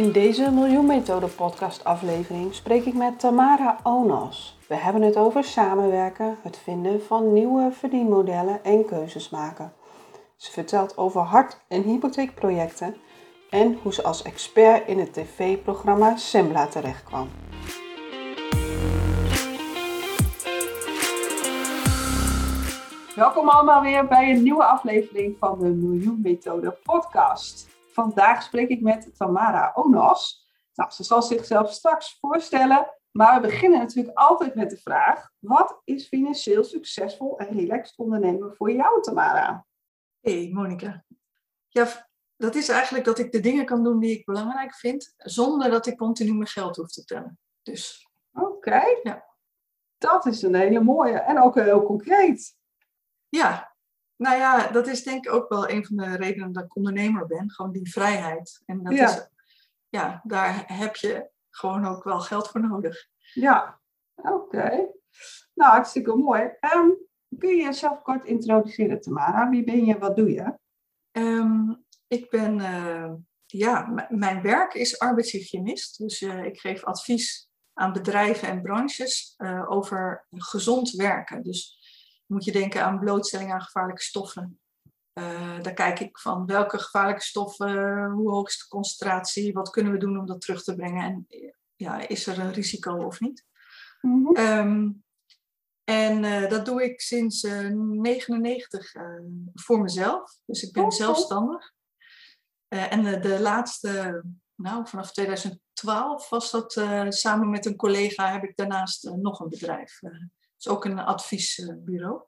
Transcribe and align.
In 0.00 0.12
deze 0.12 0.50
Miljoen 0.50 0.86
Methode 0.86 1.26
podcast 1.26 1.84
aflevering 1.84 2.54
spreek 2.54 2.84
ik 2.84 2.94
met 2.94 3.18
Tamara 3.18 3.78
Onos. 3.82 4.58
We 4.68 4.74
hebben 4.74 5.02
het 5.02 5.16
over 5.16 5.44
samenwerken, 5.44 6.36
het 6.42 6.58
vinden 6.58 7.02
van 7.02 7.32
nieuwe 7.32 7.72
verdienmodellen 7.72 8.64
en 8.64 8.84
keuzes 8.84 9.30
maken. 9.30 9.72
Ze 10.36 10.52
vertelt 10.52 10.96
over 10.96 11.20
hart- 11.20 11.60
en 11.68 11.82
hypotheekprojecten 11.82 12.96
en 13.50 13.78
hoe 13.82 13.94
ze 13.94 14.02
als 14.02 14.22
expert 14.22 14.88
in 14.88 14.98
het 14.98 15.12
tv-programma 15.12 16.16
Sembla 16.16 16.66
terechtkwam. 16.66 17.28
Welkom 23.14 23.48
allemaal 23.48 23.82
weer 23.82 24.06
bij 24.06 24.30
een 24.30 24.42
nieuwe 24.42 24.64
aflevering 24.64 25.36
van 25.38 25.58
de 25.58 25.68
Miljoen 25.68 26.20
Methode 26.22 26.76
podcast. 26.82 27.68
Vandaag 27.92 28.42
spreek 28.42 28.68
ik 28.68 28.80
met 28.80 29.16
Tamara 29.16 29.72
Onas. 29.74 30.48
Nou, 30.74 30.90
ze 30.90 31.04
zal 31.04 31.22
zichzelf 31.22 31.72
straks 31.72 32.18
voorstellen, 32.20 32.96
maar 33.10 33.40
we 33.40 33.46
beginnen 33.46 33.78
natuurlijk 33.78 34.18
altijd 34.18 34.54
met 34.54 34.70
de 34.70 34.76
vraag: 34.76 35.30
wat 35.38 35.80
is 35.84 36.06
financieel 36.06 36.64
succesvol 36.64 37.38
en 37.38 37.58
relaxed 37.58 37.98
ondernemen 37.98 38.54
voor 38.56 38.72
jou, 38.72 39.02
Tamara? 39.02 39.66
Hey, 40.20 40.50
Monika. 40.52 41.04
Ja, 41.68 42.08
dat 42.36 42.54
is 42.54 42.68
eigenlijk 42.68 43.04
dat 43.04 43.18
ik 43.18 43.32
de 43.32 43.40
dingen 43.40 43.64
kan 43.64 43.84
doen 43.84 43.98
die 43.98 44.18
ik 44.18 44.24
belangrijk 44.24 44.74
vind, 44.74 45.14
zonder 45.16 45.70
dat 45.70 45.86
ik 45.86 45.96
continu 45.96 46.32
mijn 46.32 46.46
geld 46.46 46.76
hoef 46.76 46.90
te 46.90 47.04
tellen. 47.04 47.38
Dus. 47.62 48.08
Oké. 48.32 48.82
Ja. 49.02 49.28
Dat 49.98 50.26
is 50.26 50.42
een 50.42 50.54
hele 50.54 50.80
mooie 50.80 51.18
en 51.18 51.42
ook 51.42 51.54
heel 51.54 51.82
concreet. 51.82 52.56
Ja, 53.28 53.69
nou 54.20 54.36
ja, 54.36 54.66
dat 54.66 54.86
is 54.86 55.02
denk 55.02 55.24
ik 55.24 55.32
ook 55.32 55.48
wel 55.48 55.70
een 55.70 55.86
van 55.86 55.96
de 55.96 56.16
redenen 56.16 56.52
dat 56.52 56.64
ik 56.64 56.76
ondernemer 56.76 57.26
ben. 57.26 57.50
Gewoon 57.50 57.72
die 57.72 57.90
vrijheid. 57.90 58.62
En 58.66 58.82
dat 58.82 58.92
ja. 58.92 59.08
is, 59.08 59.28
ja, 59.88 60.20
daar 60.24 60.64
heb 60.66 60.96
je 60.96 61.28
gewoon 61.50 61.86
ook 61.86 62.04
wel 62.04 62.20
geld 62.20 62.48
voor 62.48 62.60
nodig. 62.60 63.08
Ja, 63.34 63.80
oké. 64.14 64.88
Nou, 65.54 65.72
hartstikke 65.72 66.16
mooi. 66.16 66.42
Um, 66.74 66.96
kun 67.38 67.48
je 67.48 67.62
jezelf 67.62 68.02
kort 68.02 68.24
introduceren, 68.24 69.00
Tamara? 69.00 69.48
Wie 69.48 69.64
ben 69.64 69.84
je, 69.84 69.98
wat 69.98 70.16
doe 70.16 70.30
je? 70.32 70.58
Um, 71.12 71.84
ik 72.06 72.30
ben, 72.30 72.58
uh, 72.58 73.12
ja, 73.46 74.06
mijn 74.08 74.42
werk 74.42 74.74
is 74.74 74.98
arbeidshygiënist. 74.98 75.98
Dus 75.98 76.20
uh, 76.20 76.44
ik 76.44 76.60
geef 76.60 76.84
advies 76.84 77.48
aan 77.72 77.92
bedrijven 77.92 78.48
en 78.48 78.62
branches 78.62 79.34
uh, 79.38 79.70
over 79.70 80.26
gezond 80.30 80.90
werken. 80.90 81.42
Dus 81.42 81.79
moet 82.30 82.44
je 82.44 82.52
denken 82.52 82.84
aan 82.84 82.98
blootstelling 82.98 83.52
aan 83.52 83.62
gevaarlijke 83.62 84.02
stoffen. 84.02 84.60
Uh, 85.14 85.60
daar 85.62 85.74
kijk 85.74 86.00
ik 86.00 86.18
van 86.18 86.46
welke 86.46 86.78
gevaarlijke 86.78 87.24
stoffen, 87.24 88.10
hoe 88.10 88.30
hoog 88.30 88.48
is 88.48 88.58
de 88.58 88.68
concentratie, 88.68 89.52
wat 89.52 89.70
kunnen 89.70 89.92
we 89.92 89.98
doen 89.98 90.18
om 90.18 90.26
dat 90.26 90.40
terug 90.40 90.62
te 90.62 90.74
brengen 90.74 91.04
en 91.04 91.26
ja, 91.76 92.08
is 92.08 92.26
er 92.26 92.38
een 92.38 92.52
risico 92.52 93.04
of 93.04 93.20
niet. 93.20 93.44
Mm 94.00 94.26
-hmm. 94.26 94.36
um, 94.36 95.04
en 95.84 96.24
uh, 96.24 96.48
dat 96.48 96.64
doe 96.64 96.84
ik 96.84 97.00
sinds 97.00 97.40
1999 97.40 98.94
uh, 98.94 99.02
uh, 99.02 99.08
voor 99.54 99.80
mezelf. 99.80 100.38
Dus 100.44 100.62
ik 100.62 100.72
ben 100.72 100.84
okay. 100.84 100.96
zelfstandig. 100.96 101.72
En 102.68 103.02
de, 103.02 103.18
de, 103.18 103.40
laatste, 103.40 104.22
nou 104.54 104.88
vanaf 104.88 105.12
2012 105.12 106.28
was 106.28 106.50
dat 106.50 106.72
samen 107.08 107.50
met 107.50 107.66
een 107.66 107.76
collega, 107.76 108.32
heb 108.32 108.42
ik 108.42 108.56
daarnaast 108.56 109.10
nog 109.16 109.40
een 109.40 109.48
bedrijf 109.48 109.98
is 110.60 110.68
ook 110.68 110.84
een 110.84 110.98
adviesbureau. 110.98 112.22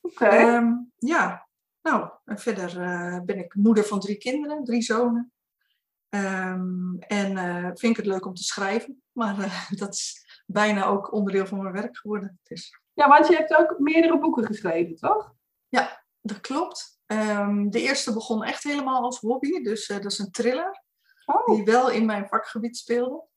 Oké. 0.00 0.24
Okay. 0.24 0.56
Um, 0.56 0.92
ja, 0.96 1.48
nou, 1.82 2.10
en 2.24 2.38
verder 2.38 2.80
uh, 2.80 3.20
ben 3.24 3.38
ik 3.38 3.54
moeder 3.54 3.84
van 3.84 4.00
drie 4.00 4.16
kinderen, 4.16 4.64
drie 4.64 4.82
zonen. 4.82 5.32
Um, 6.08 6.96
en 6.98 7.36
uh, 7.36 7.64
vind 7.64 7.82
ik 7.82 7.96
het 7.96 8.06
leuk 8.06 8.26
om 8.26 8.34
te 8.34 8.42
schrijven, 8.42 9.02
maar 9.12 9.38
uh, 9.38 9.70
dat 9.80 9.94
is 9.94 10.26
bijna 10.46 10.84
ook 10.84 11.12
onderdeel 11.12 11.46
van 11.46 11.62
mijn 11.62 11.74
werk 11.74 11.96
geworden. 11.96 12.40
Dus. 12.42 12.80
Ja, 12.92 13.08
want 13.08 13.28
je 13.28 13.36
hebt 13.36 13.56
ook 13.56 13.78
meerdere 13.78 14.18
boeken 14.18 14.44
geschreven, 14.44 14.96
toch? 14.96 15.34
Ja, 15.68 16.04
dat 16.20 16.40
klopt. 16.40 17.00
Um, 17.06 17.70
de 17.70 17.80
eerste 17.80 18.12
begon 18.12 18.44
echt 18.44 18.62
helemaal 18.62 19.02
als 19.02 19.20
hobby, 19.20 19.62
dus 19.62 19.86
dat 19.86 20.04
is 20.04 20.18
een 20.18 20.30
thriller. 20.30 20.82
Oh. 21.24 21.46
Die 21.46 21.64
wel 21.64 21.90
in 21.90 22.06
mijn 22.06 22.28
vakgebied 22.28 22.76
speelde. 22.76 23.27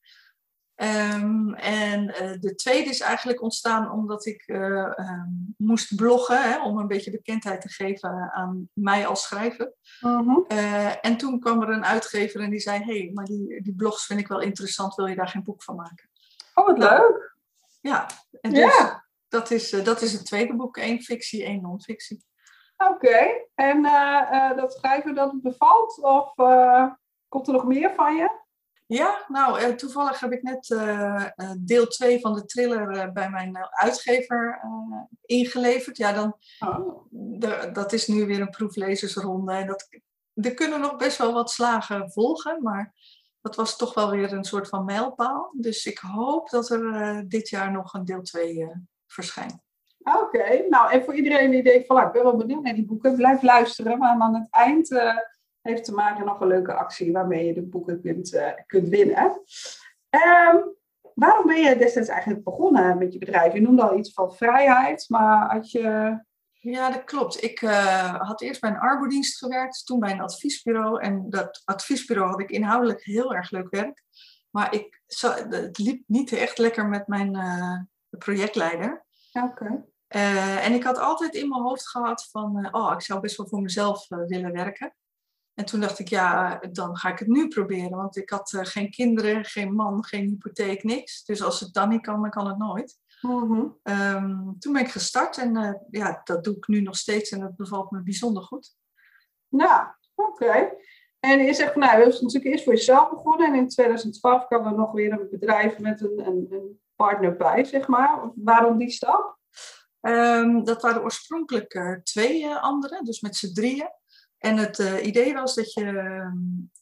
Um, 0.76 1.54
en 1.54 2.04
uh, 2.04 2.40
de 2.40 2.54
tweede 2.54 2.90
is 2.90 3.00
eigenlijk 3.00 3.42
ontstaan 3.42 3.90
omdat 3.90 4.26
ik 4.26 4.42
uh, 4.46 4.92
um, 4.96 5.54
moest 5.56 5.96
bloggen, 5.96 6.42
hè, 6.42 6.62
om 6.62 6.78
een 6.78 6.86
beetje 6.86 7.10
bekendheid 7.10 7.60
te 7.60 7.68
geven 7.68 8.32
aan 8.32 8.68
mij 8.72 9.06
als 9.06 9.22
schrijver. 9.22 9.72
-huh. 10.00 10.38
uh, 10.48 11.04
en 11.04 11.16
toen 11.16 11.40
kwam 11.40 11.62
er 11.62 11.68
een 11.68 11.84
uitgever 11.84 12.40
en 12.40 12.50
die 12.50 12.60
zei: 12.60 12.78
Hé, 12.78 12.98
hey, 12.98 13.10
maar 13.14 13.24
die, 13.24 13.62
die 13.62 13.74
blogs 13.74 14.06
vind 14.06 14.20
ik 14.20 14.28
wel 14.28 14.40
interessant, 14.40 14.94
wil 14.94 15.06
je 15.06 15.14
daar 15.14 15.28
geen 15.28 15.42
boek 15.42 15.62
van 15.62 15.76
maken? 15.76 16.10
Oh, 16.54 16.66
wat 16.66 16.78
leuk! 16.78 17.36
Ja, 17.80 18.06
en 18.40 18.50
dus 18.50 18.58
yeah. 18.58 18.94
dat, 19.28 19.50
is, 19.50 19.70
dat 19.70 20.02
is 20.02 20.12
het 20.12 20.26
tweede 20.26 20.54
boek: 20.56 20.76
één 20.76 21.02
fictie, 21.02 21.44
één 21.44 21.62
non-fictie. 21.62 22.24
Oké, 22.76 22.92
okay. 22.92 23.48
en 23.54 23.82
dat 24.56 24.72
schrijven 24.72 25.14
dat 25.14 25.42
bevalt? 25.42 25.98
Of 26.02 26.34
komt 27.28 27.46
er 27.46 27.52
nog 27.52 27.64
meer 27.64 27.94
van 27.94 28.16
je? 28.16 28.40
Ja, 28.86 29.24
nou, 29.28 29.60
uh, 29.60 29.68
toevallig 29.68 30.20
heb 30.20 30.32
ik 30.32 30.42
net 30.42 30.70
uh, 30.70 31.24
deel 31.58 31.86
2 31.86 32.20
van 32.20 32.34
de 32.34 32.44
thriller 32.44 32.96
uh, 32.96 33.12
bij 33.12 33.30
mijn 33.30 33.56
uitgever 33.70 34.60
ingeleverd. 35.20 35.96
Ja, 35.96 36.12
dan, 36.12 36.36
oh. 36.58 37.72
dat 37.72 37.92
is 37.92 38.06
nu 38.06 38.26
weer 38.26 38.40
een 38.40 38.50
proeflezersronde. 38.50 39.52
En 39.52 39.66
dat, 39.66 39.88
er 40.34 40.54
kunnen 40.54 40.80
nog 40.80 40.96
best 40.96 41.18
wel 41.18 41.32
wat 41.32 41.50
slagen 41.50 42.10
volgen, 42.10 42.62
maar 42.62 42.94
dat 43.40 43.56
was 43.56 43.76
toch 43.76 43.94
wel 43.94 44.10
weer 44.10 44.32
een 44.32 44.44
soort 44.44 44.68
van 44.68 44.84
mijlpaal. 44.84 45.52
Dus 45.56 45.86
ik 45.86 45.98
hoop 45.98 46.50
dat 46.50 46.70
er 46.70 47.24
dit 47.28 47.48
jaar 47.48 47.72
nog 47.72 47.94
een 47.94 48.04
deel 48.04 48.22
2 48.22 48.68
verschijnt. 49.06 49.58
Oké, 49.98 50.18
okay. 50.18 50.66
nou 50.68 50.92
en 50.92 51.04
voor 51.04 51.14
iedereen 51.14 51.50
die 51.50 51.62
denkt 51.62 51.86
van, 51.86 51.96
nou, 51.96 52.08
ik 52.08 52.14
ben 52.14 52.22
wel 52.22 52.36
benieuwd 52.36 52.62
naar 52.62 52.74
die 52.74 52.86
boeken, 52.86 53.16
blijf 53.16 53.42
luisteren. 53.42 53.98
Maar 53.98 54.20
aan 54.20 54.34
het 54.34 54.46
eind 54.50 54.88
heeft 55.62 55.84
te 55.84 55.92
maken 55.92 56.24
nog 56.24 56.40
een 56.40 56.46
leuke 56.46 56.74
actie 56.74 57.12
waarmee 57.12 57.46
je 57.46 57.54
de 57.54 57.62
boeken 57.62 58.00
kunt, 58.00 58.34
uh, 58.34 58.48
kunt 58.66 58.88
winnen. 58.88 59.42
Um, 60.10 60.74
waarom 61.14 61.46
ben 61.46 61.60
je 61.60 61.76
destijds 61.76 62.08
eigenlijk 62.08 62.44
begonnen 62.44 62.98
met 62.98 63.12
je 63.12 63.18
bedrijf? 63.18 63.52
Je 63.52 63.60
noemde 63.60 63.82
al 63.82 63.98
iets 63.98 64.12
van 64.12 64.34
vrijheid, 64.34 65.04
maar 65.08 65.52
had 65.52 65.70
je... 65.70 66.18
Ja, 66.52 66.90
dat 66.90 67.04
klopt. 67.04 67.42
Ik 67.42 67.60
uh, 67.60 68.14
had 68.14 68.40
eerst 68.40 68.60
bij 68.60 68.70
een 68.70 68.78
arbodienst 68.78 69.38
gewerkt, 69.38 69.86
toen 69.86 70.00
bij 70.00 70.10
een 70.10 70.20
adviesbureau. 70.20 71.00
En 71.00 71.30
dat 71.30 71.62
adviesbureau 71.64 72.30
had 72.30 72.40
ik 72.40 72.50
inhoudelijk 72.50 73.04
heel 73.04 73.34
erg 73.34 73.50
leuk 73.50 73.70
werk. 73.70 74.02
Maar 74.50 74.74
ik, 74.74 75.02
het 75.48 75.78
liep 75.78 76.02
niet 76.06 76.32
echt 76.32 76.58
lekker 76.58 76.88
met 76.88 77.06
mijn 77.06 77.36
uh, 77.36 77.78
projectleider. 78.18 79.04
Oké. 79.32 79.46
Okay. 79.46 79.84
Uh, 80.08 80.66
en 80.66 80.72
ik 80.72 80.82
had 80.82 80.98
altijd 80.98 81.34
in 81.34 81.48
mijn 81.48 81.62
hoofd 81.62 81.88
gehad 81.88 82.28
van, 82.30 82.68
oh, 82.74 82.92
ik 82.92 83.00
zou 83.00 83.20
best 83.20 83.36
wel 83.36 83.48
voor 83.48 83.60
mezelf 83.60 84.08
willen 84.08 84.52
werken. 84.52 84.94
En 85.54 85.64
toen 85.64 85.80
dacht 85.80 85.98
ik, 85.98 86.08
ja, 86.08 86.58
dan 86.72 86.96
ga 86.96 87.10
ik 87.10 87.18
het 87.18 87.28
nu 87.28 87.48
proberen. 87.48 87.96
Want 87.96 88.16
ik 88.16 88.30
had 88.30 88.52
uh, 88.52 88.60
geen 88.64 88.90
kinderen, 88.90 89.44
geen 89.44 89.74
man, 89.74 90.04
geen 90.04 90.28
hypotheek, 90.28 90.84
niks. 90.84 91.24
Dus 91.24 91.42
als 91.42 91.60
het 91.60 91.72
dan 91.72 91.88
niet 91.88 92.00
kan, 92.00 92.20
dan 92.20 92.30
kan 92.30 92.46
het 92.46 92.58
nooit. 92.58 93.00
Mm-hmm. 93.20 93.78
Um, 93.82 94.56
toen 94.58 94.72
ben 94.72 94.82
ik 94.82 94.90
gestart 94.90 95.38
en 95.38 95.56
uh, 95.56 95.72
ja, 95.90 96.20
dat 96.24 96.44
doe 96.44 96.56
ik 96.56 96.66
nu 96.66 96.80
nog 96.80 96.96
steeds 96.96 97.30
en 97.30 97.40
dat 97.40 97.56
bevalt 97.56 97.90
me 97.90 98.02
bijzonder 98.02 98.42
goed. 98.42 98.76
Ja, 99.48 99.98
oké. 100.14 100.44
Okay. 100.44 100.72
En 101.20 101.38
je 101.38 101.54
zegt 101.54 101.76
nou, 101.76 101.98
je 101.98 102.04
hebt 102.04 102.20
natuurlijk 102.20 102.52
eerst 102.52 102.64
voor 102.64 102.72
jezelf 102.72 103.10
begonnen. 103.10 103.46
En 103.46 103.54
in 103.54 103.68
2012 103.68 104.46
kwam 104.46 104.66
er 104.66 104.74
nog 104.74 104.92
weer 104.92 105.12
een 105.12 105.28
bedrijf 105.30 105.78
met 105.78 106.00
een, 106.00 106.26
een, 106.26 106.46
een 106.50 106.80
partner 106.96 107.36
bij, 107.36 107.64
zeg 107.64 107.86
maar. 107.86 108.30
Waarom 108.34 108.78
die 108.78 108.90
stap? 108.90 109.38
Um, 110.00 110.64
dat 110.64 110.82
waren 110.82 111.02
oorspronkelijk 111.02 111.74
uh, 111.74 111.98
twee 112.02 112.48
anderen, 112.48 113.04
dus 113.04 113.20
met 113.20 113.36
z'n 113.36 113.52
drieën. 113.52 113.90
En 114.42 114.56
het 114.56 114.78
uh, 114.78 115.06
idee 115.06 115.34
was 115.34 115.54
dat, 115.54 115.72
je, 115.72 115.84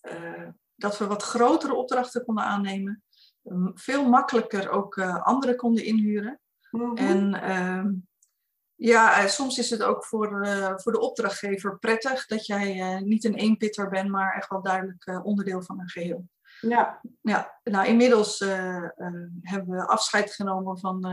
uh, 0.02 0.48
dat 0.74 0.98
we 0.98 1.06
wat 1.06 1.22
grotere 1.22 1.74
opdrachten 1.74 2.24
konden 2.24 2.44
aannemen. 2.44 3.02
Um, 3.44 3.70
veel 3.74 4.08
makkelijker 4.08 4.70
ook 4.70 4.96
uh, 4.96 5.22
anderen 5.22 5.56
konden 5.56 5.84
inhuren. 5.84 6.40
Mm-hmm. 6.70 6.96
En 6.96 7.34
ehm, 7.34 7.92
ja, 8.74 9.26
soms 9.26 9.58
is 9.58 9.70
het 9.70 9.82
ook 9.82 10.04
voor, 10.04 10.46
voor 10.76 10.92
de 10.92 11.00
opdrachtgever 11.00 11.78
prettig 11.78 12.26
dat 12.26 12.46
jij 12.46 13.00
niet 13.00 13.24
een 13.24 13.34
eenpitter 13.34 13.88
bent, 13.88 14.10
maar 14.10 14.34
echt 14.34 14.48
wel 14.48 14.62
duidelijk 14.62 15.20
onderdeel 15.22 15.62
van 15.62 15.80
een 15.80 15.88
geheel. 15.88 16.28
Ja. 16.60 17.00
ja, 17.20 17.58
nou 17.62 17.86
inmiddels 17.86 18.38
hebben 19.40 19.76
we 19.76 19.86
afscheid 19.86 20.32
genomen 20.32 20.78
van 20.78 21.04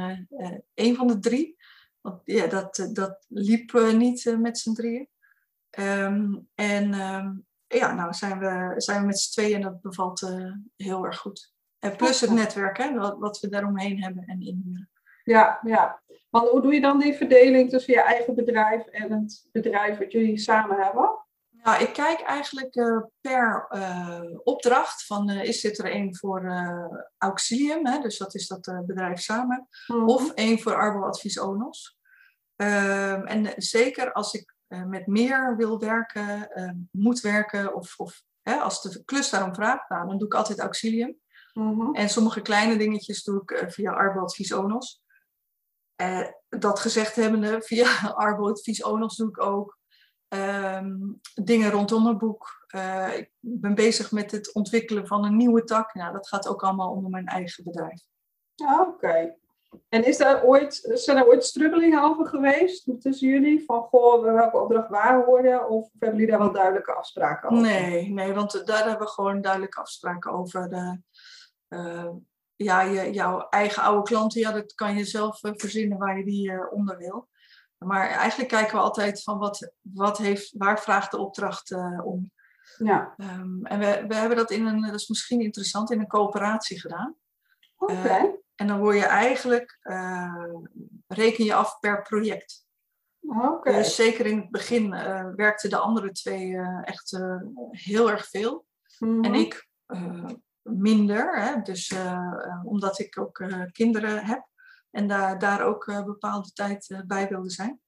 een 0.73 0.95
van 0.95 1.07
de 1.07 1.19
drie. 1.19 1.57
Want 2.01 2.21
ja, 2.23 2.47
dat, 2.47 2.89
dat 2.93 3.25
liep 3.27 3.73
niet 3.73 4.35
met 4.39 4.57
z'n 4.57 4.73
drieën. 4.73 5.07
Um, 5.79 6.47
en 6.55 6.93
ehm, 6.93 7.31
ja, 7.67 7.93
nou 7.93 8.13
zijn 8.13 8.39
we, 8.39 8.73
zijn 8.77 8.99
we 9.01 9.05
met 9.05 9.19
z'n 9.19 9.31
tweeën 9.31 9.55
en 9.55 9.61
dat 9.61 9.81
bevalt 9.81 10.33
heel 10.75 11.05
erg 11.05 11.17
goed. 11.17 11.53
En 11.79 11.95
plus 11.95 12.21
het 12.21 12.31
netwerk, 12.31 12.77
hè, 12.77 12.93
wat, 12.93 13.17
wat 13.19 13.39
we 13.39 13.49
daaromheen 13.49 14.03
hebben 14.03 14.23
en 14.25 14.41
inhuren. 14.41 14.89
Ja, 15.23 15.59
ja. 15.63 16.01
Want 16.29 16.49
hoe 16.49 16.61
doe 16.61 16.73
je 16.73 16.81
dan 16.81 16.99
die 16.99 17.13
verdeling 17.13 17.69
tussen 17.69 17.93
je 17.93 18.01
eigen 18.01 18.35
bedrijf 18.35 18.85
en 18.85 19.11
het 19.11 19.47
bedrijf 19.51 19.97
wat 19.97 20.11
jullie 20.11 20.37
samen 20.37 20.77
hebben? 20.83 21.25
Nou, 21.63 21.83
ik 21.83 21.93
kijk 21.93 22.21
eigenlijk 22.21 22.75
uh, 22.75 23.01
per 23.21 23.67
uh, 23.69 24.21
opdracht 24.43 25.05
van 25.05 25.29
uh, 25.29 25.43
is 25.43 25.61
dit 25.61 25.79
er 25.79 25.95
een 25.95 26.15
voor 26.15 26.51
Auxilium, 27.17 27.85
hè, 27.87 27.99
dus 27.99 28.17
dat 28.17 28.35
is 28.35 28.47
dat 28.47 28.83
bedrijf 28.85 29.19
samen, 29.19 29.67
mm. 29.87 30.09
of 30.09 30.31
één 30.31 30.59
voor 30.59 30.75
Arboadvies 30.75 31.39
Onos. 31.39 31.97
Ehm, 32.55 33.25
en 33.25 33.53
zeker 33.55 34.13
als 34.13 34.33
ik 34.33 34.55
met 34.67 35.07
meer 35.07 35.55
wil 35.57 35.79
werken, 35.79 36.49
moet 36.91 37.19
werken, 37.19 37.75
of, 37.75 37.93
of 37.97 38.23
hè, 38.41 38.55
als 38.55 38.81
de 38.81 39.03
klus 39.03 39.29
daarom 39.29 39.55
vraagt, 39.55 39.89
nou, 39.89 40.07
dan 40.07 40.17
doe 40.17 40.27
ik 40.27 40.33
altijd 40.33 40.59
Auxilium. 40.59 41.17
Mm 41.53 41.79
-hmm. 41.79 41.95
En 41.95 42.09
sommige 42.09 42.41
kleine 42.41 42.77
dingetjes 42.77 43.23
doe 43.23 43.41
ik 43.45 43.71
via 43.71 43.91
Arboadvies 43.91 44.53
Onos. 44.53 45.03
dat 46.49 46.79
gezegd 46.79 47.15
hebbende, 47.15 47.61
via 47.67 48.07
Arboadvies 48.07 48.83
Onos 48.83 49.15
doe 49.15 49.29
ik 49.29 49.41
ook 49.41 49.77
Ehm, 50.27 50.97
dingen 51.33 51.71
rondom 51.71 52.03
mijn 52.03 52.17
boek. 52.17 52.65
Uh, 52.75 53.17
ik 53.17 53.31
ben 53.39 53.75
bezig 53.75 54.11
met 54.11 54.31
het 54.31 54.53
ontwikkelen 54.53 55.07
van 55.07 55.25
een 55.25 55.37
nieuwe 55.37 55.63
tak. 55.63 55.93
Nou, 55.93 56.13
dat 56.13 56.27
gaat 56.27 56.47
ook 56.47 56.63
allemaal 56.63 56.91
onder 56.91 57.09
mijn 57.09 57.25
eigen 57.25 57.63
bedrijf. 57.63 58.01
Oké. 58.79 59.35
En 59.89 60.05
is 60.05 60.17
daar 60.17 60.43
ooit, 60.43 60.89
zijn 60.93 61.17
er 61.17 61.27
ooit 61.27 61.43
struggelingen 61.43 62.03
over 62.03 62.27
geweest 62.27 63.01
tussen 63.01 63.27
jullie? 63.27 63.65
Van, 63.65 63.81
goh, 63.81 64.23
welke 64.23 64.59
opdracht 64.59 64.89
waar 64.89 65.25
worden? 65.25 65.69
Of 65.69 65.89
hebben 65.99 66.19
jullie 66.19 66.31
daar 66.31 66.43
wel 66.43 66.53
duidelijke 66.53 66.93
afspraken 66.93 67.49
over? 67.49 67.63
Nee, 67.63 68.09
nee 68.09 68.33
want 68.33 68.65
daar 68.65 68.87
hebben 68.87 69.07
we 69.07 69.13
gewoon 69.13 69.41
duidelijke 69.41 69.79
afspraken 69.79 70.31
over. 70.31 70.69
De, 70.69 71.01
uh, 71.69 72.09
ja, 72.55 72.81
je, 72.81 73.11
jouw 73.11 73.47
eigen 73.49 73.83
oude 73.83 74.03
klanten, 74.03 74.39
ja, 74.39 74.51
dat 74.51 74.73
kan 74.73 74.97
je 74.97 75.03
zelf 75.03 75.43
uh, 75.43 75.51
verzinnen 75.55 75.97
waar 75.97 76.17
je 76.17 76.25
die 76.25 76.71
onder 76.71 76.97
wil. 76.97 77.27
Maar 77.77 78.09
eigenlijk 78.09 78.49
kijken 78.49 78.75
we 78.75 78.81
altijd 78.81 79.23
van 79.23 79.37
wat, 79.37 79.71
wat 79.81 80.17
heeft, 80.17 80.53
waar 80.57 80.79
vraagt 80.79 81.11
de 81.11 81.17
opdracht 81.17 81.75
om. 82.03 82.31
Ja. 82.77 83.13
Um, 83.17 83.65
en 83.65 83.79
we, 83.79 84.05
we 84.07 84.15
hebben 84.15 84.37
dat 84.37 84.51
in 84.51 84.65
een, 84.65 84.81
dat 84.81 84.93
is 84.93 85.07
misschien 85.07 85.41
interessant, 85.41 85.91
in 85.91 85.99
een 85.99 86.07
coöperatie 86.07 86.79
gedaan. 86.79 87.15
Oké. 87.77 87.93
Okay. 87.93 88.39
En 88.57 88.67
dan 88.67 88.79
word 88.79 88.95
je 88.95 89.05
eigenlijk, 89.05 89.79
uh, 89.83 90.53
reken 91.07 91.45
je 91.45 91.53
af 91.53 91.79
per 91.79 92.01
project. 92.01 92.65
Okay. 93.19 93.73
Dus 93.73 93.95
zeker 93.95 94.25
in 94.25 94.37
het 94.37 94.49
begin 94.49 94.89
werkten 95.35 95.69
de 95.69 95.77
andere 95.77 96.11
twee 96.11 96.57
echt 96.83 97.19
heel 97.69 98.11
erg 98.11 98.29
veel. 98.29 98.65
Mm 98.99 99.13
-hmm. 99.13 99.23
En 99.23 99.33
ik 99.33 99.69
minder, 100.61 101.41
hè? 101.41 101.61
dus 101.61 101.95
omdat 102.63 102.99
ik 102.99 103.19
ook 103.19 103.45
kinderen 103.71 104.25
heb. 104.25 104.47
En 104.91 105.07
daar, 105.07 105.39
daar 105.39 105.61
ook 105.61 105.85
bepaalde 105.85 106.51
tijd 106.51 107.03
bij 107.07 107.27
wilde 107.27 107.49
zijn. 107.49 107.79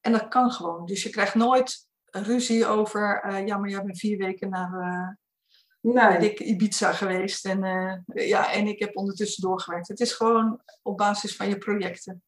En 0.00 0.12
dat 0.12 0.28
kan 0.28 0.50
gewoon. 0.50 0.86
Dus 0.86 1.02
je 1.02 1.10
krijgt 1.10 1.34
nooit 1.34 1.88
ruzie 2.04 2.66
over, 2.66 3.30
ja, 3.46 3.56
maar 3.56 3.70
jij 3.70 3.82
bent 3.82 3.98
vier 3.98 4.18
weken 4.18 4.50
naar 4.50 5.18
nee. 5.80 6.18
ik, 6.18 6.40
Ibiza 6.40 6.92
geweest. 6.92 7.44
En, 7.44 7.60
ja, 8.14 8.52
en 8.52 8.66
ik 8.66 8.78
heb 8.78 8.96
ondertussen 8.96 9.42
doorgewerkt. 9.42 9.88
Het 9.88 10.00
is 10.00 10.12
gewoon 10.12 10.60
op 10.82 10.96
basis 10.96 11.36
van 11.36 11.48
je 11.48 11.58
projecten. 11.58 12.22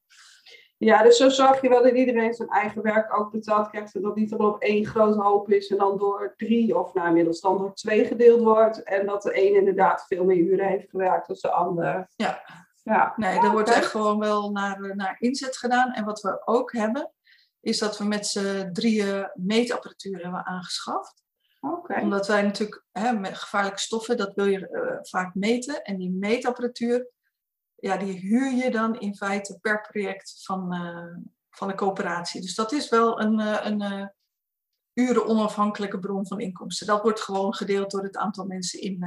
Ja, 0.85 1.03
dus 1.03 1.17
zo 1.17 1.29
zorg 1.29 1.61
je 1.61 1.69
wel 1.69 1.83
dat 1.83 1.93
iedereen 1.93 2.35
zijn 2.35 2.49
eigen 2.49 2.83
werk 2.83 3.19
ook 3.19 3.31
betaald 3.31 3.71
krijgt. 3.71 3.95
En 3.95 4.03
dat 4.03 4.17
niet 4.17 4.33
er 4.33 4.39
op 4.39 4.63
één 4.63 4.87
grote 4.87 5.21
hoop 5.21 5.51
is 5.51 5.69
en 5.69 5.77
dan 5.77 5.99
door 5.99 6.35
drie 6.37 6.79
of 6.79 6.95
nou 6.95 7.09
inmiddels 7.09 7.41
dan 7.41 7.59
door 7.59 7.75
twee 7.75 8.05
gedeeld 8.05 8.41
wordt. 8.41 8.83
En 8.83 9.07
dat 9.07 9.23
de 9.23 9.43
een 9.43 9.55
inderdaad 9.55 10.05
veel 10.07 10.25
meer 10.25 10.37
uren 10.37 10.67
heeft 10.67 10.91
gewerkt 10.91 11.27
dan 11.27 11.37
de 11.41 11.51
ander. 11.51 12.09
Ja, 12.17 12.43
ja. 12.83 13.13
Nee, 13.17 13.39
er 13.39 13.51
wordt 13.51 13.71
echt 13.71 13.87
gewoon 13.87 14.19
wel 14.19 14.51
naar, 14.51 14.83
eh, 14.83 14.95
naar 14.95 15.17
inzet 15.19 15.57
gedaan. 15.57 15.93
En 15.93 16.05
wat 16.05 16.21
we 16.21 16.43
ook 16.45 16.73
hebben, 16.73 17.13
is 17.61 17.79
dat 17.79 17.99
we 17.99 18.05
met 18.05 18.27
z'n 18.27 18.73
drieën 18.73 19.31
meetapparatuur 19.35 20.23
hebben 20.23 20.47
aangeschaft. 20.47 21.23
Okay. 21.61 22.03
Omdat 22.03 22.27
wij 22.27 22.43
natuurlijk 22.43 22.85
hè, 22.93 23.13
met 23.13 23.39
gevaarlijke 23.39 23.81
stoffen, 23.81 24.17
dat 24.17 24.35
wil 24.35 24.45
je 24.45 24.69
uh, 24.71 24.99
vaak 25.03 25.35
meten. 25.35 25.85
En 25.85 25.97
die 25.97 26.11
meetapparatuur, 26.11 27.11
ja, 27.75 27.97
die 27.97 28.19
huur 28.19 28.53
je 28.53 28.71
dan 28.71 28.99
in 28.99 29.17
feite 29.17 29.59
per 29.61 29.81
project 29.81 30.43
van, 30.45 30.75
uh, 30.75 31.17
van 31.51 31.69
de 31.69 31.75
coöperatie. 31.75 32.41
Dus 32.41 32.55
dat 32.55 32.73
is 32.73 32.89
wel 32.89 33.21
een, 33.21 33.41
uh, 33.41 33.59
een 33.63 34.13
uren 34.93 35.27
onafhankelijke 35.27 35.99
bron 35.99 36.27
van 36.27 36.41
inkomsten. 36.41 36.87
Dat 36.87 37.03
wordt 37.03 37.21
gewoon 37.21 37.55
gedeeld 37.55 37.91
door 37.91 38.03
het 38.03 38.17
aantal 38.17 38.47
mensen 38.47 38.81
in, 38.81 39.05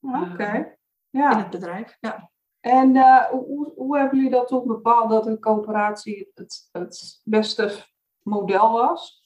okay. 0.00 0.78
ja. 1.10 1.32
in 1.32 1.38
het 1.38 1.50
bedrijf. 1.50 1.96
Ja. 2.00 2.30
En 2.60 2.96
hoe, 3.30 3.72
hoe 3.76 3.98
hebben 3.98 4.16
jullie 4.16 4.32
dat 4.32 4.48
toen 4.48 4.66
bepaald 4.66 5.10
dat 5.10 5.26
een 5.26 5.40
coöperatie 5.40 6.30
het, 6.34 6.68
het 6.72 7.20
beste 7.24 7.86
model 8.22 8.72
was? 8.72 9.21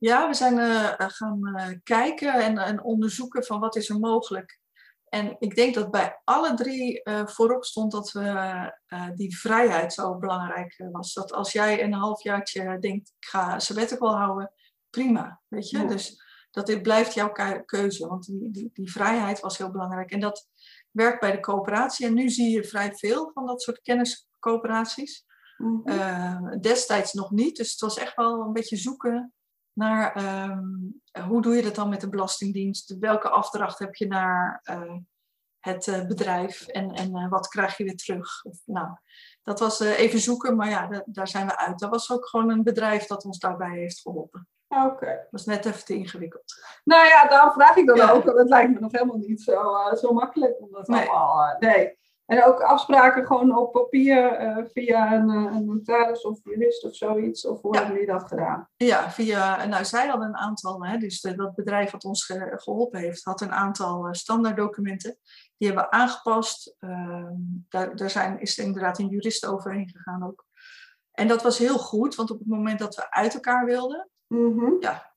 Ja, 0.00 0.28
we 0.28 0.34
zijn 0.34 0.58
uh, 0.58 0.94
gaan 0.96 1.40
uh, 1.42 1.68
kijken 1.82 2.34
en, 2.34 2.58
en, 2.58 2.82
onderzoeken 2.82 3.44
van 3.44 3.60
wat 3.60 3.76
is 3.76 3.88
er 3.88 3.98
mogelijk. 3.98 4.58
En 5.08 5.36
ik 5.38 5.54
denk 5.54 5.74
dat 5.74 5.90
bij 5.90 6.20
alle 6.24 6.54
drie 6.54 7.02
voorop 7.24 7.64
stond 7.64 7.92
dat 7.92 8.12
we 8.12 8.72
die 9.14 9.38
vrijheid 9.38 9.92
zo 9.92 10.18
belangrijk 10.18 10.88
was. 10.92 11.12
Dat 11.12 11.32
als 11.32 11.52
jij 11.52 11.82
een 11.82 11.92
halfjaartje 11.92 12.78
denkt, 12.78 13.12
ik 13.18 13.28
ga 13.28 13.58
sabbatical 13.58 14.16
houden, 14.16 14.52
prima, 14.90 15.40
weet 15.48 15.70
je. 15.70 15.78
Ja. 15.78 15.84
Dus 15.84 16.22
dat 16.50 16.66
dit 16.66 16.82
blijft 16.82 17.14
jouw 17.14 17.32
keuze, 17.64 18.06
want 18.06 18.26
die, 18.26 18.50
die, 18.50 18.70
die 18.72 18.92
vrijheid 18.92 19.40
was 19.40 19.58
heel 19.58 19.70
belangrijk. 19.70 20.10
En 20.10 20.20
dat, 20.20 20.48
werk 20.90 21.20
bij 21.20 21.32
de 21.32 21.40
coöperatie. 21.40 22.06
En 22.06 22.14
nu 22.14 22.28
zie 22.28 22.50
je 22.50 22.64
vrij 22.64 22.94
veel 22.94 23.30
van 23.34 23.46
dat 23.46 23.62
soort 23.62 23.80
kenniscoöperaties. 23.80 25.24
Uh, 25.84 26.42
destijds 26.60 27.12
nog 27.12 27.30
niet. 27.30 27.56
Dus 27.56 27.70
het 27.70 27.80
was 27.80 27.98
echt 27.98 28.16
wel 28.16 28.40
een 28.40 28.52
beetje 28.52 28.76
zoeken 28.76 29.32
naar 29.72 30.16
um, 30.50 31.02
hoe 31.28 31.42
doe 31.42 31.54
je 31.54 31.62
dat 31.62 31.74
dan 31.74 31.88
met 31.88 32.00
de 32.00 32.08
Belastingdienst? 32.08 32.96
Welke 32.98 33.28
afdracht 33.28 33.78
heb 33.78 33.94
je 33.94 34.06
naar 34.06 34.62
uh, 34.70 34.96
het 35.58 35.86
uh, 35.86 36.06
bedrijf 36.06 36.66
en, 36.66 36.90
en 36.92 37.28
wat 37.28 37.48
krijg 37.48 37.76
je 37.76 37.84
weer 37.84 37.96
terug? 37.96 38.44
Of, 38.44 38.58
nou, 38.64 38.88
dat 39.42 39.60
was 39.60 39.80
even 39.80 40.18
zoeken, 40.18 40.56
maar 40.56 40.68
ja, 40.68 41.02
daar 41.06 41.28
zijn 41.28 41.46
we 41.46 41.56
uit. 41.56 41.78
Dat 41.78 41.90
was 41.90 42.12
ook 42.12 42.28
gewoon 42.28 42.50
een 42.50 42.62
bedrijf 42.62 43.06
dat 43.06 43.24
ons 43.24 43.38
daarbij 43.38 43.78
heeft 43.78 44.00
geholpen. 44.00 44.48
Oké. 44.68 44.84
Okay. 44.84 45.14
Dat 45.14 45.30
was 45.30 45.44
net 45.44 45.66
even 45.66 45.84
te 45.84 45.94
ingewikkeld. 45.94 46.54
Nou 46.84 47.06
ja, 47.06 47.28
daarom 47.28 47.52
vraag 47.52 47.76
ik 47.76 47.86
dan 47.86 47.96
ja. 47.96 48.10
ook, 48.10 48.24
want 48.24 48.38
het 48.38 48.48
lijkt 48.48 48.72
me 48.72 48.80
nog 48.80 48.92
helemaal 48.92 49.16
niet 49.16 49.42
zo, 49.42 49.62
zo 49.94 50.12
makkelijk 50.12 50.60
om 50.60 50.68
dat 50.72 50.86
nee. 50.86 51.08
allemaal... 51.08 51.56
Nee. 51.58 51.98
En 52.30 52.44
ook 52.44 52.60
afspraken 52.60 53.26
gewoon 53.26 53.58
op 53.58 53.72
papier 53.72 54.40
uh, 54.40 54.64
via 54.72 55.12
een, 55.12 55.28
een, 55.28 55.64
notaris 55.64 56.22
of 56.22 56.40
jurist 56.44 56.84
of 56.84 56.94
zoiets? 56.94 57.46
Of 57.46 57.60
hoe 57.62 57.74
ja. 57.74 57.78
hebben 57.80 58.00
jullie 58.00 58.12
dat 58.12 58.28
gedaan? 58.28 58.68
Ja, 58.76 59.10
via... 59.10 59.64
Nou, 59.66 59.84
zij 59.84 60.06
hadden 60.06 60.28
een 60.28 60.36
aantal... 60.36 60.86
Hè, 60.86 60.98
dus 60.98 61.20
de, 61.20 61.34
dat 61.34 61.54
bedrijf 61.54 61.90
wat 61.90 62.04
ons 62.04 62.24
ge, 62.24 62.52
geholpen 62.56 63.00
heeft, 63.00 63.24
had 63.24 63.40
een 63.40 63.52
aantal 63.52 64.08
standaarddocumenten. 64.14 65.16
Die 65.56 65.68
hebben 65.68 65.84
we 65.84 65.90
aangepast. 65.90 66.76
Ehm, 66.78 67.34
daar, 67.68 67.96
daar 67.96 68.10
zijn, 68.10 68.40
is 68.40 68.58
er 68.58 68.64
inderdaad 68.64 68.98
een 68.98 69.08
jurist 69.08 69.46
overheen 69.46 69.88
gegaan 69.88 70.26
ook. 70.26 70.44
En 71.12 71.28
dat 71.28 71.42
was 71.42 71.58
heel 71.58 71.78
goed, 71.78 72.14
want 72.14 72.30
op 72.30 72.38
het 72.38 72.48
moment 72.48 72.78
dat 72.78 72.94
we 72.94 73.10
uit 73.10 73.34
elkaar 73.34 73.64
wilden... 73.64 74.08
Mm 74.26 74.58
-hmm. 74.58 74.76
ja, 74.80 75.09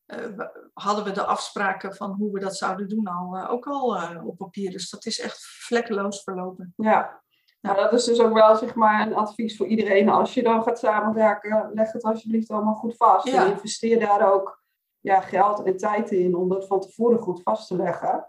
hadden 0.74 1.04
we 1.04 1.12
de 1.12 1.26
afspraken 1.26 1.96
van 1.96 2.12
hoe 2.12 2.32
we 2.32 2.40
dat 2.40 2.56
zouden 2.56 2.90
doen 2.90 3.08
al, 3.08 3.38
uh, 3.38 3.52
ook 3.52 3.68
al 3.68 3.98
uh, 3.98 4.28
op 4.28 4.38
papier. 4.38 4.72
Dus 4.72 4.90
dat 4.90 5.06
is 5.06 5.20
echt 5.20 5.46
vlekkeloos 5.46 6.24
verlopen. 6.24 6.74
Ja. 6.78 7.22
Nou, 7.62 7.78
dat 7.78 7.94
is 7.94 8.04
dus 8.04 8.20
ook 8.20 8.34
wel 8.34 8.56
zeg 8.56 8.76
maar, 8.76 9.08
een 9.08 9.16
advies 9.16 9.58
voor 9.58 9.68
iedereen. 9.68 10.10
Als 10.10 10.34
je 10.34 10.44
dan 10.44 10.64
gaat 10.64 10.80
samenwerken, 10.80 11.72
leg 11.74 11.92
het 11.92 12.04
alsjeblieft 12.04 12.50
allemaal 12.50 12.74
goed 12.74 12.98
vast. 12.98 13.28
Ja. 13.28 13.46
En 13.46 13.52
investeer 13.52 14.00
daar 14.00 14.34
ook 14.34 14.64
ja, 15.00 15.22
geld 15.22 15.64
en 15.64 15.78
tijd 15.78 16.12
in 16.12 16.36
om 16.36 16.50
dat 16.50 16.68
van 16.68 16.80
tevoren 16.80 17.20
goed 17.20 17.42
vast 17.44 17.68
te 17.68 17.76
leggen. 17.76 18.28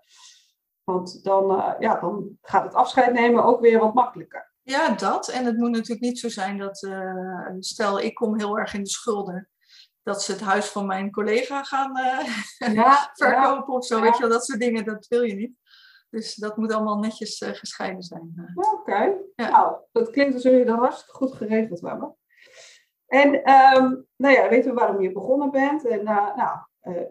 Want 0.85 1.25
dan, 1.25 1.75
ja, 1.79 2.01
dan 2.01 2.39
gaat 2.43 2.65
het 2.65 2.75
afscheid 2.75 3.13
nemen 3.13 3.45
ook 3.45 3.61
weer 3.61 3.79
wat 3.79 3.95
makkelijker. 3.95 4.53
Ja, 4.63 4.91
dat. 4.91 5.29
En 5.29 5.45
het 5.45 5.57
moet 5.57 5.71
natuurlijk 5.71 6.01
niet 6.01 6.19
zo 6.19 6.29
zijn 6.29 6.59
dat, 6.59 6.89
stel 7.59 8.01
ik 8.01 8.15
kom 8.15 8.39
heel 8.39 8.59
erg 8.59 8.75
in 8.75 8.83
de 8.83 8.89
schulden 8.89 9.49
dat 10.05 10.23
ze 10.23 10.33
het 10.33 10.41
huis 10.41 10.67
van 10.67 10.87
mijn 10.87 11.11
collega 11.11 11.63
gaan 11.63 11.99
uh, 11.99 12.75
ja, 12.75 13.11
verkopen 13.15 13.73
ja, 13.73 13.79
of 13.79 13.87
zo. 13.87 13.97
Ja. 13.97 14.03
Weet 14.03 14.15
je 14.15 14.21
wel, 14.21 14.31
dat 14.31 14.45
soort 14.45 14.61
dingen, 14.61 14.85
dat 14.85 15.07
wil 15.07 15.23
je 15.23 15.35
niet. 15.35 15.57
Dus 16.11 16.35
dat 16.35 16.57
moet 16.57 16.73
allemaal 16.73 16.99
netjes 16.99 17.41
uh, 17.41 17.49
gescheiden 17.49 18.03
zijn. 18.03 18.35
Uh. 18.37 18.51
Oké, 18.55 18.69
okay. 18.69 19.17
nou, 19.37 19.77
dat 19.93 20.11
klinkt 20.11 20.35
alsof 20.35 20.51
jullie 20.51 20.67
dat 20.67 20.79
hartstikke 20.79 21.13
goed 21.13 21.35
geregeld 21.35 21.81
hebben. 21.81 22.17
En 23.07 23.35
um, 23.35 24.07
nou 24.17 24.35
ja, 24.35 24.49
weten 24.49 24.75
we 24.75 24.81
waarom 24.81 25.01
je 25.01 25.13
begonnen 25.13 25.51
bent. 25.51 25.87
En 25.87 26.05
nou, 26.05 26.39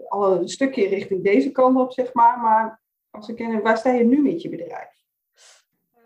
al 0.07 0.35
een 0.35 0.49
stukje 0.49 0.87
richting 0.87 1.23
deze 1.23 1.51
kant 1.51 1.77
op, 1.77 1.91
zeg 1.91 2.13
maar. 2.13 2.39
Maar 2.39 2.81
Als 3.09 3.29
ik 3.29 3.61
waar 3.63 3.77
sta 3.77 3.91
je 3.91 4.03
nu 4.03 4.21
met 4.21 4.41
je 4.41 4.49
bedrijf? 4.49 5.03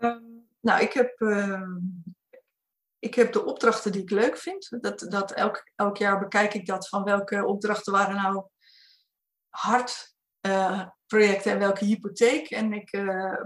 Ehm, 0.00 0.22
nou, 0.60 0.82
ik 0.82 0.92
heb, 0.92 1.20
ehm, 1.20 1.76
ik 2.98 3.14
heb 3.14 3.32
de 3.32 3.44
opdrachten 3.44 3.92
die 3.92 4.02
ik 4.02 4.10
leuk 4.10 4.36
vind. 4.36 4.76
Dat, 4.80 4.98
dat 4.98 5.32
elk, 5.32 5.70
elk 5.74 5.96
jaar 5.96 6.18
bekijk 6.18 6.54
ik 6.54 6.66
dat 6.66 6.88
van 6.88 7.04
welke 7.04 7.46
opdrachten 7.46 7.92
waren 7.92 8.14
nou 8.14 8.46
hard 9.48 10.14
uh, 10.46 10.86
projecten 11.06 11.52
en 11.52 11.58
welke 11.58 11.84
hypotheek. 11.84 12.50
En 12.50 12.72
ik, 12.72 12.92
uh, 12.92 13.42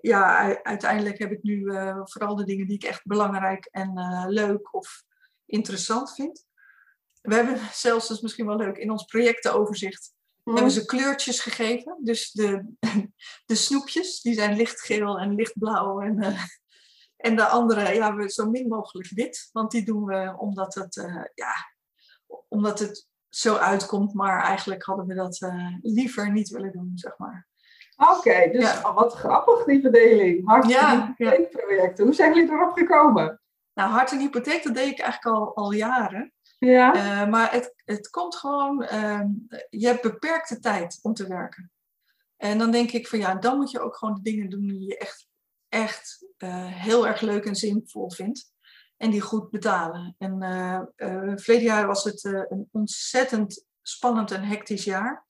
ja, 0.00 0.62
uiteindelijk 0.62 1.18
heb 1.18 1.32
ik 1.32 1.42
nu 1.42 1.56
uh, 1.56 2.00
vooral 2.04 2.36
de 2.36 2.44
dingen 2.44 2.66
die 2.66 2.76
ik 2.76 2.84
echt 2.84 3.06
belangrijk 3.06 3.68
en 3.70 3.92
leuk 4.28 4.74
of 4.74 5.02
interessant 5.46 6.14
vind. 6.14 6.44
We 7.20 7.34
hebben 7.34 7.58
zelfs, 7.72 8.08
dat 8.08 8.16
is 8.16 8.22
misschien 8.22 8.46
wel 8.46 8.56
leuk, 8.56 8.76
in 8.76 8.90
ons 8.90 9.04
projectenoverzicht 9.04 10.12
mm. 10.42 10.54
hebben 10.54 10.72
ze 10.72 10.84
kleurtjes 10.84 11.40
gegeven. 11.40 11.98
Dus 12.02 12.30
de, 12.30 12.74
de 13.46 13.54
snoepjes, 13.54 14.20
die 14.20 14.34
zijn 14.34 14.56
lichtgeel 14.56 15.18
en 15.18 15.34
lichtblauw. 15.34 16.00
En, 16.00 16.36
en 17.26 17.36
de 17.36 17.46
andere, 17.46 17.94
ja, 17.94 18.14
we 18.14 18.30
zo 18.30 18.50
min 18.50 18.68
mogelijk 18.68 19.08
wit. 19.08 19.48
Want 19.52 19.70
die 19.70 19.84
doen 19.84 20.04
we 20.04 20.34
omdat 20.38 20.74
het, 20.74 20.96
uh, 20.96 21.24
ja, 21.34 21.54
omdat 22.48 22.78
het 22.78 23.08
zo 23.28 23.56
uitkomt. 23.56 24.14
Maar 24.14 24.42
eigenlijk 24.42 24.84
hadden 24.84 25.06
we 25.06 25.14
dat 25.14 25.40
uh, 25.40 25.76
liever 25.82 26.32
niet 26.32 26.48
willen 26.48 26.72
doen, 26.72 26.92
zeg 26.94 27.18
maar. 27.18 27.46
Oké, 27.96 28.50
dus 28.52 28.72
ja. 28.72 28.94
wat 28.94 29.12
grappig 29.12 29.64
die 29.64 29.80
verdeling. 29.80 30.46
Hartstikke 30.46 31.14
ja, 31.16 31.40
projecten. 31.50 32.04
Hoe 32.04 32.14
zijn 32.14 32.34
jullie 32.34 32.52
erop 32.52 32.72
gekomen? 32.72 33.40
Nou, 33.74 33.90
hart 33.90 34.12
en 34.12 34.18
hypotheek, 34.18 34.62
dat 34.62 34.74
deed 34.74 34.90
ik 34.90 34.98
eigenlijk 34.98 35.36
al, 35.36 35.54
al 35.54 35.72
jaren. 35.72 36.32
Ja. 36.58 36.94
Uh, 36.94 37.30
maar 37.30 37.52
het, 37.52 37.74
het 37.84 38.10
komt 38.10 38.36
gewoon, 38.36 38.82
uh, 38.82 39.20
je 39.70 39.86
hebt 39.86 40.02
beperkte 40.02 40.58
tijd 40.58 40.98
om 41.02 41.14
te 41.14 41.28
werken. 41.28 41.70
En 42.36 42.58
dan 42.58 42.70
denk 42.70 42.92
ik 42.92 43.08
van 43.08 43.18
ja, 43.18 43.34
dan 43.34 43.56
moet 43.56 43.70
je 43.70 43.80
ook 43.80 43.96
gewoon 43.96 44.14
de 44.14 44.22
dingen 44.22 44.50
doen 44.50 44.66
die 44.66 44.86
je 44.86 44.98
echt, 44.98 45.28
echt 45.68 46.26
uh, 46.38 46.66
heel 46.66 47.06
erg 47.06 47.20
leuk 47.20 47.44
en 47.44 47.56
zinvol 47.56 48.10
vindt. 48.10 48.54
En 48.96 49.10
die 49.10 49.20
goed 49.20 49.50
betalen. 49.50 50.14
En 50.18 50.38
verleden 51.38 51.66
jaar 51.66 51.86
was 51.86 52.04
het 52.04 52.24
een 52.24 52.68
ontzettend 52.72 53.66
spannend 53.82 54.30
en 54.30 54.42
hectisch 54.42 54.84
jaar. 54.84 55.26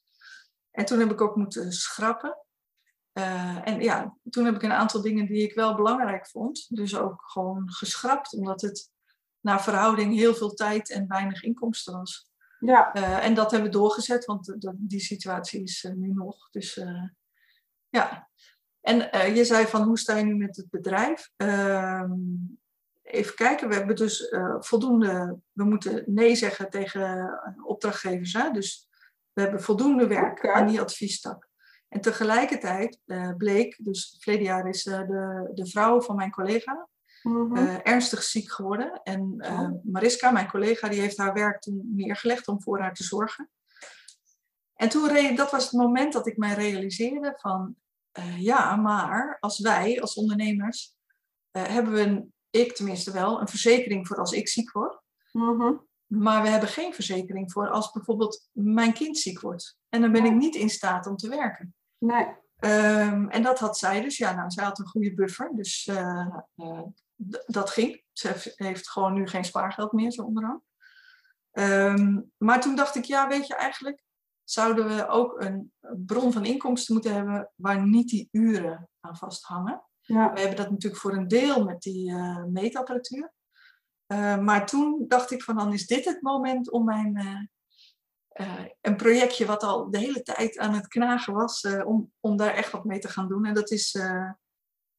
En 0.71 0.85
toen 0.85 0.99
heb 0.99 1.11
ik 1.11 1.21
ook 1.21 1.37
moeten 1.37 1.73
schrappen. 1.73 2.39
en 3.63 3.81
ja, 3.81 4.17
toen 4.31 4.45
heb 4.45 4.55
ik 4.55 4.63
een 4.63 4.73
aantal 4.73 5.03
dingen 5.03 5.27
die 5.27 5.43
ik 5.43 5.55
wel 5.55 5.75
belangrijk 5.75 6.29
vond, 6.29 6.77
dus 6.77 6.97
ook 6.97 7.23
gewoon 7.25 7.73
geschrapt, 7.73 8.33
omdat 8.33 8.61
het 8.61 8.91
naar 9.41 9.63
verhouding 9.63 10.15
heel 10.15 10.35
veel 10.35 10.55
tijd 10.55 10.91
en 10.91 11.09
weinig 11.09 11.43
inkomsten 11.43 11.93
was. 11.93 12.31
Ja. 12.59 12.97
Uh, 12.97 13.25
en 13.25 13.35
dat 13.35 13.51
hebben 13.51 13.71
we 13.71 13.77
doorgezet, 13.77 14.25
want 14.25 14.57
die 14.75 15.01
situatie 15.01 15.63
is 15.63 15.85
uh, 15.85 15.93
nu 15.93 16.13
nog. 16.13 16.51
Dus 16.51 16.77
uh, 16.77 17.09
ja. 17.89 18.31
En 18.87 19.35
je 19.35 19.45
zei 19.45 19.67
van 19.67 19.83
hoe 19.83 19.99
sta 19.99 20.17
je 20.17 20.25
nu 20.25 20.35
met 20.35 20.57
het 20.57 20.71
bedrijf? 20.71 21.31
Ehm, 21.37 22.13
even 23.03 23.35
kijken, 23.35 23.69
we 23.69 23.75
hebben 23.75 23.97
dus 23.97 24.35
voldoende, 24.59 25.39
we 25.53 25.65
moeten 25.65 26.03
nee 26.07 26.35
zeggen 26.35 26.71
tegen 26.71 27.41
opdrachtgevers. 27.65 28.33
Hè? 28.33 28.51
Dus 28.51 28.89
we 29.33 29.41
hebben 29.41 29.63
voldoende 29.63 30.07
werk 30.07 30.39
okay. 30.39 30.55
aan 30.55 30.67
die 30.67 30.81
adviestak. 30.81 31.49
En 31.89 32.01
tegelijkertijd 32.01 32.99
bleek, 33.37 33.77
dus 33.85 34.17
verleden 34.19 34.47
jaar 34.47 34.69
is 34.69 34.83
de, 34.83 35.51
de 35.55 35.67
vrouw 35.67 36.01
van 36.01 36.17
mijn 36.17 36.31
collega, 36.31 36.89
Mhm. 37.27 37.57
Eh, 37.57 37.79
ernstig 37.83 38.23
ziek 38.23 38.53
geworden. 38.53 39.01
En 39.03 39.35
uh, 39.39 39.71
Mariska, 39.83 40.31
mijn 40.31 40.51
collega, 40.51 40.89
die 40.89 41.01
heeft 41.01 41.17
haar 41.17 41.33
werk 41.33 41.61
toen 41.61 41.83
neergelegd 41.95 42.49
om 42.49 42.63
voor 42.63 42.81
haar 42.81 42.95
te 42.95 43.05
zorgen. 43.05 43.51
En 44.75 44.89
toen, 44.89 45.35
dat 45.37 45.51
was 45.51 45.65
het 45.65 45.73
moment 45.73 46.13
dat 46.13 46.27
ik 46.27 46.37
mij 46.37 46.55
realiseerde 46.55 47.35
van, 47.37 47.77
uh, 48.19 48.43
ja, 48.43 48.77
maar 48.77 49.37
als 49.41 49.59
wij, 49.59 50.01
als 50.01 50.15
ondernemers, 50.15 50.95
hebben 51.51 51.93
we, 51.93 52.01
een, 52.01 52.33
ik 52.51 52.75
tenminste 52.75 53.13
wel, 53.13 53.41
een 53.41 53.49
verzekering 53.49 54.07
voor 54.07 54.17
als 54.17 54.33
ik 54.33 54.49
ziek 54.49 54.73
word. 54.73 55.01
Mhm. 55.33 55.73
Maar 56.07 56.43
we 56.43 56.49
hebben 56.49 56.69
geen 56.69 56.95
verzekering 56.95 57.53
voor 57.53 57.71
als 57.71 57.91
bijvoorbeeld 57.91 58.49
mijn 58.53 58.93
kind 58.93 59.19
ziek 59.19 59.41
wordt. 59.41 59.79
En 59.89 60.01
dan 60.01 60.13
ben 60.13 60.25
ik 60.25 60.35
niet 60.35 60.55
in 60.55 60.71
staat 60.71 61.07
om 61.07 61.17
te 61.17 61.29
werken. 61.29 61.75
Nee. 61.99 62.27
Um, 62.61 63.29
en 63.29 63.43
dat 63.43 63.59
had 63.59 63.79
zij 63.79 64.01
dus. 64.01 64.17
Ja, 64.17 64.35
nou, 64.35 64.51
zij 64.51 64.65
had 64.65 64.79
een 64.79 64.87
goede 64.87 65.15
buffer. 65.15 65.51
Dus 65.55 65.87
uh, 65.87 66.27
uh, 66.57 66.83
dat 67.47 67.71
ging. 67.71 68.03
Ze 68.13 68.53
heeft 68.57 68.91
gewoon 68.91 69.15
nu 69.15 69.27
geen 69.27 69.45
spaargeld 69.45 69.93
meer, 69.93 70.13
zo 70.13 70.23
onderaan. 70.23 70.63
Um, 71.53 72.33
maar 72.37 72.61
toen 72.61 72.77
dacht 72.77 72.95
ik, 72.95 73.05
ja, 73.05 73.29
weet 73.29 73.47
je, 73.47 73.55
eigenlijk 73.55 74.03
zouden 74.47 74.89
we 74.89 75.09
ook 75.09 75.41
een 75.41 75.73
bron 76.07 76.33
van 76.33 76.45
inkomsten 76.45 76.95
moeten 76.95 77.15
hebben 77.15 77.53
waar 77.55 77.87
niet 77.87 78.09
die 78.09 78.29
uren 78.31 78.89
aan 79.01 79.17
vasthangen. 79.17 79.85
Ja. 80.01 80.33
We 80.33 80.41
hebben 80.41 80.57
dat 80.57 80.71
natuurlijk 80.71 81.03
voor 81.03 81.13
een 81.15 81.29
deel 81.29 81.65
met 81.65 81.83
die 81.83 82.11
uh, 82.11 82.45
meetapparatuur. 82.45 83.33
Uh, 84.13 84.39
maar 84.39 84.67
toen 84.67 85.05
dacht 85.09 85.31
ik 85.31 85.43
van, 85.43 85.57
dan 85.57 85.73
is 85.73 85.87
dit 85.87 86.05
het 86.05 86.23
moment 86.23 86.71
om 86.71 86.85
mijn, 86.85 87.19
uh, 88.35 88.65
een 88.81 88.97
projectje 88.97 89.47
wat 89.47 89.63
al 89.63 89.91
de 89.91 89.99
hele 89.99 90.23
tijd 90.23 90.59
aan 90.59 90.75
het 90.75 90.89
knagen 90.89 91.35
was, 91.35 91.67
om, 91.85 92.13
om 92.21 92.37
daar 92.37 92.55
echt 92.55 92.73
wat 92.73 92.85
mee 92.85 92.99
te 92.99 93.09
gaan 93.09 93.29
doen. 93.29 93.45
En 93.45 93.55
dat 93.55 93.71
is 93.71 93.99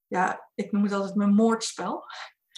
ja, 0.08 0.50
ik 0.56 0.72
noem 0.72 0.84
het 0.84 0.94
altijd 0.94 1.16
mijn 1.16 1.34
moordspel. 1.34 2.04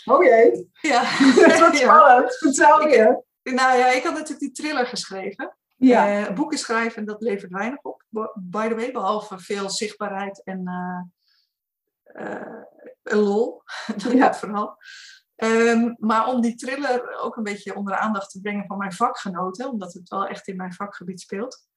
Oh 0.06 0.24
jee. 0.24 0.70
Ja. 0.82 1.02
Wat 1.60 1.76
spannend. 1.76 2.38
Vertel 2.38 2.88
je. 2.88 3.24
Nou 3.44 3.78
ja, 3.78 3.88
ik 3.88 4.04
had 4.04 4.14
natuurlijk 4.14 4.40
die 4.40 4.52
thriller 4.52 4.86
geschreven. 4.86 5.58
Ja. 5.80 6.30
Uh, 6.30 6.36
boeken 6.36 6.58
schrijven, 6.58 7.06
dat 7.06 7.22
levert 7.22 7.52
weinig 7.52 7.82
op. 7.82 8.04
By 8.36 8.68
the 8.68 8.76
way, 8.76 8.92
behalve 8.92 9.40
veel 9.40 9.70
zichtbaarheid 9.70 10.44
en 10.44 10.62
uh, 10.68 11.02
uh, 12.26 12.64
lol. 13.04 13.64
dat 14.04 14.12
ja. 14.12 14.34
vooral. 14.34 14.78
Um, 15.36 15.96
maar 16.00 16.28
om 16.28 16.42
die 16.42 16.56
thriller 16.56 17.20
ook 17.22 17.36
een 17.36 17.44
beetje 17.44 17.76
onder 17.76 17.94
de 17.94 18.00
aandacht 18.00 18.32
te 18.32 18.42
brengen 18.42 18.66
van 18.66 18.78
mijn 18.78 18.94
vakgenoten, 18.94 19.70
omdat 19.70 19.94
het 19.94 20.10
wel 20.10 20.28
echt 20.28 20.48
in 20.48 20.56
mijn 20.56 20.74
vakgebied 20.74 21.22
speelt, 21.22 21.68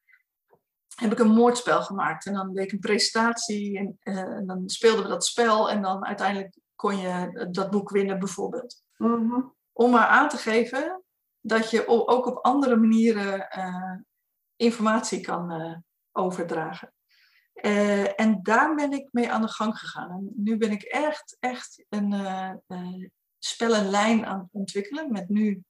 heb 0.94 1.12
ik 1.12 1.18
een 1.18 1.34
moordspel 1.34 1.82
gemaakt. 1.82 2.26
En 2.26 2.32
dan 2.32 2.54
deed 2.54 2.64
ik 2.64 2.72
een 2.72 2.78
presentatie 2.78 3.78
en, 3.78 3.98
uh, 4.02 4.18
en, 4.18 4.46
dan 4.46 4.68
speelden 4.68 5.02
we 5.02 5.08
dat 5.08 5.24
spel 5.24 5.70
en 5.70 5.82
dan 5.82 6.06
uiteindelijk 6.06 6.58
kon 6.74 6.96
je 6.96 7.48
dat 7.50 7.70
boek 7.70 7.90
winnen 7.90 8.18
bijvoorbeeld. 8.18 8.82
Mm 8.96 9.30
-hmm. 9.30 9.54
Om 9.72 9.90
maar 9.90 10.06
aan 10.06 10.28
te 10.28 10.36
geven 10.36 11.01
dat 11.42 11.70
je 11.70 11.88
ook 11.88 12.26
op 12.26 12.44
andere 12.44 12.76
manieren 12.76 13.48
uh, 13.58 13.96
informatie 14.56 15.20
kan 15.20 15.60
uh, 15.60 15.76
overdragen. 16.12 16.94
en 18.16 18.42
daar 18.42 18.74
ben 18.74 18.92
ik 18.92 19.08
mee 19.10 19.30
aan 19.30 19.42
de 19.42 19.48
gang 19.48 19.78
gegaan. 19.78 20.10
En 20.10 20.32
nu 20.36 20.56
ben 20.56 20.70
ik 20.70 20.82
echt, 20.82 21.36
echt 21.40 21.84
een 21.88 22.14
spellenlijn 23.38 24.26
aan 24.26 24.38
het 24.38 24.48
ontwikkelen 24.52 25.12
met 25.12 25.28
nu 25.28 25.62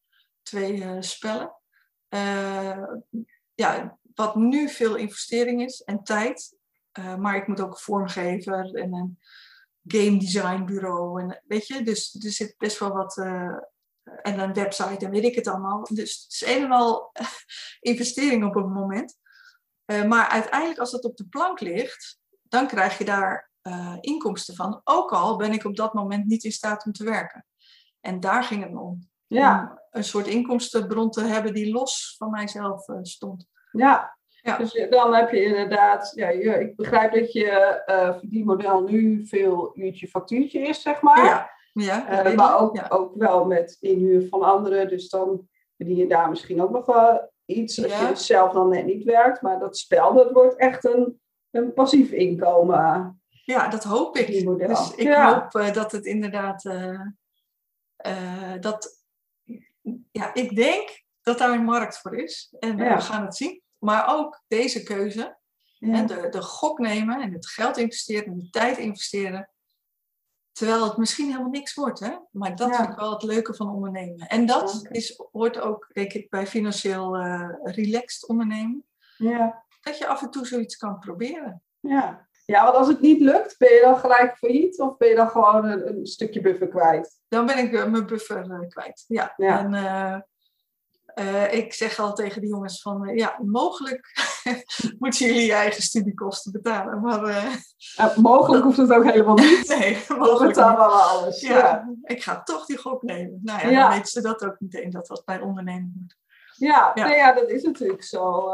twee 0.42 1.02
spellen. 1.02 1.54
ja, 3.54 3.98
wat 4.14 4.34
nu 4.34 4.68
veel 4.68 4.96
investering 4.96 5.62
is 5.62 5.80
en 5.80 6.02
tijd. 6.02 6.56
Maar 7.18 7.36
ik 7.36 7.46
moet 7.46 7.60
ook 7.60 7.78
vormgever 7.78 8.74
en 8.74 8.92
een 8.92 9.18
game 9.84 10.18
design 10.18 10.64
bureau. 10.64 11.22
En, 11.22 11.42
weet 11.46 11.66
je, 11.66 11.82
dus 11.82 12.14
er 12.24 12.30
zit 12.30 12.54
best 12.58 12.78
wel 12.78 12.92
wat. 12.92 13.16
En 14.22 14.38
een 14.38 14.52
website 14.52 15.04
en 15.04 15.10
weet 15.10 15.24
ik 15.24 15.34
het 15.34 15.46
allemaal. 15.46 15.82
Dus 15.82 16.22
het 16.22 16.32
is 16.32 16.42
een 16.46 16.64
en 16.64 16.70
al 16.70 17.12
investering 17.80 18.44
op 18.44 18.56
een 18.56 18.72
moment. 18.72 19.16
Uh, 19.86 20.04
maar 20.04 20.28
uiteindelijk, 20.28 20.80
als 20.80 20.92
het 20.92 21.04
op 21.04 21.16
de 21.16 21.28
plank 21.28 21.60
ligt, 21.60 22.18
dan 22.42 22.66
krijg 22.66 22.98
je 22.98 23.04
daar 23.04 23.50
inkomsten 24.00 24.54
van. 24.54 24.80
Ook 24.84 25.12
al 25.12 25.36
ben 25.36 25.52
ik 25.52 25.64
op 25.64 25.76
dat 25.76 25.94
moment 25.94 26.26
niet 26.26 26.44
in 26.44 26.52
staat 26.52 26.86
om 26.86 26.92
te 26.92 27.04
werken. 27.04 27.46
En 28.00 28.20
daar 28.20 28.44
ging 28.44 28.62
het 28.62 28.74
om. 28.74 29.10
Ja. 29.26 29.60
Om 29.60 29.80
een 29.90 30.04
soort 30.04 30.26
inkomstenbron 30.26 31.10
te 31.10 31.24
hebben 31.24 31.54
die 31.54 31.72
los 31.72 32.14
van 32.18 32.30
mijzelf 32.30 32.84
stond. 33.02 33.46
Ja. 33.72 34.16
Ja. 34.26 34.56
Dus 34.56 34.86
dan 34.90 35.14
heb 35.14 35.30
je 35.30 35.42
inderdaad, 35.42 36.12
ja, 36.14 36.28
je, 36.28 36.60
ik 36.60 36.76
begrijp 36.76 37.12
dat 37.12 37.32
je 37.32 37.82
uh, 37.86 38.18
verdienmodel 38.18 38.82
nu 38.82 39.26
veel 39.26 39.78
uurtje 39.78 40.08
factuurtje 40.08 40.60
is, 40.60 40.82
zeg 40.82 41.00
maar. 41.00 41.24
Ja, 41.24 41.50
ja, 41.72 42.26
uh, 42.26 42.34
maar 42.34 42.58
ook, 42.58 42.76
ja. 42.76 42.86
ook 42.88 43.14
wel 43.14 43.44
met 43.44 43.76
inhuur 43.80 44.28
van 44.28 44.42
anderen. 44.42 44.88
Dus 44.88 45.08
dan 45.08 45.48
verdien 45.76 45.96
je 45.96 46.06
daar 46.06 46.28
misschien 46.28 46.62
ook 46.62 46.70
nog 46.70 46.86
wel 46.86 47.32
iets 47.44 47.82
als 47.82 47.98
je 47.98 48.10
zelf 48.14 48.52
dan 48.52 48.68
net 48.68 48.84
niet 48.84 49.04
werkt. 49.04 49.42
Maar 49.42 49.58
dat 49.58 49.78
spel, 49.78 50.14
dat 50.14 50.32
wordt 50.32 50.56
echt 50.56 50.84
een, 50.84 51.20
een 51.50 51.72
passief 51.72 52.10
inkomen. 52.10 53.20
Ja, 53.44 53.68
dat 53.68 53.84
hoop 53.84 54.16
ik. 54.16 54.26
Dus 54.58 54.94
ik 54.94 55.14
hoop 55.14 55.54
uh, 55.54 55.72
dat 55.72 55.92
het 55.92 56.04
inderdaad, 56.04 56.62
dat, 58.60 59.04
ja, 60.10 60.34
ik 60.34 60.56
denk 60.56 61.02
dat 61.22 61.38
daar 61.38 61.50
een 61.50 61.64
markt 61.64 61.98
voor 61.98 62.16
is. 62.16 62.54
En 62.58 62.76
we 62.76 63.00
gaan 63.00 63.24
het 63.24 63.36
zien. 63.36 63.62
Maar 63.78 64.16
ook 64.16 64.42
deze 64.48 64.82
keuze, 64.82 65.36
en 65.90 66.06
de, 66.06 66.28
de 66.28 66.42
gok 66.42 66.78
nemen 66.78 67.20
en 67.20 67.32
het 67.32 67.46
geld 67.46 67.76
investeren 67.76 68.24
en 68.24 68.38
de 68.38 68.50
tijd 68.50 68.78
investeren. 68.78 69.50
Terwijl 70.52 70.84
het 70.84 70.96
misschien 70.96 71.30
helemaal 71.30 71.50
niks 71.50 71.74
wordt, 71.74 72.00
hè? 72.00 72.10
maar 72.30 72.56
dat 72.56 72.68
ja. 72.68 72.76
vind 72.76 72.88
ik 72.88 72.98
wel 72.98 73.12
het 73.12 73.22
leuke 73.22 73.54
van 73.54 73.70
ondernemen. 73.74 74.26
En 74.26 74.46
dat 74.46 74.86
is, 74.90 75.22
hoort 75.32 75.60
ook, 75.60 75.90
denk 75.92 76.12
ik, 76.12 76.30
bij 76.30 76.46
financieel 76.46 77.16
uh, 77.16 77.48
relaxed 77.62 78.28
ondernemen. 78.28 78.84
Ja. 79.16 79.64
Dat 79.80 79.98
je 79.98 80.06
af 80.06 80.22
en 80.22 80.30
toe 80.30 80.46
zoiets 80.46 80.76
kan 80.76 80.98
proberen. 80.98 81.62
Ja. 81.80 82.30
Ja, 82.44 82.64
want 82.64 82.76
als 82.76 82.88
het 82.88 83.00
niet 83.00 83.20
lukt, 83.20 83.58
ben 83.58 83.72
je 83.72 83.80
dan 83.80 83.98
gelijk 83.98 84.36
failliet 84.36 84.80
of 84.80 84.96
ben 84.96 85.08
je 85.08 85.14
dan 85.14 85.28
gewoon 85.28 85.64
een, 85.64 85.88
een 85.88 86.06
stukje 86.06 86.40
buffer 86.40 86.68
kwijt? 86.68 87.20
Dan 87.28 87.46
ben 87.46 87.58
ik 87.58 87.72
mijn 87.72 88.06
buffer 88.06 88.66
kwijt. 88.68 89.04
Ja. 89.06 89.32
Ja. 89.36 89.58
En 89.74 90.26
ik 91.50 91.72
zeg 91.72 91.98
al 91.98 92.14
tegen 92.14 92.40
die 92.40 92.50
jongens 92.50 92.82
van, 92.82 93.16
ja, 93.16 93.38
mogelijk 93.44 94.10
moeten 94.98 95.26
jullie 95.26 95.46
je 95.46 95.52
eigen 95.52 95.82
studiekosten 95.82 96.52
betalen. 96.52 97.00
Maar, 97.00 97.28
uh, 97.28 98.16
mogelijk 98.16 98.64
hoeft 98.64 98.76
het 98.76 98.92
ook 98.92 99.04
helemaal 99.04 99.36
niet. 99.36 99.68
nee, 99.78 100.04
mogelijk 100.18 100.54
betalen 100.54 100.86
we 100.86 100.92
alles. 100.92 101.40
Ja, 101.40 101.56
ja, 101.56 101.94
ik 102.02 102.22
ga 102.22 102.42
toch 102.42 102.66
die 102.66 102.78
gok 102.78 103.02
nemen. 103.02 103.40
Nou 103.42 103.60
ja, 103.60 103.68
ja, 103.68 103.80
dan 103.80 103.90
weten 103.90 104.12
ze 104.12 104.20
dat 104.20 104.44
ook 104.44 104.56
meteen, 104.58 104.90
dat 104.90 105.06
dat 105.06 105.22
bij 105.24 105.40
ondernemen 105.40 105.92
moet. 105.96 106.16
Ja, 106.56 106.92
ja. 106.94 107.04
Nou 107.04 107.16
ja, 107.16 107.32
dat 107.32 107.48
is 107.48 107.62
natuurlijk 107.62 108.02
zo. 108.02 108.48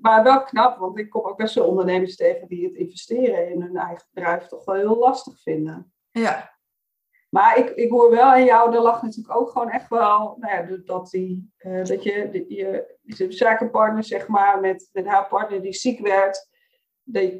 maar 0.00 0.22
wel 0.22 0.42
knap, 0.42 0.78
want 0.78 0.98
ik 0.98 1.10
kom 1.10 1.24
ook 1.24 1.36
best 1.36 1.54
wel 1.54 1.66
ondernemers 1.66 2.16
tegen 2.16 2.48
die 2.48 2.64
het 2.64 2.74
investeren 2.74 3.50
in 3.50 3.62
hun 3.62 3.76
eigen 3.76 4.06
bedrijf 4.12 4.46
toch 4.46 4.64
wel 4.64 4.74
heel 4.74 4.98
lastig 4.98 5.40
vinden. 5.42 5.92
Ja, 6.10 6.52
maar 7.32 7.58
ik, 7.58 7.70
ik 7.70 7.90
hoor 7.90 8.10
wel 8.10 8.24
aan 8.24 8.44
jou, 8.44 8.74
er 8.74 8.82
lag 8.82 9.02
natuurlijk 9.02 9.36
ook 9.36 9.50
gewoon 9.50 9.70
echt 9.70 9.88
wel, 9.88 10.36
nou 10.38 10.52
ja, 10.54 10.76
dat, 10.84 11.10
die, 11.10 11.52
uh, 11.58 11.84
dat 11.84 12.02
je, 12.02 12.28
de, 12.32 12.44
je, 12.48 12.96
je 13.02 13.32
zakenpartner, 13.32 14.04
zeg 14.04 14.28
maar, 14.28 14.60
met, 14.60 14.88
met 14.92 15.06
haar 15.06 15.28
partner 15.28 15.62
die 15.62 15.72
ziek 15.72 16.00
werd, 16.00 16.48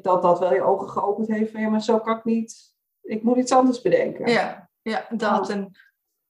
dat 0.01 0.21
dat 0.21 0.39
wel 0.39 0.53
je 0.53 0.61
ogen 0.61 0.89
geopend 0.89 1.27
heeft 1.27 1.51
van, 1.51 1.61
ja, 1.61 1.69
maar 1.69 1.81
zo 1.81 1.99
kan 1.99 2.17
ik 2.17 2.23
niet, 2.23 2.73
ik 3.01 3.23
moet 3.23 3.37
iets 3.37 3.51
anders 3.51 3.81
bedenken. 3.81 4.27
Ja, 4.27 4.69
ja 4.81 5.05
dat. 5.09 5.49
En 5.49 5.71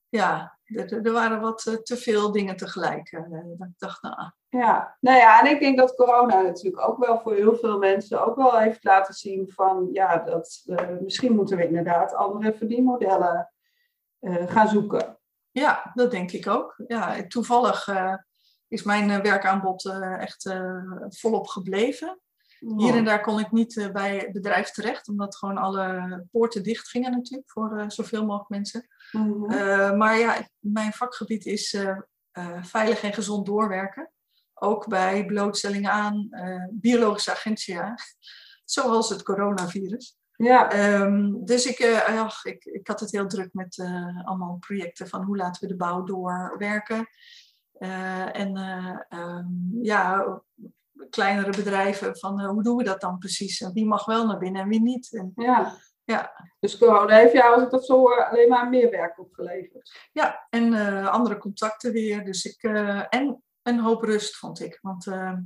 ja, 0.08 0.58
er, 0.64 1.06
er 1.06 1.12
waren 1.12 1.40
wat 1.40 1.66
uh, 1.68 1.74
te 1.74 1.96
veel 1.96 2.32
dingen 2.32 2.56
tegelijk. 2.56 3.12
Uh, 3.12 3.30
dat 3.30 3.68
ik 3.68 3.78
dacht, 3.78 4.02
nou... 4.02 4.30
Ja, 4.48 4.96
nou 5.00 5.18
ja, 5.18 5.40
en 5.40 5.50
ik 5.50 5.60
denk 5.60 5.78
dat 5.78 5.94
corona 5.94 6.40
natuurlijk 6.40 6.88
ook 6.88 6.98
wel 6.98 7.20
voor 7.20 7.34
heel 7.34 7.56
veel 7.56 7.78
mensen 7.78 8.26
ook 8.26 8.36
wel 8.36 8.58
heeft 8.58 8.84
laten 8.84 9.14
zien 9.14 9.50
van, 9.50 9.88
ja, 9.92 10.18
dat 10.18 10.62
misschien 11.00 11.34
moeten 11.34 11.56
we 11.56 11.66
inderdaad 11.66 12.14
andere 12.14 12.54
verdienmodellen 12.54 13.48
uh, 14.24 14.50
gaan 14.50 14.68
zoeken. 14.68 15.18
Ja, 15.50 15.90
dat 15.94 16.10
denk 16.10 16.30
ik 16.30 16.46
ook. 16.46 16.74
Ja, 16.86 17.26
toevallig 17.26 17.88
uh, 17.88 18.14
is 18.68 18.82
mijn 18.82 19.10
uh, 19.10 19.18
werkaanbod 19.18 19.84
echt 20.18 20.54
volop 21.08 21.46
gebleven. 21.46 22.18
Hier 22.76 22.94
en 22.94 23.04
daar 23.04 23.20
kon 23.20 23.38
ik 23.38 23.52
niet 23.52 23.88
bij 23.92 24.18
het 24.18 24.32
bedrijf 24.32 24.70
terecht, 24.70 25.08
omdat 25.08 25.36
gewoon 25.36 25.58
alle 25.58 26.26
poorten 26.30 26.62
dicht 26.62 26.88
gingen 26.88 27.10
natuurlijk 27.10 27.50
voor 27.50 27.84
zoveel 27.88 28.24
mogelijk 28.24 28.48
mensen. 28.48 28.86
Mm 29.12 29.32
-hmm. 29.32 29.96
maar 29.96 30.18
ja, 30.18 30.48
mijn 30.58 30.92
vakgebied 30.92 31.46
is 31.46 31.76
veilig 32.60 33.02
en 33.02 33.12
gezond 33.12 33.46
doorwerken. 33.46 34.10
Ook 34.54 34.88
bij 34.88 35.24
blootstelling 35.24 35.88
aan 35.88 36.28
biologische 36.70 37.30
agentia, 37.30 37.94
zoals 38.64 39.08
het 39.08 39.22
coronavirus. 39.22 40.16
Ja. 40.36 40.92
Um, 41.02 41.44
dus 41.44 41.66
ik, 41.66 41.78
uh, 41.78 42.20
ach, 42.20 42.44
ik, 42.44 42.64
ik 42.64 42.86
had 42.86 43.00
het 43.00 43.10
heel 43.10 43.26
druk 43.26 43.48
met 43.52 43.76
uh, 43.76 44.26
allemaal 44.26 44.56
projecten 44.60 45.08
van 45.08 45.22
hoe 45.22 45.36
laten 45.36 45.62
we 45.62 45.68
de 45.68 45.76
bouw 45.76 46.02
doorwerken. 46.02 47.08
Uh, 47.78 48.38
en 48.38 48.56
um, 49.18 49.78
ja, 49.82 50.26
kleinere 51.10 51.50
bedrijven 51.50 52.16
van 52.16 52.44
hoe 52.44 52.62
doen 52.62 52.76
we 52.76 52.84
dat 52.84 53.00
dan 53.00 53.18
precies? 53.18 53.60
En 53.60 53.72
wie 53.72 53.86
mag 53.86 54.04
wel 54.04 54.26
naar 54.26 54.38
binnen 54.38 54.62
en 54.62 54.68
wie 54.68 54.82
niet? 54.82 55.12
En, 55.12 55.32
ja. 55.36 55.76
ja. 56.04 56.46
Dus 56.60 56.78
corona 56.78 57.16
heeft 57.16 57.32
jou, 57.32 57.54
als 57.54 57.62
ik 57.62 57.70
dat 57.70 57.86
zo 57.86 57.98
hoor, 57.98 58.24
alleen 58.24 58.48
maar 58.48 58.68
meer 58.68 58.90
werk 58.90 59.18
opgeleverd. 59.18 60.08
Ja, 60.12 60.46
en 60.50 60.74
andere 61.10 61.38
contacten 61.38 61.92
weer. 61.92 62.24
Dus 62.24 62.44
ik, 62.44 62.62
en 63.08 63.42
een 63.62 63.78
hoop 63.78 64.02
rust 64.02 64.36
vond 64.36 64.60
ik. 64.60 64.78
Want 64.82 65.06
ehm, 65.06 65.40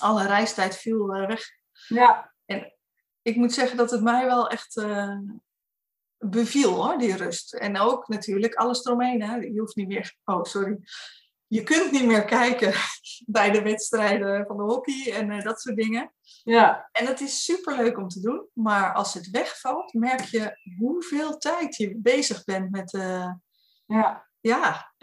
alle 0.00 0.26
reistijd 0.26 0.76
viel 0.76 1.06
weg. 1.06 1.42
Ja. 1.88 2.32
En 2.44 2.73
ik 3.24 3.36
moet 3.36 3.52
zeggen 3.52 3.76
dat 3.76 3.90
het 3.90 4.02
mij 4.02 4.24
wel 4.24 4.48
echt 4.48 4.76
uh, 4.76 5.18
beviel 6.18 6.74
hoor, 6.74 6.98
die 6.98 7.16
rust. 7.16 7.54
En 7.54 7.78
ook 7.78 8.08
natuurlijk 8.08 8.54
alles 8.54 8.84
eromheen. 8.84 9.22
Hè. 9.22 9.36
Je 9.36 9.60
hoeft 9.60 9.76
niet 9.76 9.88
meer, 9.88 10.16
oh 10.24 10.42
sorry, 10.42 10.78
je 11.46 11.62
kunt 11.62 11.90
niet 11.90 12.04
meer 12.04 12.24
kijken 12.24 12.72
bij 13.26 13.50
de 13.50 13.62
wedstrijden 13.62 14.46
van 14.46 14.56
de 14.56 14.62
hockey 14.62 15.12
en 15.12 15.30
uh, 15.30 15.42
dat 15.42 15.60
soort 15.60 15.76
dingen. 15.76 16.12
Ja. 16.42 16.88
En 16.92 17.06
het 17.06 17.20
is 17.20 17.44
super 17.44 17.76
leuk 17.76 17.98
om 17.98 18.08
te 18.08 18.20
doen, 18.20 18.48
maar 18.52 18.94
als 18.94 19.14
het 19.14 19.30
wegvalt, 19.30 19.92
merk 19.92 20.24
je 20.24 20.58
hoeveel 20.78 21.38
tijd 21.38 21.76
je 21.76 21.96
bezig 21.96 22.44
bent 22.44 22.70
met 22.70 22.92
uh, 22.92 23.32
ja. 23.86 24.28
Ja, 24.40 24.94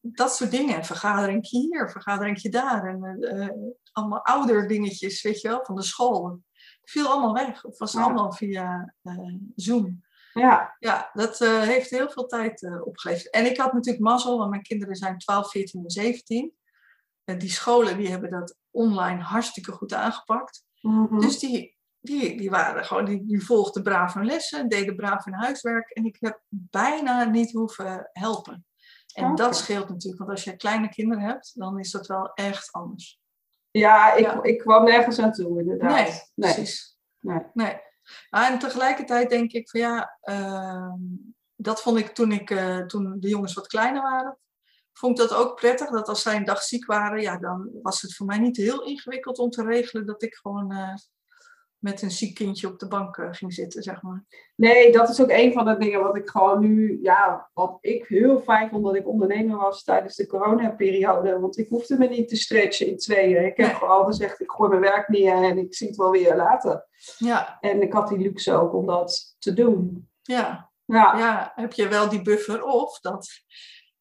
dat 0.00 0.36
soort 0.36 0.50
dingen. 0.50 0.84
Vergadering 0.84 1.48
hier, 1.48 1.90
vergadering 1.90 2.40
daar. 2.42 2.84
En 2.84 3.76
allemaal 3.92 4.24
ouder 4.24 4.68
dingetjes, 4.68 5.22
weet 5.22 5.40
je 5.40 5.48
wel, 5.48 5.64
van 5.64 5.74
de 5.74 5.82
school 5.82 6.42
viel 6.90 7.06
allemaal 7.06 7.32
weg. 7.32 7.64
Of 7.64 7.78
was 7.78 7.96
allemaal 7.96 8.32
via 8.32 8.94
uh, 9.02 9.34
Zoom. 9.54 10.00
Ja. 10.32 10.76
Ja, 10.78 11.10
dat 11.12 11.40
uh, 11.40 11.62
heeft 11.62 11.90
heel 11.90 12.10
veel 12.10 12.26
tijd 12.26 12.62
uh, 12.62 12.86
opgeleverd. 12.86 13.30
En 13.30 13.46
ik 13.46 13.56
had 13.56 13.72
natuurlijk 13.72 14.04
mazzel, 14.04 14.38
want 14.38 14.50
mijn 14.50 14.62
kinderen 14.62 14.96
zijn 14.96 15.18
12, 15.18 15.50
14 15.50 15.82
en 15.82 15.90
17. 15.90 16.52
die 17.24 17.50
scholen 17.50 17.96
die 17.96 18.08
hebben 18.08 18.30
dat 18.30 18.56
online 18.70 19.22
hartstikke 19.22 19.72
goed 19.72 19.92
aangepakt. 19.92 20.64
Mm 20.80 21.06
-hmm. 21.06 21.20
Dus 21.20 21.38
die, 21.38 21.76
die, 22.00 22.36
die, 22.36 22.50
waren 22.50 22.84
gewoon, 22.84 23.04
die, 23.04 23.26
die 23.26 23.44
volgden 23.44 23.82
braaf 23.82 24.14
hun 24.14 24.26
lessen, 24.26 24.68
deden 24.68 24.96
braaf 24.96 25.24
hun 25.24 25.34
huiswerk. 25.34 25.90
En 25.90 26.04
ik 26.04 26.16
heb 26.20 26.42
bijna 26.48 27.24
niet 27.24 27.52
hoeven 27.52 28.10
helpen. 28.12 28.64
En 29.14 29.24
okay. 29.24 29.36
dat 29.36 29.56
scheelt 29.56 29.88
natuurlijk, 29.88 30.18
want 30.18 30.30
als 30.30 30.44
je 30.44 30.56
kleine 30.56 30.88
kinderen 30.88 31.24
hebt, 31.24 31.52
dan 31.54 31.78
is 31.78 31.90
dat 31.90 32.06
wel 32.06 32.32
echt 32.34 32.72
anders. 32.72 33.19
Ja, 33.70 34.14
ik, 34.14 34.24
ja. 34.24 34.42
ik 34.42 34.58
kwam 34.58 34.84
nergens 34.84 35.18
aan 35.18 35.32
toe, 35.32 35.60
inderdaad. 35.60 35.90
Nee, 35.90 36.20
nee. 36.34 36.54
precies. 36.54 36.98
Nee. 37.20 37.40
nee. 37.52 37.80
Ah, 38.30 38.46
en 38.46 38.58
tegelijkertijd 38.58 39.30
denk 39.30 39.52
ik 39.52 39.70
van 39.70 39.80
ja, 39.80 40.18
uh, 40.22 40.92
dat 41.56 41.82
vond 41.82 41.98
ik 41.98 42.08
toen, 42.08 42.32
ik 42.32 42.50
uh, 42.50 42.78
toen 42.78 43.16
de 43.20 43.28
jongens 43.28 43.54
wat 43.54 43.66
kleiner 43.66 44.02
waren. 44.02 44.38
Vond 44.92 45.20
ik 45.20 45.28
dat 45.28 45.38
ook 45.38 45.56
prettig, 45.56 45.90
dat 45.90 46.08
als 46.08 46.22
zij 46.22 46.36
een 46.36 46.44
dag 46.44 46.62
ziek 46.62 46.86
waren, 46.86 47.20
ja, 47.20 47.38
dan 47.38 47.70
was 47.82 48.02
het 48.02 48.14
voor 48.14 48.26
mij 48.26 48.38
niet 48.38 48.56
heel 48.56 48.84
ingewikkeld 48.84 49.38
om 49.38 49.50
te 49.50 49.64
regelen 49.64 50.06
dat 50.06 50.22
ik 50.22 50.34
gewoon 50.34 50.72
uh, 50.72 50.94
met 51.80 52.02
een 52.02 52.10
ziek 52.10 52.34
kindje 52.34 52.68
op 52.68 52.78
de 52.78 52.88
bank 52.88 53.16
uh, 53.16 53.28
ging 53.30 53.52
zitten, 53.52 53.82
zeg 53.82 54.02
maar. 54.02 54.24
Nee, 54.56 54.92
dat 54.92 55.08
is 55.08 55.20
ook 55.20 55.30
een 55.30 55.52
van 55.52 55.64
de 55.64 55.76
dingen 55.76 56.02
wat 56.02 56.16
ik 56.16 56.28
gewoon 56.28 56.60
nu, 56.60 56.98
ja, 57.02 57.50
wat 57.54 57.78
ik 57.80 58.06
heel 58.06 58.40
fijn 58.40 58.68
vond 58.68 58.84
dat 58.84 58.96
ik 58.96 59.08
ondernemer 59.08 59.56
was 59.56 59.84
tijdens 59.84 60.16
de 60.16 60.26
coronaperiode. 60.26 61.38
Want 61.38 61.58
ik 61.58 61.68
hoefde 61.68 61.98
me 61.98 62.08
niet 62.08 62.28
te 62.28 62.36
stretchen 62.36 62.86
in 62.86 62.96
tweeën. 62.96 63.44
Ik 63.44 63.56
heb 63.56 63.66
nee. 63.66 63.76
gewoon 63.76 64.06
gezegd, 64.06 64.40
ik 64.40 64.50
gooi 64.50 64.68
mijn 64.68 64.80
werk 64.80 65.08
neer 65.08 65.42
en 65.42 65.58
ik 65.58 65.74
zie 65.74 65.86
het 65.86 65.96
wel 65.96 66.10
weer 66.10 66.36
later. 66.36 66.86
Ja. 67.18 67.58
En 67.60 67.82
ik 67.82 67.92
had 67.92 68.08
die 68.08 68.18
luxe 68.18 68.52
ook 68.52 68.74
om 68.74 68.86
dat 68.86 69.36
te 69.38 69.52
doen. 69.52 70.08
Ja. 70.22 70.70
Ja, 70.84 71.18
ja 71.18 71.52
heb 71.54 71.72
je 71.72 71.88
wel 71.88 72.08
die 72.08 72.22
buffer 72.22 72.62
of 72.62 73.00
dat 73.00 73.28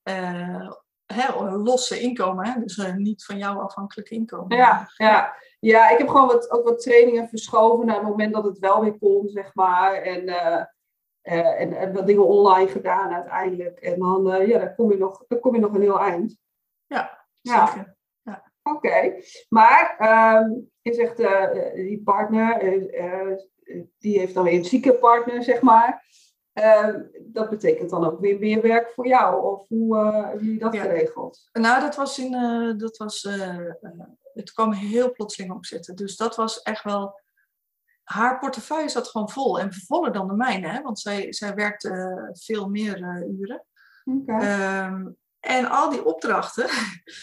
uh, 0.03 0.69
hè, 1.05 1.45
losse 1.55 1.99
inkomen, 1.99 2.47
hè? 2.47 2.59
dus 2.59 2.77
uh, 2.77 2.95
niet 2.95 3.25
van 3.25 3.37
jou 3.37 3.61
afhankelijk 3.61 4.09
inkomen. 4.09 4.57
Ja, 4.57 4.89
ja. 4.97 5.35
Ja 5.59 5.89
ik 5.89 5.97
heb 5.97 6.07
gewoon 6.07 6.27
wat, 6.27 6.51
ook 6.51 6.63
wat 6.63 6.81
trainingen 6.81 7.29
verschoven 7.29 7.85
naar 7.85 7.95
het 7.95 8.07
moment 8.07 8.33
dat 8.33 8.43
het 8.43 8.59
wel 8.59 8.81
weer 8.81 8.97
kon, 8.97 9.27
zeg 9.27 9.53
maar. 9.53 9.93
En, 9.93 10.27
uh, 10.27 10.63
uh, 11.23 11.61
en, 11.61 11.73
en, 11.73 11.93
wat 11.93 12.07
dingen 12.07 12.25
online 12.25 12.69
gedaan 12.69 13.13
uiteindelijk. 13.13 13.79
En 13.79 13.99
dan, 13.99 14.47
ja, 14.47 14.59
dan, 14.59 14.75
kom 14.75 14.91
je 14.91 14.97
nog, 14.97 15.23
dan 15.27 15.39
kom 15.39 15.55
je 15.55 15.61
nog 15.61 15.73
een 15.73 15.81
heel 15.81 15.99
eind. 15.99 16.37
Ja, 16.85 17.25
Ja. 17.41 17.67
zeker. 17.67 17.95
Ja. 18.21 18.51
Oké, 18.63 18.75
okay. 18.75 19.23
maar 19.49 19.97
um, 20.41 20.71
je 20.81 20.93
zegt 20.93 21.17
die 21.75 22.01
partner, 22.03 22.59
die 23.97 24.19
heeft 24.19 24.33
dan 24.33 24.43
weer 24.43 24.53
een 24.53 24.65
zieke 24.65 24.93
partner, 24.93 25.43
zeg 25.43 25.61
maar. 25.61 26.05
Uh, 26.59 26.95
dat 27.19 27.49
betekent 27.49 27.89
dan 27.89 28.05
ook 28.05 28.19
weer 28.19 28.39
meer 28.39 28.61
werk 28.61 28.89
voor 28.89 29.07
jou, 29.07 29.43
of 29.43 29.67
hoe 29.67 29.97
uh, 29.97 30.29
heb 30.29 30.39
je 30.41 30.57
dat 30.57 30.73
Ja. 30.73 30.81
geregeld? 30.81 31.49
Nou, 31.53 31.81
dat 31.81 31.95
was 31.95 32.19
in, 32.19 32.33
eh, 32.33 32.77
dat 32.77 32.97
was, 32.97 33.25
eh, 33.25 33.57
eh, 33.59 33.73
het 34.33 34.51
kwam 34.53 34.71
heel 34.73 35.11
plotseling 35.11 35.53
opzetten. 35.53 35.95
Dus 35.95 36.15
dat 36.17 36.35
was 36.35 36.61
echt 36.61 36.83
wel, 36.83 37.21
haar 38.03 38.39
portefeuille 38.39 38.89
zat 38.89 39.07
gewoon 39.07 39.29
vol. 39.29 39.59
En 39.59 39.73
voller 39.73 40.11
dan 40.13 40.27
de 40.27 40.33
mijne, 40.33 40.67
hè? 40.67 40.81
want 40.81 40.99
zij, 40.99 41.33
zij 41.33 41.53
werkte 41.55 41.89
eh, 41.89 42.29
veel 42.33 42.69
meer 42.69 43.03
eh, 43.03 43.39
uren. 43.39 43.65
Ehm, 44.25 45.07
en 45.39 45.69
al 45.69 45.89
die 45.89 46.05
opdrachten, 46.05 46.67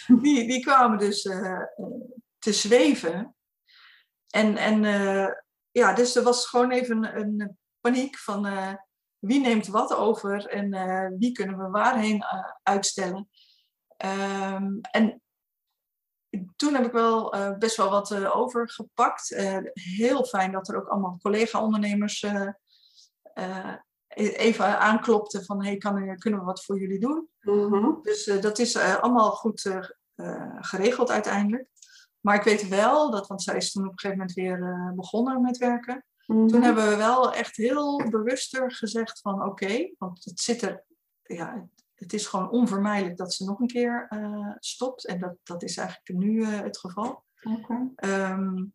die, 0.22 0.46
die 0.49 0.61
kwamen 0.61 0.99
dus 0.99 1.25
eh, 1.25 1.53
eh, 1.53 1.66
te 2.38 2.53
zweven. 2.53 3.35
En, 4.31 4.57
en 4.57 4.85
eh, 4.85 5.29
ja, 5.70 5.92
dus 5.92 6.16
er 6.16 6.22
was 6.22 6.46
gewoon 6.49 6.70
even 6.70 7.16
een, 7.18 7.40
een 7.40 7.59
paniek 7.81 8.18
van 8.18 8.46
eh, 8.46 8.72
wie 9.27 9.41
neemt 9.41 9.67
wat 9.67 9.95
over 9.95 10.47
en 10.47 10.73
eh, 10.73 11.11
wie 11.19 11.33
kunnen 11.33 11.59
we 11.59 11.69
waarheen 11.69 12.21
eh, 12.21 12.51
uitstellen. 12.62 13.29
Ehm, 13.97 14.79
en 14.81 15.21
toen 16.57 16.75
heb 16.75 16.85
ik 16.85 16.93
wel 16.93 17.35
eh, 17.35 17.59
best 17.59 17.77
wel 17.77 17.91
wat 17.91 18.15
overgepakt. 18.15 19.29
Heel 19.73 20.25
fijn 20.25 20.53
dat 20.53 20.69
er 20.69 20.77
ook 20.77 20.89
allemaal 20.89 21.19
collega-ondernemers 21.23 22.23
eh, 22.23 23.75
even 24.17 24.79
aanklopten 24.79 25.45
van 25.45 25.65
hey, 25.65 25.77
kan, 25.77 26.19
kunnen 26.19 26.41
we 26.41 26.47
wat 26.47 26.65
voor 26.65 26.81
jullie 26.81 27.01
doen? 27.01 27.29
Mhm. 27.41 28.03
Dus 28.03 28.25
dat 28.25 28.59
is 28.59 28.77
allemaal 28.77 29.31
goed 29.31 29.71
geregeld 30.61 31.11
uiteindelijk. 31.11 31.69
Maar 32.21 32.35
ik 32.35 32.43
weet 32.43 32.69
wel 32.69 33.11
dat, 33.11 33.27
want 33.27 33.43
zij 33.43 33.57
is 33.57 33.73
toen 33.73 33.85
op 33.85 33.93
een 33.93 33.99
gegeven 33.99 34.19
moment 34.19 34.37
weer 34.37 34.93
begonnen 34.95 35.43
met 35.43 35.59
werken. 35.59 36.05
Toen 36.27 36.62
hebben 36.62 36.89
we 36.89 36.97
wel 36.97 37.33
echt 37.33 37.57
heel 37.57 38.09
bewuster 38.11 38.73
gezegd 38.73 39.21
van 39.21 39.45
oké, 39.45 39.95
want 39.99 40.25
het 40.25 40.41
zit 40.41 40.62
er, 40.62 40.85
ja, 41.23 41.69
het 41.95 42.12
is 42.12 42.27
gewoon 42.27 42.51
onvermijdelijk 42.51 43.17
dat 43.17 43.35
ze 43.35 43.45
nog 43.45 43.61
een 43.61 43.67
keer 43.67 44.07
uh, 44.11 44.55
stopt. 44.59 45.07
En 45.07 45.19
dat, 45.19 45.37
dat 45.43 45.62
is 45.62 45.77
eigenlijk 45.77 46.19
nu 46.19 46.41
uh, 46.41 46.61
het 46.61 46.79
geval. 46.79 47.25
Okay. 47.43 48.31
Um, 48.31 48.73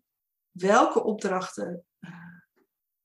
welke 0.52 1.04
opdrachten, 1.04 1.86
uh, 2.00 2.12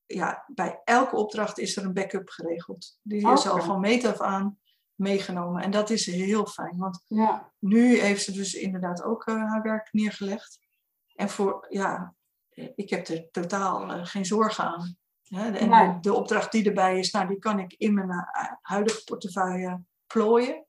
ja, 0.07 0.45
bij 0.55 0.81
elke 0.85 1.17
opdracht 1.17 1.59
is 1.59 1.77
er 1.77 1.85
een 1.85 1.95
backup 1.95 2.29
geregeld. 2.29 2.99
Die 3.03 3.33
is 3.33 3.47
al 3.47 3.63
van 3.63 3.81
meet 3.81 4.05
af 4.05 4.21
aan 4.21 4.59
meegenomen. 4.95 5.63
En 5.63 5.71
dat 5.71 5.91
is 5.91 6.07
heel 6.07 6.47
fijn, 6.47 6.77
want 6.77 7.05
Ja, 7.07 7.53
nu 7.59 7.99
heeft 7.99 8.25
ze 8.25 8.33
dus 8.33 8.55
inderdaad 8.55 9.03
ook 9.03 9.27
haar 9.27 9.63
werk 9.63 9.89
neergelegd. 9.93 10.61
En 11.15 11.29
voor, 11.29 11.67
ja, 11.69 12.15
ik 12.77 12.91
heb 12.91 13.09
er 13.09 13.31
totaal 13.31 13.91
uh, 13.91 14.05
geen 14.05 14.25
zorgen 14.25 14.65
aan. 14.65 14.97
En 15.31 15.53
de, 15.53 15.99
de 16.01 16.15
opdracht 16.15 16.53
die 16.53 16.67
erbij 16.67 16.99
is, 16.99 17.11
nou, 17.11 17.29
die 17.29 17.39
kan 17.39 17.59
ik 17.59 17.75
in 17.79 17.95
mijn 17.95 18.11
uh, 18.11 18.53
huidige 18.61 19.05
portefeuille 19.05 19.83
plooien. 20.07 20.65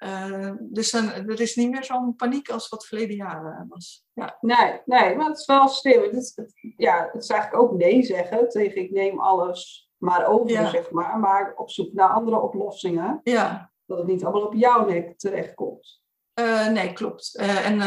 Uh, 0.00 0.52
dus 0.60 0.90
dan, 0.90 1.10
er 1.10 1.40
is 1.40 1.56
niet 1.56 1.70
meer 1.70 1.84
zo'n 1.84 2.16
paniek 2.16 2.48
als 2.48 2.68
wat 2.68 2.86
verleden 2.86 3.16
jaren 3.16 3.66
was. 3.68 4.04
Ja. 4.12 4.36
nee, 4.40 4.80
nee, 4.84 5.16
maar 5.16 5.26
het 5.28 5.38
is 5.38 5.46
wel 5.46 5.68
slim. 5.68 6.02
Het 6.02 6.12
is, 6.12 6.32
het, 6.34 6.52
ja, 6.76 7.08
het 7.12 7.22
is 7.22 7.28
eigenlijk 7.28 7.62
ook 7.62 7.78
nee 7.78 8.02
zeggen 8.02 8.48
tegen 8.48 8.82
ik 8.82 8.90
neem 8.90 9.20
alles 9.20 9.90
maar 9.96 10.26
over, 10.26 10.50
Ja. 10.50 10.68
zeg 10.68 10.90
maar. 10.90 11.18
Maar 11.18 11.54
op 11.56 11.70
zoek 11.70 11.92
naar 11.92 12.08
andere 12.08 12.40
oplossingen. 12.40 13.20
ja, 13.22 13.72
Dat 13.86 13.98
het 13.98 14.06
niet 14.06 14.24
allemaal 14.24 14.46
op 14.46 14.54
jouw 14.54 14.86
nek 14.86 15.18
terechtkomt. 15.18 16.04
Uh, 16.40 16.68
nee, 16.68 16.92
klopt. 16.92 17.38
Uh, 17.40 17.68
en 17.68 17.80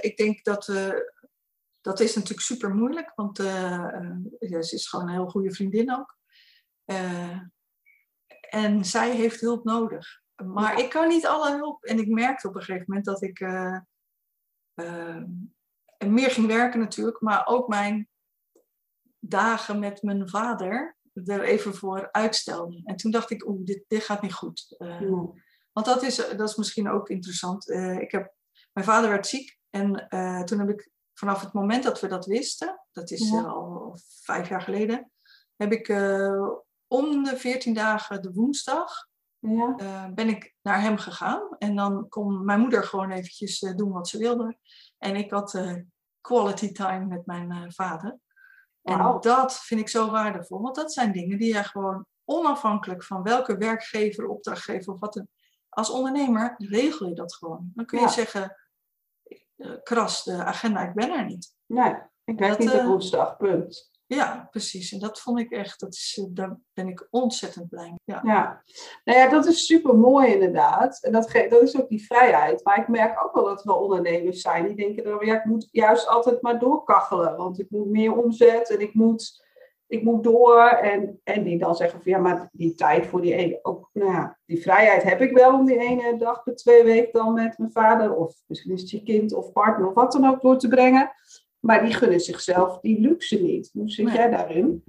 ik 0.00 0.16
denk 0.16 0.44
dat 0.44 0.66
dat 1.88 2.00
is 2.00 2.14
natuurlijk 2.14 2.46
super 2.46 2.74
moeilijk, 2.74 3.12
want 3.14 3.38
uh, 3.38 3.90
ja, 4.38 4.62
ze 4.62 4.74
is 4.74 4.88
gewoon 4.88 5.06
een 5.08 5.14
heel 5.14 5.28
goede 5.28 5.54
vriendin 5.54 5.94
ook. 5.94 6.16
Uh, 6.86 7.40
en 8.50 8.84
zij 8.84 9.10
heeft 9.16 9.40
hulp 9.40 9.64
nodig. 9.64 10.20
Maar 10.44 10.78
Ja. 10.78 10.84
ik 10.84 10.90
kan 10.90 11.08
niet 11.08 11.26
alle 11.26 11.56
hulp. 11.56 11.84
En 11.84 11.98
ik 11.98 12.08
merkte 12.08 12.48
op 12.48 12.54
een 12.54 12.62
gegeven 12.62 12.84
moment 12.86 13.06
dat 13.06 13.22
ik 13.22 13.40
meer 16.06 16.30
ging 16.30 16.46
werken 16.46 16.80
natuurlijk, 16.80 17.20
maar 17.20 17.46
ook 17.46 17.68
mijn 17.68 18.08
dagen 19.18 19.78
met 19.78 20.02
mijn 20.02 20.28
vader 20.28 20.96
er 21.24 21.42
even 21.42 21.74
voor 21.74 22.12
uitstelde. 22.12 22.80
En 22.84 22.96
toen 22.96 23.10
dacht 23.10 23.30
ik, 23.30 23.46
oeh, 23.48 23.64
dit, 23.64 23.84
dit 23.88 24.02
gaat 24.04 24.22
niet 24.22 24.34
goed. 24.34 24.74
Uh, 24.78 25.00
Ja. 25.00 25.32
Want 25.72 25.86
dat 25.86 26.02
is, 26.02 26.16
dat 26.16 26.48
is 26.48 26.56
misschien 26.56 26.88
ook 26.88 27.08
interessant. 27.08 27.68
Uh, 27.68 27.98
ik 28.00 28.10
heb, 28.10 28.34
mijn 28.72 28.86
vader 28.86 29.10
werd 29.10 29.26
ziek 29.26 29.58
en 29.70 30.06
uh, 30.08 30.42
toen 30.42 30.58
heb 30.58 30.68
ik 30.68 30.90
vanaf 31.18 31.40
het 31.40 31.52
moment 31.52 31.82
dat 31.82 32.00
we 32.00 32.06
dat 32.08 32.26
wisten, 32.26 32.80
dat 32.92 33.10
is 33.10 33.30
Ja. 33.30 33.38
uh, 33.40 33.52
al 33.52 33.96
vijf 34.22 34.48
jaar 34.48 34.62
geleden, 34.62 35.10
heb 35.56 35.72
ik 35.72 35.88
uh, 35.88 36.48
om 36.86 37.24
de 37.24 37.36
veertien 37.36 37.74
dagen 37.74 38.22
de 38.22 38.32
woensdag 38.32 39.06
Ja. 39.38 39.74
uh, 39.80 40.06
ben 40.14 40.28
ik 40.28 40.54
naar 40.62 40.80
hem 40.80 40.96
gegaan. 40.98 41.56
En 41.58 41.76
dan 41.76 42.08
kon 42.08 42.44
mijn 42.44 42.60
moeder 42.60 42.84
gewoon 42.84 43.10
eventjes 43.10 43.62
uh, 43.62 43.74
doen 43.76 43.92
wat 43.92 44.08
ze 44.08 44.18
wilde. 44.18 44.58
En 44.98 45.16
ik 45.16 45.30
had 45.30 45.60
quality 46.20 46.72
time 46.72 47.04
met 47.04 47.26
mijn 47.26 47.72
vader. 47.72 48.18
En 48.82 49.18
dat 49.20 49.58
vind 49.58 49.80
ik 49.80 49.88
zo 49.88 50.10
waardevol. 50.10 50.60
Want 50.60 50.74
dat 50.74 50.92
zijn 50.92 51.12
dingen 51.12 51.38
die 51.38 51.54
je 51.54 51.64
gewoon 51.64 52.06
onafhankelijk 52.24 53.04
van 53.04 53.22
welke 53.22 53.56
werkgever, 53.56 54.26
opdrachtgever 54.28 54.92
of 54.92 55.00
wat. 55.00 55.22
Als 55.68 55.90
ondernemer 55.90 56.54
regel 56.58 57.08
je 57.08 57.14
dat 57.14 57.34
gewoon. 57.34 57.70
Dan 57.74 57.84
kun 57.86 57.98
je 57.98 58.04
Ja. 58.04 58.10
zeggen, 58.10 58.56
kras, 59.82 60.24
de 60.24 60.44
agenda, 60.44 60.88
ik 60.88 60.94
ben 60.94 61.10
er 61.10 61.24
niet. 61.24 61.54
Nee, 61.66 61.94
ik 62.24 62.38
werk 62.38 62.50
Dat, 62.50 62.58
niet 62.58 62.70
op 62.70 62.78
eh, 62.78 62.86
woensdag, 62.86 63.36
punt. 63.36 63.90
Ja, 64.08 64.48
precies. 64.50 64.92
En 64.92 64.98
dat 64.98 65.20
vond 65.20 65.38
ik 65.38 65.50
echt, 65.50 65.80
dat 65.80 65.94
is, 65.94 66.18
uh, 66.20 66.26
daar 66.30 66.58
ben 66.72 66.88
ik 66.88 67.06
ontzettend 67.10 67.68
blij 67.68 67.88
mee. 67.88 67.98
Ja. 68.04 68.20
Ja, 68.24 68.62
nou 69.04 69.18
ja, 69.18 69.28
dat 69.28 69.46
is 69.46 69.66
super 69.66 69.96
mooi 69.96 70.32
inderdaad. 70.32 71.02
En 71.02 71.12
dat, 71.12 71.30
dat 71.48 71.62
is 71.62 71.80
ook 71.80 71.88
die 71.88 72.06
vrijheid. 72.06 72.64
Maar 72.64 72.78
ik 72.78 72.88
merk 72.88 73.24
ook 73.24 73.34
wel 73.34 73.44
dat 73.44 73.60
er 73.60 73.66
wel 73.66 73.76
ondernemers 73.76 74.40
zijn 74.40 74.66
die 74.66 74.76
denken, 74.76 75.04
dan, 75.04 75.26
ja, 75.26 75.38
ik 75.38 75.44
moet 75.44 75.68
juist 75.70 76.06
altijd 76.06 76.42
maar 76.42 76.58
doorkachelen. 76.58 77.36
Want 77.36 77.60
ik 77.60 77.70
moet 77.70 77.88
meer 77.88 78.16
omzet 78.16 78.70
en 78.70 78.80
ik 78.80 78.94
moet, 78.94 79.46
ik 79.88 80.02
moet 80.02 80.24
door. 80.24 80.64
En, 80.64 81.20
en 81.24 81.42
die 81.42 81.58
dan 81.58 81.76
zeggen 81.76 82.02
van 82.02 82.12
ja, 82.12 82.18
maar 82.18 82.48
die 82.52 82.74
tijd 82.74 83.06
voor 83.06 83.20
die 83.20 83.34
ene, 83.34 83.58
ook, 83.62 83.90
nou 83.92 84.12
ja, 84.12 84.38
die 84.46 84.62
vrijheid 84.62 85.02
heb 85.02 85.20
ik 85.20 85.32
wel 85.32 85.54
om 85.54 85.66
die 85.66 85.78
ene 85.78 86.18
dag 86.18 86.42
per 86.42 86.56
twee 86.56 86.84
weken 86.84 87.12
dan 87.12 87.32
met 87.32 87.58
mijn 87.58 87.72
vader. 87.72 88.14
Of 88.14 88.34
misschien 88.46 88.72
is 88.72 88.80
het 88.80 88.90
je 88.90 89.02
kind 89.02 89.32
of 89.32 89.52
partner 89.52 89.88
of 89.88 89.94
wat 89.94 90.12
dan 90.12 90.24
ook 90.24 90.40
door 90.40 90.58
te 90.58 90.68
brengen. 90.68 91.12
Maar 91.58 91.84
die 91.84 91.94
gunnen 91.94 92.20
zichzelf 92.20 92.80
die 92.80 93.00
luxe 93.00 93.42
niet. 93.42 93.70
Hoe 93.72 93.90
zit 93.90 94.04
Nee. 94.06 94.14
jij 94.16 94.30
daarin? 94.30 94.84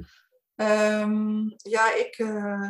Ehm, 0.55 1.49
ja, 1.57 1.95
ik, 1.95 2.17
uh, 2.17 2.69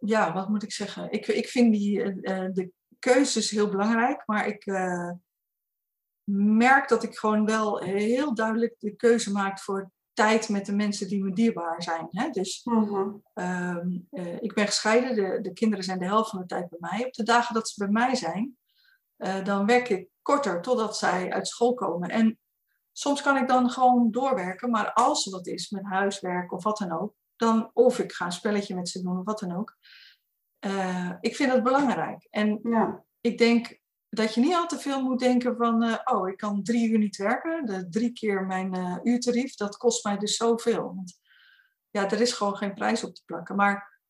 ja, 0.00 0.32
wat 0.32 0.48
moet 0.48 0.62
ik 0.62 0.72
zeggen? 0.72 1.10
Ik, 1.10 1.26
ik 1.26 1.48
vind 1.48 1.72
die, 1.72 1.98
uh, 2.00 2.12
de 2.52 2.70
keuzes 2.98 3.50
heel 3.50 3.68
belangrijk, 3.68 4.22
maar 4.26 4.46
ik 4.46 4.66
uh, 4.66 5.10
merk 6.34 6.88
dat 6.88 7.02
ik 7.02 7.16
gewoon 7.16 7.46
wel 7.46 7.78
heel 7.78 8.34
duidelijk 8.34 8.74
de 8.78 8.96
keuze 8.96 9.32
maak 9.32 9.60
voor 9.60 9.90
tijd 10.18 10.48
met 10.48 10.66
de 10.66 10.74
mensen 10.74 11.08
die 11.08 11.24
me 11.24 11.32
dierbaar 11.32 11.82
zijn. 11.82 12.06
Hè? 12.10 12.30
Dus 12.30 12.64
Mhm. 12.64 13.10
um, 13.34 14.08
ik 14.40 14.54
ben 14.54 14.66
gescheiden, 14.66 15.14
de, 15.14 15.40
de 15.40 15.52
kinderen 15.52 15.84
zijn 15.84 15.98
de 15.98 16.04
helft 16.04 16.30
van 16.30 16.40
de 16.40 16.46
tijd 16.46 16.68
bij 16.68 16.78
mij. 16.90 17.04
Op 17.06 17.12
de 17.12 17.22
dagen 17.22 17.54
dat 17.54 17.68
ze 17.68 17.84
bij 17.84 17.92
mij 17.92 18.14
zijn, 18.14 18.56
uh, 19.18 19.44
dan 19.44 19.66
werk 19.66 19.88
ik 19.88 20.08
korter 20.22 20.60
totdat 20.60 20.96
zij 20.96 21.32
uit 21.32 21.48
school 21.48 21.74
komen. 21.74 22.08
En 22.08 22.38
soms 22.92 23.22
kan 23.22 23.36
ik 23.36 23.48
dan 23.48 23.70
gewoon 23.70 24.10
doorwerken, 24.10 24.70
maar 24.70 24.92
als 24.92 25.26
er 25.26 25.32
wat 25.32 25.46
is 25.46 25.70
met 25.70 25.84
huiswerk 25.84 26.52
of 26.52 26.62
wat 26.62 26.78
dan 26.78 26.92
ook, 26.92 27.14
dan 27.36 27.70
of 27.72 27.98
ik 27.98 28.12
ga 28.12 28.24
een 28.24 28.32
spelletje 28.32 28.74
met 28.74 28.88
ze 28.88 29.02
doen 29.02 29.18
of 29.18 29.24
wat 29.24 29.38
dan 29.38 29.56
ook. 29.56 29.76
Uh, 30.66 31.12
ik 31.20 31.36
vind 31.36 31.52
dat 31.52 31.62
belangrijk. 31.62 32.26
En 32.30 32.60
Ja. 32.62 33.04
ik 33.20 33.38
denk 33.38 33.80
dat 34.10 34.34
je 34.34 34.40
niet 34.40 34.54
al 34.54 34.66
te 34.66 34.78
veel 34.78 35.02
moet 35.02 35.18
denken 35.18 35.56
van, 35.56 35.82
uh, 35.82 35.98
oh, 36.04 36.28
ik 36.28 36.36
kan 36.36 36.62
drie 36.62 36.90
uur 36.90 36.98
niet 36.98 37.16
werken, 37.16 37.66
de 37.66 37.88
drie 37.88 38.12
keer 38.12 38.46
mijn 38.46 38.76
uh, 38.76 38.96
uurtarief, 39.02 39.54
dat 39.54 39.76
kost 39.76 40.04
mij 40.04 40.18
dus 40.18 40.36
zoveel. 40.36 40.94
Want 40.94 41.20
ja, 41.90 42.10
er 42.10 42.20
is 42.20 42.32
gewoon 42.32 42.56
geen 42.56 42.74
prijs 42.74 43.04
op 43.04 43.14
te 43.14 43.22
plakken. 43.24 43.56
Maar 43.56 44.00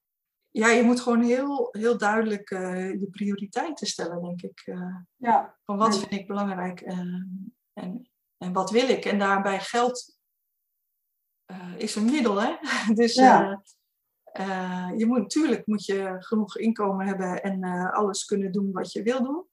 ja, 0.50 0.68
je 0.68 0.82
moet 0.82 1.00
gewoon 1.00 1.22
heel, 1.22 1.68
heel 1.70 1.98
duidelijk 1.98 2.50
uh, 2.50 2.90
je 2.90 3.06
prioriteiten 3.10 3.86
stellen, 3.86 4.22
denk 4.22 4.42
ik. 4.42 4.72
Ja. 5.16 5.58
Van 5.64 5.76
wat 5.76 5.98
vind 5.98 6.12
ik 6.12 6.26
belangrijk 6.26 6.80
en, 6.80 7.54
en 8.36 8.52
wat 8.52 8.70
wil 8.70 8.88
ik? 8.88 9.04
En 9.04 9.18
daarbij 9.18 9.60
geld 9.60 10.18
is 11.76 11.94
een 11.94 12.04
middel, 12.04 12.40
hè? 12.40 12.56
Dus 12.94 13.14
Ja. 13.14 13.62
je 14.96 15.04
moet 15.06 15.18
natuurlijk 15.18 15.66
moet 15.66 15.84
je 15.84 16.16
genoeg 16.18 16.56
inkomen 16.56 17.06
hebben 17.06 17.42
en 17.42 17.64
alles 17.92 18.24
kunnen 18.24 18.52
doen 18.52 18.72
wat 18.72 18.92
je 18.92 19.02
wil 19.02 19.22
doen. 19.22 19.46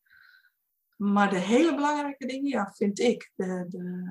Maar 0.95 1.29
de 1.29 1.39
hele 1.39 1.75
belangrijke 1.75 2.25
dingen, 2.25 2.49
ja, 2.49 2.71
vind 2.75 2.99
ik, 2.99 3.31
de, 3.35 3.65
de, 3.67 4.03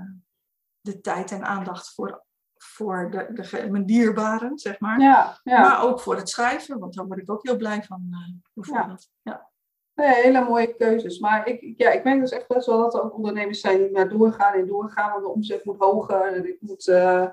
de 0.81 1.01
tijd 1.01 1.31
en 1.31 1.45
aandacht 1.45 1.95
voor, 1.95 2.25
voor 2.57 3.11
de, 3.11 3.49
de, 3.51 3.71
mijn 3.71 3.87
dierbaren, 3.87 4.59
zeg 4.59 4.81
maar. 4.81 5.01
Ja, 5.01 5.41
ja. 5.43 5.61
Maar 5.61 5.83
ook 5.83 6.01
voor 6.01 6.17
het 6.17 6.29
schrijven, 6.29 6.79
want 6.79 6.95
daar 6.95 7.07
word 7.07 7.19
ik 7.21 7.31
ook 7.31 7.43
heel 7.47 7.57
blij 7.57 7.83
van, 7.83 8.07
uh, 8.11 8.19
bijvoorbeeld. 8.53 9.09
Ja. 9.23 9.53
Nee, 9.95 10.15
hele 10.15 10.45
mooie 10.45 10.75
keuzes. 10.75 11.19
Maar 11.19 11.49
ik, 11.49 11.75
ja, 11.77 11.91
ik 11.91 12.05
merk 12.05 12.21
dus 12.21 12.31
echt 12.31 12.49
best 12.49 12.67
wel 12.67 12.79
dat 12.79 12.95
er 12.95 13.03
ook 13.03 13.17
ondernemers 13.17 13.61
zijn 13.61 13.79
die 13.79 13.91
maar 13.91 14.09
doorgaan 14.09 14.55
en 14.55 14.67
doorgaan, 14.67 15.11
want 15.11 15.23
de 15.23 15.31
omzet 15.31 15.65
moet 15.65 15.79
hoger 15.79 16.35
en 16.35 16.49
ik 16.49 16.57
moet, 16.61 16.87
uh, 16.87 17.27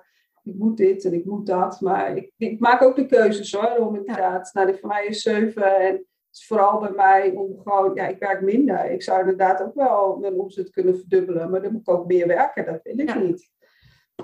ik 0.43 0.55
moet 0.55 0.77
dit 0.77 1.05
en 1.05 1.13
ik 1.13 1.25
moet 1.25 1.45
dat. 1.45 1.81
Maar 1.81 2.15
ik, 2.15 2.31
ik 2.37 2.59
maak 2.59 2.81
ook 2.81 2.95
de 2.95 3.05
keuzes 3.05 3.51
hoor, 3.51 3.75
om 3.77 3.95
inderdaad. 3.95 4.49
Ja. 4.53 4.61
Nou, 4.61 4.71
die 4.71 4.79
voor 4.79 4.89
mij 4.89 5.05
is 5.05 5.21
zeven 5.21 5.79
en 5.79 5.93
het 5.93 6.05
is 6.31 6.45
vooral 6.47 6.79
bij 6.79 6.91
mij 6.91 7.31
om 7.31 7.59
gewoon, 7.63 7.95
ja, 7.95 8.07
ik 8.07 8.19
werk 8.19 8.41
minder. 8.41 8.91
Ik 8.91 9.03
zou 9.03 9.19
inderdaad 9.19 9.61
ook 9.61 9.75
wel 9.75 10.17
mijn 10.17 10.39
omzet 10.39 10.69
kunnen 10.69 10.97
verdubbelen, 10.97 11.49
maar 11.49 11.61
dan 11.61 11.71
moet 11.71 11.81
ik 11.81 11.89
ook 11.89 12.07
meer 12.07 12.27
werken, 12.27 12.65
dat 12.65 12.79
wil 12.83 12.99
ik 12.99 13.09
Ja. 13.09 13.17
niet. 13.17 13.49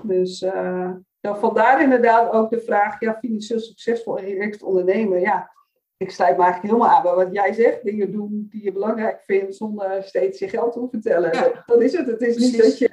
Dus 0.02 0.42
uh, 0.42 0.90
dan 1.20 1.38
vandaar 1.38 1.82
inderdaad 1.82 2.32
ook 2.32 2.50
de 2.50 2.60
vraag, 2.60 3.00
ja, 3.00 3.18
financieel 3.20 3.60
succesvol 3.60 4.18
en 4.18 4.24
direct 4.24 4.62
ondernemen, 4.62 5.20
ja 5.20 5.50
ik 5.98 6.10
sluit 6.10 6.36
me 6.36 6.42
eigenlijk 6.42 6.72
helemaal 6.72 6.96
aan 6.96 7.02
bij 7.02 7.24
wat 7.24 7.34
jij 7.34 7.52
zegt. 7.52 7.84
Dingen 7.84 8.12
doen 8.12 8.46
die 8.50 8.64
je 8.64 8.72
belangrijk 8.72 9.22
vindt 9.22 9.56
zonder 9.56 10.02
steeds 10.02 10.38
je 10.38 10.48
geld 10.48 10.72
te 10.72 10.78
hoeven 10.78 11.02
vertellen. 11.02 11.32
Ja. 11.32 11.42
Dat, 11.42 11.62
dat, 11.66 11.80
is 11.80 11.92
het. 11.92 12.06
Het 12.06 12.20
is 12.20 12.34
Precies. 12.34 12.52
niet 12.52 12.62
dat 12.62 12.78
je 12.78 12.90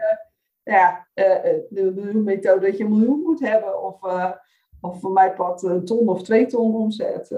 ja, 0.63 1.07
uh, 1.13 1.25
de 1.69 1.91
miljoenmethode 1.95 2.65
dat 2.65 2.77
je 2.77 2.83
een 2.83 2.89
miljoen 2.89 3.19
moet 3.21 3.39
hebben. 3.39 3.83
Of, 3.83 4.03
uh, 4.05 4.31
of 4.81 4.99
voor 4.99 5.11
mij 5.11 5.33
pad 5.33 5.63
een 5.63 5.85
ton 5.85 6.09
of 6.09 6.23
twee 6.23 6.45
ton 6.45 6.75
omzet. 6.75 7.31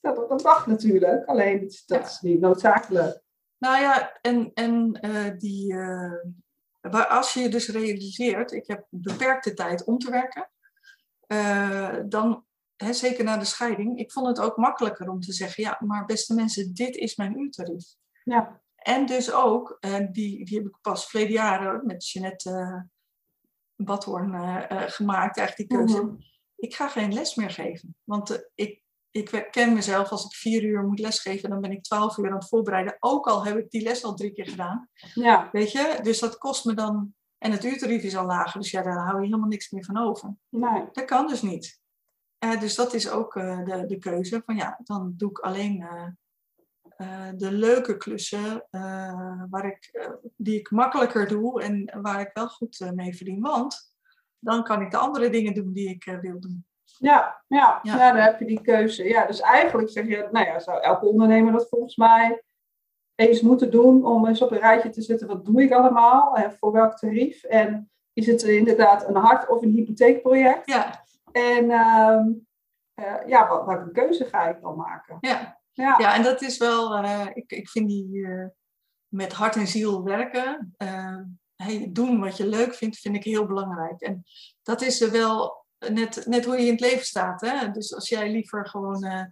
Uh, 0.00 0.14
dat, 0.14 0.28
dat 0.28 0.42
mag 0.42 0.66
natuurlijk. 0.66 1.26
Alleen 1.26 1.60
dat 1.60 1.82
Ja. 1.86 2.04
is 2.04 2.20
niet 2.20 2.40
noodzakelijk. 2.40 3.22
Nou 3.58 3.80
ja, 3.80 4.18
en, 4.20 4.50
en 4.54 4.98
uh, 5.00 5.38
die, 5.38 5.72
uh, 5.72 6.12
waar 6.80 7.06
als 7.06 7.34
je 7.34 7.40
je 7.40 7.48
dus 7.48 7.68
realiseert, 7.68 8.52
ik 8.52 8.66
heb 8.66 8.86
beperkte 8.90 9.54
tijd 9.54 9.84
om 9.84 9.98
te 9.98 10.10
werken, 10.10 10.50
uh, 11.26 11.96
dan, 12.06 12.44
hè, 12.76 12.92
zeker 12.92 13.24
na 13.24 13.36
de 13.36 13.44
scheiding, 13.44 13.98
ik 13.98 14.12
vond 14.12 14.26
het 14.26 14.40
ook 14.40 14.56
makkelijker 14.56 15.10
om 15.10 15.20
te 15.20 15.32
zeggen, 15.32 15.62
ja, 15.62 15.80
maar 15.84 16.04
beste 16.04 16.34
mensen, 16.34 16.74
dit 16.74 16.96
is 16.96 17.16
mijn 17.16 17.38
uurtarief. 17.40 17.84
Ja. 18.24 18.60
En 18.76 19.06
dus 19.06 19.32
ook, 19.32 19.76
en 19.80 20.12
die, 20.12 20.44
die 20.44 20.58
heb 20.58 20.66
ik 20.66 20.78
pas 20.80 21.06
verleden 21.06 21.34
jaren 21.34 21.86
met 21.86 22.08
Jeanette 22.08 22.86
badhoorn 23.76 24.30
gemaakt, 24.90 25.38
eigenlijk 25.38 25.56
die 25.56 25.78
keuze. 25.78 26.02
Mhm. 26.02 26.14
Ik 26.56 26.74
ga 26.74 26.88
geen 26.88 27.12
les 27.12 27.34
meer 27.34 27.50
geven. 27.50 27.96
Want 28.04 28.48
ik, 28.54 28.82
ik 29.10 29.48
ken 29.50 29.74
mezelf, 29.74 30.10
als 30.10 30.24
ik 30.24 30.34
vier 30.34 30.64
uur 30.64 30.82
moet 30.82 30.98
lesgeven, 30.98 31.50
dan 31.50 31.60
ben 31.60 31.72
ik 31.72 31.82
twaalf 31.82 32.16
uur 32.16 32.30
aan 32.30 32.34
het 32.34 32.48
voorbereiden. 32.48 32.96
Ook 32.98 33.26
al 33.26 33.44
heb 33.44 33.56
ik 33.56 33.70
die 33.70 33.82
les 33.82 34.04
al 34.04 34.14
drie 34.14 34.32
keer 34.32 34.48
gedaan. 34.48 34.88
Ja. 35.14 35.48
Weet 35.52 35.72
je, 35.72 35.98
dus 36.02 36.18
dat 36.18 36.38
kost 36.38 36.64
me 36.64 36.74
dan. 36.74 37.14
En 37.38 37.52
het 37.52 37.64
uurtarief 37.64 38.02
is 38.02 38.16
al 38.16 38.26
lager, 38.26 38.60
dus 38.60 38.70
ja, 38.70 38.82
daar 38.82 39.04
hou 39.04 39.18
je 39.18 39.24
helemaal 39.24 39.48
niks 39.48 39.70
meer 39.70 39.84
van 39.84 39.96
over. 39.96 40.34
Nee. 40.48 40.84
Dat 40.92 41.04
kan 41.04 41.26
dus 41.26 41.42
niet. 41.42 41.80
Eh, 42.38 42.60
dus 42.60 42.74
dat 42.74 42.94
is 42.94 43.10
ook 43.10 43.36
eh, 43.36 43.64
de, 43.64 43.86
de 43.86 43.98
keuze. 43.98 44.42
Van 44.46 44.56
ja, 44.56 44.80
dan 44.84 45.14
doe 45.16 45.30
ik 45.30 45.38
alleen 45.38 45.82
eh, 46.96 47.28
de 47.36 47.52
leuke 47.52 47.96
klussen 47.96 48.66
waar 49.50 49.66
ik, 49.66 50.10
die 50.36 50.58
ik 50.58 50.70
makkelijker 50.70 51.28
doe 51.28 51.62
en 51.62 52.00
waar 52.02 52.20
ik 52.20 52.30
wel 52.32 52.48
goed 52.48 52.90
mee 52.94 53.16
verdien. 53.16 53.40
Want 53.40 53.94
dan 54.38 54.64
kan 54.64 54.82
ik 54.82 54.90
de 54.90 54.96
andere 54.96 55.30
dingen 55.30 55.54
doen 55.54 55.72
die 55.72 55.88
ik 55.88 56.18
wil 56.20 56.40
doen. 56.40 56.66
Ja, 56.98 57.42
ja, 57.46 57.80
Ja. 57.82 57.96
ja. 57.96 58.12
dan 58.12 58.22
heb 58.22 58.38
je 58.38 58.44
die 58.46 58.60
keuze. 58.60 59.04
Ja, 59.04 59.26
dus 59.26 59.40
eigenlijk 59.40 59.90
zeg 59.90 60.06
je, 60.06 60.28
nou 60.32 60.46
ja, 60.46 60.58
zou 60.58 60.80
elke 60.80 61.06
ondernemer 61.06 61.52
dat 61.52 61.68
volgens 61.68 61.96
mij 61.96 62.42
eens 63.14 63.40
moeten 63.40 63.70
doen 63.70 64.04
om 64.06 64.26
eens 64.26 64.42
op 64.42 64.50
een 64.50 64.58
rijtje 64.58 64.90
te 64.90 65.02
zetten, 65.02 65.26
wat 65.28 65.44
doe 65.44 65.62
ik 65.62 65.72
allemaal 65.72 66.36
en 66.36 66.52
voor 66.52 66.72
welk 66.72 66.96
tarief? 66.96 67.42
En 67.44 67.90
is 68.12 68.26
het 68.26 68.42
inderdaad 68.42 69.08
een 69.08 69.16
hart- 69.16 69.48
of 69.48 69.62
een 69.62 69.70
hypotheekproject? 69.72 70.66
Ja, 70.66 71.04
En 71.32 71.70
ehm, 71.70 72.26
eh, 72.94 73.28
ja, 73.28 73.48
wat, 73.48 73.64
welke 73.66 73.90
keuze 73.92 74.24
ga 74.24 74.48
ik 74.48 74.60
dan 74.60 74.76
maken? 74.76 75.16
ja. 75.20 75.56
Ja, 75.72 75.94
ja 75.98 76.14
en 76.14 76.22
dat 76.22 76.42
is 76.42 76.58
wel, 76.58 76.94
eh, 76.96 77.26
ik, 77.32 77.50
ik 77.50 77.68
vind 77.68 77.88
die 77.88 78.26
eh, 78.26 78.46
met 79.08 79.32
hart 79.32 79.56
en 79.56 79.66
ziel 79.66 80.04
werken, 80.04 80.74
hey, 81.56 81.88
doen 81.92 82.20
wat 82.20 82.36
je 82.36 82.46
leuk 82.46 82.74
vindt, 82.74 82.98
vind 82.98 83.16
ik 83.16 83.24
heel 83.24 83.46
belangrijk. 83.46 84.00
En 84.00 84.24
dat 84.62 84.82
is 84.82 85.00
er 85.00 85.10
wel 85.10 85.57
net, 85.78 86.26
net 86.26 86.44
hoe 86.44 86.56
je 86.56 86.66
in 86.66 86.72
het 86.72 86.80
leven 86.80 87.06
staat. 87.06 87.40
Hè? 87.40 87.70
Dus 87.70 87.94
als 87.94 88.08
jij 88.08 88.30
liever 88.30 88.68
gewoon 88.68 89.04
eh, 89.04 89.24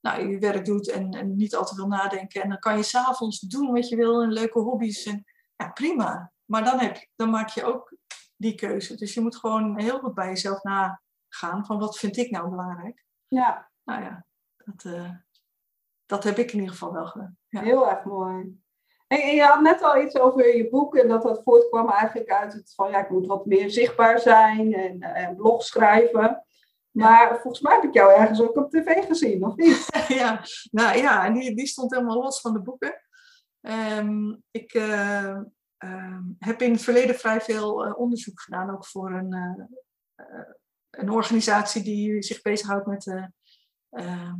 nou, 0.00 0.28
je 0.28 0.38
werk 0.38 0.64
doet 0.64 0.90
en, 0.90 1.10
en 1.10 1.36
niet 1.36 1.54
al 1.54 1.64
te 1.64 1.74
veel 1.74 1.86
nadenken. 1.86 2.42
En 2.42 2.48
dan 2.48 2.58
kan 2.58 2.76
je 2.76 2.82
s'avonds 2.82 3.40
doen 3.40 3.72
wat 3.72 3.88
je 3.88 3.96
wil 3.96 4.22
en 4.22 4.32
leuke 4.32 4.58
hobby's. 4.58 5.04
En, 5.04 5.24
ja, 5.56 5.68
prima. 5.68 6.32
Maar 6.44 6.64
dan, 6.64 6.78
heb 6.78 7.06
dan 7.16 7.30
maak 7.30 7.48
je 7.48 7.64
ook 7.64 7.96
die 8.36 8.54
keuze. 8.54 8.96
Dus 8.96 9.14
je 9.14 9.20
moet 9.20 9.36
gewoon 9.36 9.80
heel 9.80 9.98
goed 9.98 10.14
bij 10.14 10.28
jezelf 10.28 10.62
nagaan 10.62 11.66
van 11.66 11.78
wat 11.78 11.98
vind 11.98 12.16
ik 12.16 12.30
nou 12.30 12.50
belangrijk. 12.50 13.04
ja, 13.28 13.70
Nou 13.84 14.02
ja, 14.02 14.26
dat, 14.56 14.84
eh, 14.94 15.10
dat 16.06 16.24
heb 16.24 16.38
ik 16.38 16.52
in 16.52 16.58
ieder 16.58 16.72
geval 16.72 16.92
wel 16.92 17.06
gedaan. 17.06 17.38
Ja. 17.48 17.60
heel 17.60 17.90
erg 17.90 18.04
mooi. 18.04 18.62
En, 19.06 19.34
je 19.34 19.42
had 19.42 19.60
net 19.60 19.82
al 19.82 20.02
iets 20.02 20.18
over 20.18 20.56
je 20.56 20.68
boek 20.68 20.96
en 20.96 21.08
dat 21.08 21.22
dat 21.22 21.42
voortkwam 21.42 21.90
eigenlijk 21.90 22.30
uit 22.30 22.52
het 22.52 22.74
van 22.74 22.90
ja, 22.90 23.02
ik 23.04 23.10
moet 23.10 23.26
wat 23.26 23.46
meer 23.46 23.70
zichtbaar 23.70 24.18
zijn 24.18 24.74
en, 24.74 25.00
eh, 25.00 25.26
en 25.26 25.36
blog 25.36 25.62
schrijven. 25.62 26.44
Maar 26.90 27.40
volgens 27.40 27.62
mij 27.62 27.74
heb 27.74 27.84
ik 27.84 27.94
jou 27.94 28.12
ergens 28.12 28.40
ook 28.40 28.56
op 28.56 28.70
tv 28.70 29.06
gezien, 29.06 29.44
of 29.44 29.56
niet? 29.56 29.88
ja, 30.20 30.44
nou 30.70 30.98
ja, 30.98 31.24
en 31.24 31.34
die, 31.34 31.56
die 31.56 31.66
stond 31.66 31.94
helemaal 31.94 32.22
los 32.22 32.40
van 32.40 32.52
de 32.52 32.62
boeken. 32.62 33.02
Ehm, 33.60 34.34
ik 34.50 34.72
eh, 34.72 35.40
ehm, 35.76 36.22
heb 36.38 36.62
in 36.62 36.72
het 36.72 36.82
verleden 36.82 37.14
vrij 37.14 37.40
veel 37.40 37.84
eh, 37.84 37.98
onderzoek 37.98 38.40
gedaan, 38.40 38.70
ook 38.70 38.86
voor 38.86 39.10
een, 39.12 39.32
een 40.90 41.10
organisatie 41.10 41.82
die 41.82 42.22
zich 42.22 42.42
bezighoudt 42.42 42.86
met 42.86 43.06
eh, 43.06 43.24
ehm, 43.90 44.36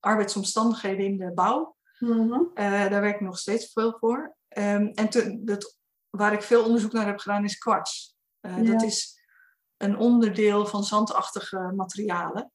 arbeidsomstandigheden 0.00 1.04
in 1.04 1.16
de 1.16 1.32
bouw. 1.32 1.76
Mhm. 2.02 2.40
Eh, 2.54 2.90
daar 2.90 3.00
werk 3.00 3.14
ik 3.14 3.20
nog 3.20 3.38
steeds 3.38 3.72
veel 3.72 3.96
voor. 3.98 4.36
Ehm, 4.48 4.86
en 4.86 5.08
te- 5.08 5.40
dat, 5.44 5.78
waar 6.10 6.32
ik 6.32 6.42
veel 6.42 6.64
onderzoek 6.64 6.92
naar 6.92 7.06
heb 7.06 7.18
gedaan 7.18 7.44
is 7.44 7.58
kwarts. 7.58 8.16
Eh, 8.40 8.56
Ja. 8.62 8.72
Dat 8.72 8.82
is 8.82 9.20
een 9.76 9.96
onderdeel 9.98 10.66
van 10.66 10.84
zandachtige 10.84 11.72
materialen. 11.76 12.52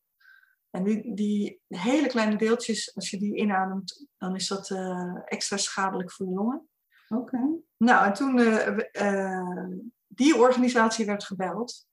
En 0.70 0.84
die, 0.84 1.14
die 1.16 1.62
hele 1.68 2.08
kleine 2.08 2.36
deeltjes, 2.36 2.96
als 2.96 3.10
je 3.10 3.18
die 3.18 3.36
inademt, 3.36 4.08
dan 4.18 4.36
is 4.36 4.48
dat 4.48 4.70
eh, 4.70 5.16
extra 5.26 5.58
schadelijk 5.58 6.12
voor 6.12 6.26
je 6.26 6.34
longen. 6.34 6.68
Oké. 7.10 7.40
Nou, 7.78 8.06
en 8.06 8.14
toen 8.14 8.40
eh, 8.40 9.72
die 10.08 10.36
organisatie 10.36 11.06
werd 11.06 11.24
gebeld 11.24 11.86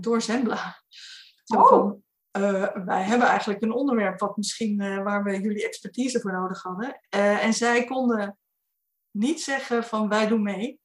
door 0.00 0.22
Zembla. 0.22 0.82
Oh. 1.54 1.68
van, 1.68 2.02
eh, 2.32 2.74
wij 2.84 3.02
hebben 3.02 3.28
eigenlijk 3.28 3.62
een 3.62 3.72
onderwerp 3.72 4.20
wat 4.20 4.36
misschien, 4.36 4.80
eh, 4.80 5.02
waar 5.02 5.24
we 5.24 5.40
jullie 5.40 5.66
expertise 5.66 6.20
voor 6.20 6.32
nodig 6.32 6.62
hadden. 6.62 7.00
Eh, 7.08 7.44
en 7.44 7.52
zij 7.52 7.84
konden 7.84 8.38
niet 9.10 9.42
zeggen 9.42 9.84
van 9.84 10.08
wij 10.08 10.26
doen 10.28 10.42
mee. 10.42 10.80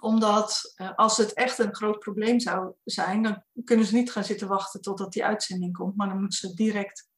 Omdat 0.00 0.74
als 0.96 1.16
het 1.16 1.32
echt 1.32 1.58
een 1.58 1.74
groot 1.74 1.98
probleem 1.98 2.40
zou 2.40 2.74
zijn, 2.84 3.22
dan 3.22 3.44
kunnen 3.64 3.86
ze 3.86 3.94
niet 3.94 4.12
gaan 4.12 4.24
zitten 4.24 4.48
wachten 4.48 4.80
totdat 4.80 5.12
die 5.12 5.24
uitzending 5.24 5.72
komt. 5.72 5.96
Maar 5.96 6.08
dan 6.08 6.20
moeten 6.20 6.38
ze 6.38 6.54
direct 6.54 7.08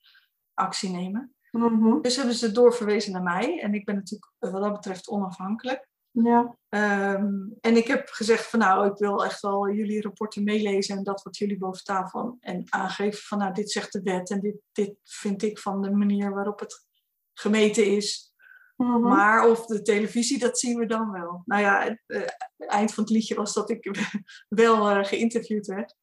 actie 0.55 0.91
nemen. 0.91 1.35
Mhm. 1.51 2.01
Dus 2.01 2.17
hebben 2.17 2.35
ze 2.35 2.53
doorverwezen 2.53 3.13
naar 3.13 3.23
mij. 3.23 3.61
En 3.61 3.75
ik 3.75 3.85
ben 3.85 3.95
natuurlijk 3.95 4.33
wat 4.39 4.63
dat 4.63 4.73
betreft 4.73 5.09
onafhankelijk. 5.09 5.88
Ja. 6.25 6.57
Ehm, 6.69 7.35
en 7.61 7.77
ik 7.77 7.87
heb 7.87 8.09
gezegd 8.09 8.47
van 8.47 8.59
nou, 8.59 8.91
ik 8.91 8.99
wil 8.99 9.25
echt 9.25 9.41
wel 9.41 9.71
jullie 9.71 10.03
rapporten 10.03 10.45
meelezen 10.45 10.97
en 10.97 11.05
dat 11.05 11.23
wat 11.23 11.37
jullie 11.37 11.59
boven 11.59 11.85
tafel 11.85 12.37
en 12.41 12.65
aangeven 12.69 13.23
van 13.23 13.39
nou, 13.39 13.53
dit 13.53 13.71
zegt 13.71 13.93
de 13.93 14.03
wet 14.03 14.31
en 14.31 14.41
dit, 14.41 14.57
dit 14.73 14.95
vind 15.05 15.43
ik 15.43 15.59
van 15.59 15.83
de 15.83 15.91
manier 15.91 16.35
waarop 16.35 16.61
het 16.61 16.87
gemeten 17.35 17.87
is. 17.87 18.33
Mhm. 18.77 19.01
Maar 19.01 19.49
of 19.49 19.67
de 19.67 19.83
televisie, 19.83 20.39
dat 20.39 20.59
zien 20.59 20.79
we 20.79 20.87
dan 20.87 21.11
wel. 21.11 21.43
Nou 21.45 21.63
ja, 21.63 21.83
het 21.83 22.03
eh, 22.07 22.69
eind 22.69 22.95
van 22.95 23.05
het 23.05 23.13
liedje 23.13 23.35
was 23.35 23.55
dat 23.55 23.71
ik 23.71 23.91
wel 24.49 24.89
eh, 24.89 25.05
geïnterviewd 25.05 25.67
werd. 25.67 25.95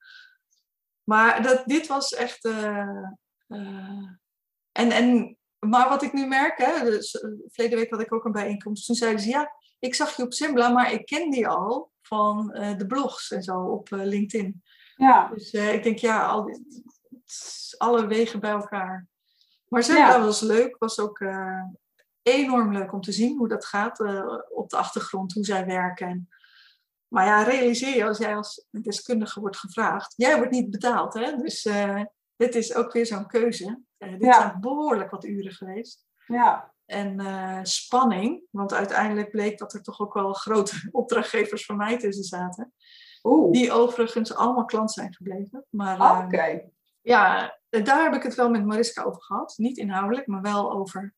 Maar 1.04 1.43
dat, 1.43 1.65
dit 1.65 1.88
was 1.88 2.13
echt. 2.13 2.45
eh, 2.45 3.10
en, 4.71 4.91
en, 4.91 5.38
maar 5.60 5.89
wat 5.89 6.04
ik 6.04 6.13
nu 6.13 6.28
merk, 6.28 6.58
hè, 6.58 6.84
dus, 6.84 7.12
verleden 7.47 7.80
week 7.80 7.89
had 7.89 8.01
ik 8.01 8.13
ook 8.13 8.25
een 8.25 8.32
bijeenkomst. 8.32 8.86
Toen 8.86 8.95
zeiden 8.95 9.21
ze 9.21 9.30
ja, 9.30 9.51
ik 9.86 9.95
zag 9.95 10.15
je 10.15 10.24
op 10.24 10.34
Simbla, 10.34 10.69
maar 10.69 10.91
ik 10.91 11.06
ken 11.06 11.30
die 11.30 11.48
al 11.48 11.91
van 12.02 12.54
eh, 12.54 12.78
de 12.78 12.86
blogs 12.86 13.32
en 13.32 13.43
zo 13.43 13.60
op 13.62 13.91
eh, 13.91 14.00
LinkedIn. 14.04 14.63
Ja. 14.95 15.28
Dus 15.34 15.52
eh, 15.52 15.74
ik 15.74 15.84
denk 15.84 15.98
ja, 15.98 16.26
al, 16.26 16.60
alle 17.78 18.08
wegen 18.08 18.39
bij 18.39 18.52
elkaar. 18.52 19.08
Maar 19.67 19.84
Simbla 19.84 20.10
Ja. 20.10 20.19
was 20.21 20.41
leuk, 20.41 20.76
was 20.80 21.00
ook 21.00 21.24
enorm 22.21 22.74
leuk 22.74 22.93
om 22.93 23.02
te 23.02 23.12
zien 23.12 23.38
hoe 23.38 23.48
dat 23.48 23.65
gaat 23.65 24.00
op 24.50 24.69
de 24.69 24.78
achtergrond, 24.78 25.34
hoe 25.34 25.45
zij 25.45 25.65
werken. 25.65 26.08
En, 26.08 26.30
maar 27.08 27.26
ja, 27.26 27.43
realiseer 27.43 27.95
je 27.95 28.06
als 28.06 28.17
jij 28.17 28.36
als 28.36 28.67
deskundige 28.71 29.39
wordt 29.39 29.58
gevraagd, 29.58 30.13
jij 30.17 30.36
wordt 30.38 30.52
niet 30.52 30.69
betaald, 30.69 31.13
hè? 31.13 31.36
Dus 31.36 31.67
dit 32.36 32.56
is 32.56 32.76
ook 32.76 32.91
weer 32.93 33.06
zo'n 33.06 33.28
keuze. 33.28 33.82
Dit 33.98 34.15
Ja. 34.19 34.39
zijn 34.39 34.60
behoorlijk 34.60 35.12
wat 35.12 35.26
uren 35.26 35.52
geweest. 35.52 36.06
Ja. 36.28 36.74
En 36.86 37.19
eh, 37.19 37.60
spanning, 37.63 38.43
want 38.50 38.74
uiteindelijk 38.74 39.32
bleek 39.32 39.58
dat 39.58 39.74
er 39.74 39.82
toch 39.82 40.00
ook 40.00 40.13
wel 40.13 40.34
grote 40.34 40.88
opdrachtgevers 40.91 41.65
van 41.65 41.78
mij 41.78 41.98
tussen 41.98 42.24
zaten. 42.24 42.74
Oeh. 43.24 43.52
Die 43.52 43.71
overigens 43.71 44.36
allemaal 44.36 44.65
klant 44.65 44.91
zijn 44.91 45.13
gebleven. 45.13 45.65
Maar 45.69 46.00
eh, 46.00 46.21
Oké. 46.26 46.62
ja, 47.02 47.60
daar 47.69 48.04
heb 48.04 48.13
ik 48.13 48.24
het 48.24 48.36
wel 48.36 48.50
met 48.50 48.65
Mariska 48.65 49.04
over 49.04 49.21
gehad. 49.21 49.54
Niet 49.58 49.78
inhoudelijk, 49.78 50.28
maar 50.28 50.41
wel 50.41 50.71
over, 50.71 51.13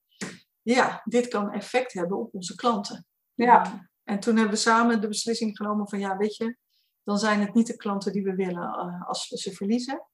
ja, 0.62 1.02
dit 1.04 1.28
kan 1.28 1.52
effect 1.52 1.94
hebben 1.94 2.18
op 2.18 2.34
onze 2.34 2.56
klanten. 2.56 3.06
Ja. 3.34 3.64
Eh, 3.64 3.72
en 4.04 4.20
toen 4.20 4.36
hebben 4.36 4.54
we 4.54 4.60
samen 4.60 5.02
de 5.02 5.08
beslissing 5.08 5.58
genomen 5.58 5.90
van, 5.90 6.00
ja, 6.00 6.18
weet 6.18 6.36
je, 6.36 6.58
dan 7.04 7.18
zijn 7.18 7.40
het 7.40 7.54
niet 7.54 7.68
de 7.68 7.76
klanten 7.76 8.12
die 8.12 8.24
we 8.24 8.36
willen 8.36 8.74
eh, 8.74 9.08
als 9.08 9.30
we 9.30 9.38
ze 9.38 9.52
verliezen. 9.52 10.08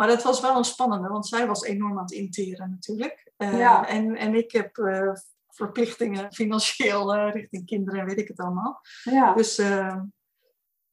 Maar 0.00 0.08
dat 0.08 0.22
was 0.22 0.40
wel 0.40 0.56
een 0.56 0.64
spannende, 0.64 1.08
want 1.08 1.26
zij 1.26 1.46
was 1.46 1.62
enorm 1.62 1.96
aan 1.96 2.02
het 2.04 2.10
interen 2.12 2.70
natuurlijk. 2.70 3.32
Eh, 3.36 3.58
Ja. 3.58 3.88
en, 3.88 4.16
en 4.16 4.34
ik 4.34 4.52
heb 4.52 4.76
eh, 4.78 5.12
verplichtingen 5.48 6.32
financieel 6.32 7.14
eh, 7.14 7.32
richting 7.32 7.66
kinderen 7.66 8.00
en 8.00 8.06
weet 8.06 8.18
ik 8.18 8.28
het 8.28 8.38
allemaal. 8.38 8.80
Ja. 9.04 9.34
Dus, 9.34 9.58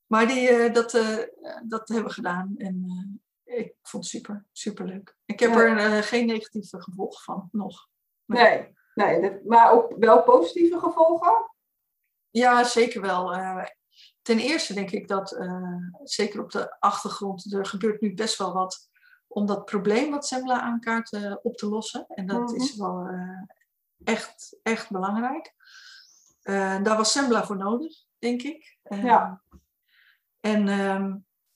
maar 0.05 0.27
die, 0.27 0.71
dat, 0.71 0.91
dat 1.67 1.87
hebben 1.87 2.05
we 2.07 2.13
gedaan. 2.13 2.53
En 2.57 2.85
ik 3.43 3.75
vond 3.81 4.03
het 4.03 4.13
super, 4.13 4.45
super 4.51 4.85
leuk. 4.85 5.17
Ik 5.25 5.39
heb 5.39 5.53
Ja. 5.53 5.77
er 5.77 6.03
geen 6.03 6.25
negatieve 6.25 6.81
gevolg 6.81 7.23
van 7.23 7.49
nog. 7.51 7.87
Nee. 8.25 8.75
Nee. 8.93 9.21
dat- 9.21 9.43
Maar 9.43 9.71
ook 9.71 9.93
wel 9.97 10.23
positieve 10.23 10.79
gevolgen? 10.79 11.51
Ja, 12.29 12.63
zeker 12.63 13.01
wel. 13.01 13.31
Ten 14.21 14.39
eerste 14.39 14.73
denk 14.73 14.91
ik 14.91 15.07
dat, 15.07 15.37
zeker 16.03 16.41
op 16.43 16.51
de 16.51 16.79
achtergrond, 16.79 17.53
er 17.53 17.65
gebeurt 17.65 18.01
nu 18.01 18.13
best 18.13 18.37
wel 18.37 18.53
wat 18.53 18.89
om 19.37 19.45
dat 19.45 19.65
probleem 19.65 20.11
wat 20.11 20.27
Sembla 20.27 20.61
aankaart 20.61 21.11
eh, 21.13 21.35
op 21.41 21.55
te 21.57 21.67
lossen. 21.69 22.05
En 22.07 22.27
dat 22.27 22.41
Mhm. 22.51 22.55
is 22.55 22.75
wel 22.75 23.07
eh, 23.07 23.41
echt, 24.03 24.57
echt 24.63 24.91
belangrijk. 24.91 25.53
Eh, 26.41 26.83
daar 26.83 26.97
was 26.97 27.11
Sembla 27.11 27.45
voor 27.45 27.57
nodig, 27.57 27.93
denk 28.19 28.41
ik. 28.41 28.77
Ja. 28.89 29.41
En, 30.39 30.67
ehm, 30.67 31.15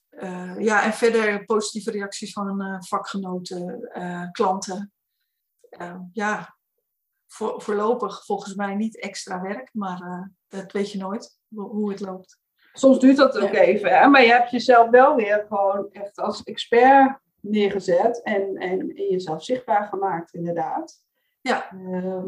eh, 0.09 0.59
ja, 0.59 0.83
en 0.83 0.93
verder 0.93 1.45
positieve 1.45 1.91
reacties 1.91 2.33
van 2.33 2.77
vakgenoten, 2.85 3.89
klanten. 4.31 4.93
Ja, 6.13 6.57
voor, 7.27 7.61
voorlopig 7.61 8.25
volgens 8.25 8.53
mij 8.55 8.75
niet 8.75 8.99
extra 8.99 9.41
werk, 9.41 9.69
maar 9.73 10.31
dat 10.47 10.71
weet 10.71 10.91
je 10.91 10.97
nooit 10.97 11.39
ho- 11.55 11.69
hoe 11.69 11.89
het 11.91 11.99
loopt. 11.99 12.39
soms 12.73 12.99
duurt 12.99 13.17
dat 13.17 13.37
ook 13.37 13.51
even. 13.53 13.97
Hè? 13.97 14.07
Maar 14.07 14.21
je 14.21 14.31
hebt 14.31 14.51
jezelf 14.51 14.89
wel 14.89 15.15
weer 15.15 15.45
gewoon 15.47 15.91
echt 15.91 16.17
als 16.17 16.43
expert 16.43 17.19
neergezet 17.41 18.21
en, 18.21 18.55
en, 18.57 18.87
jezelf 18.87 19.43
zichtbaar 19.43 19.87
gemaakt, 19.87 20.33
inderdaad. 20.33 21.03
Ja. 21.41 21.71
Ehm, 21.71 22.27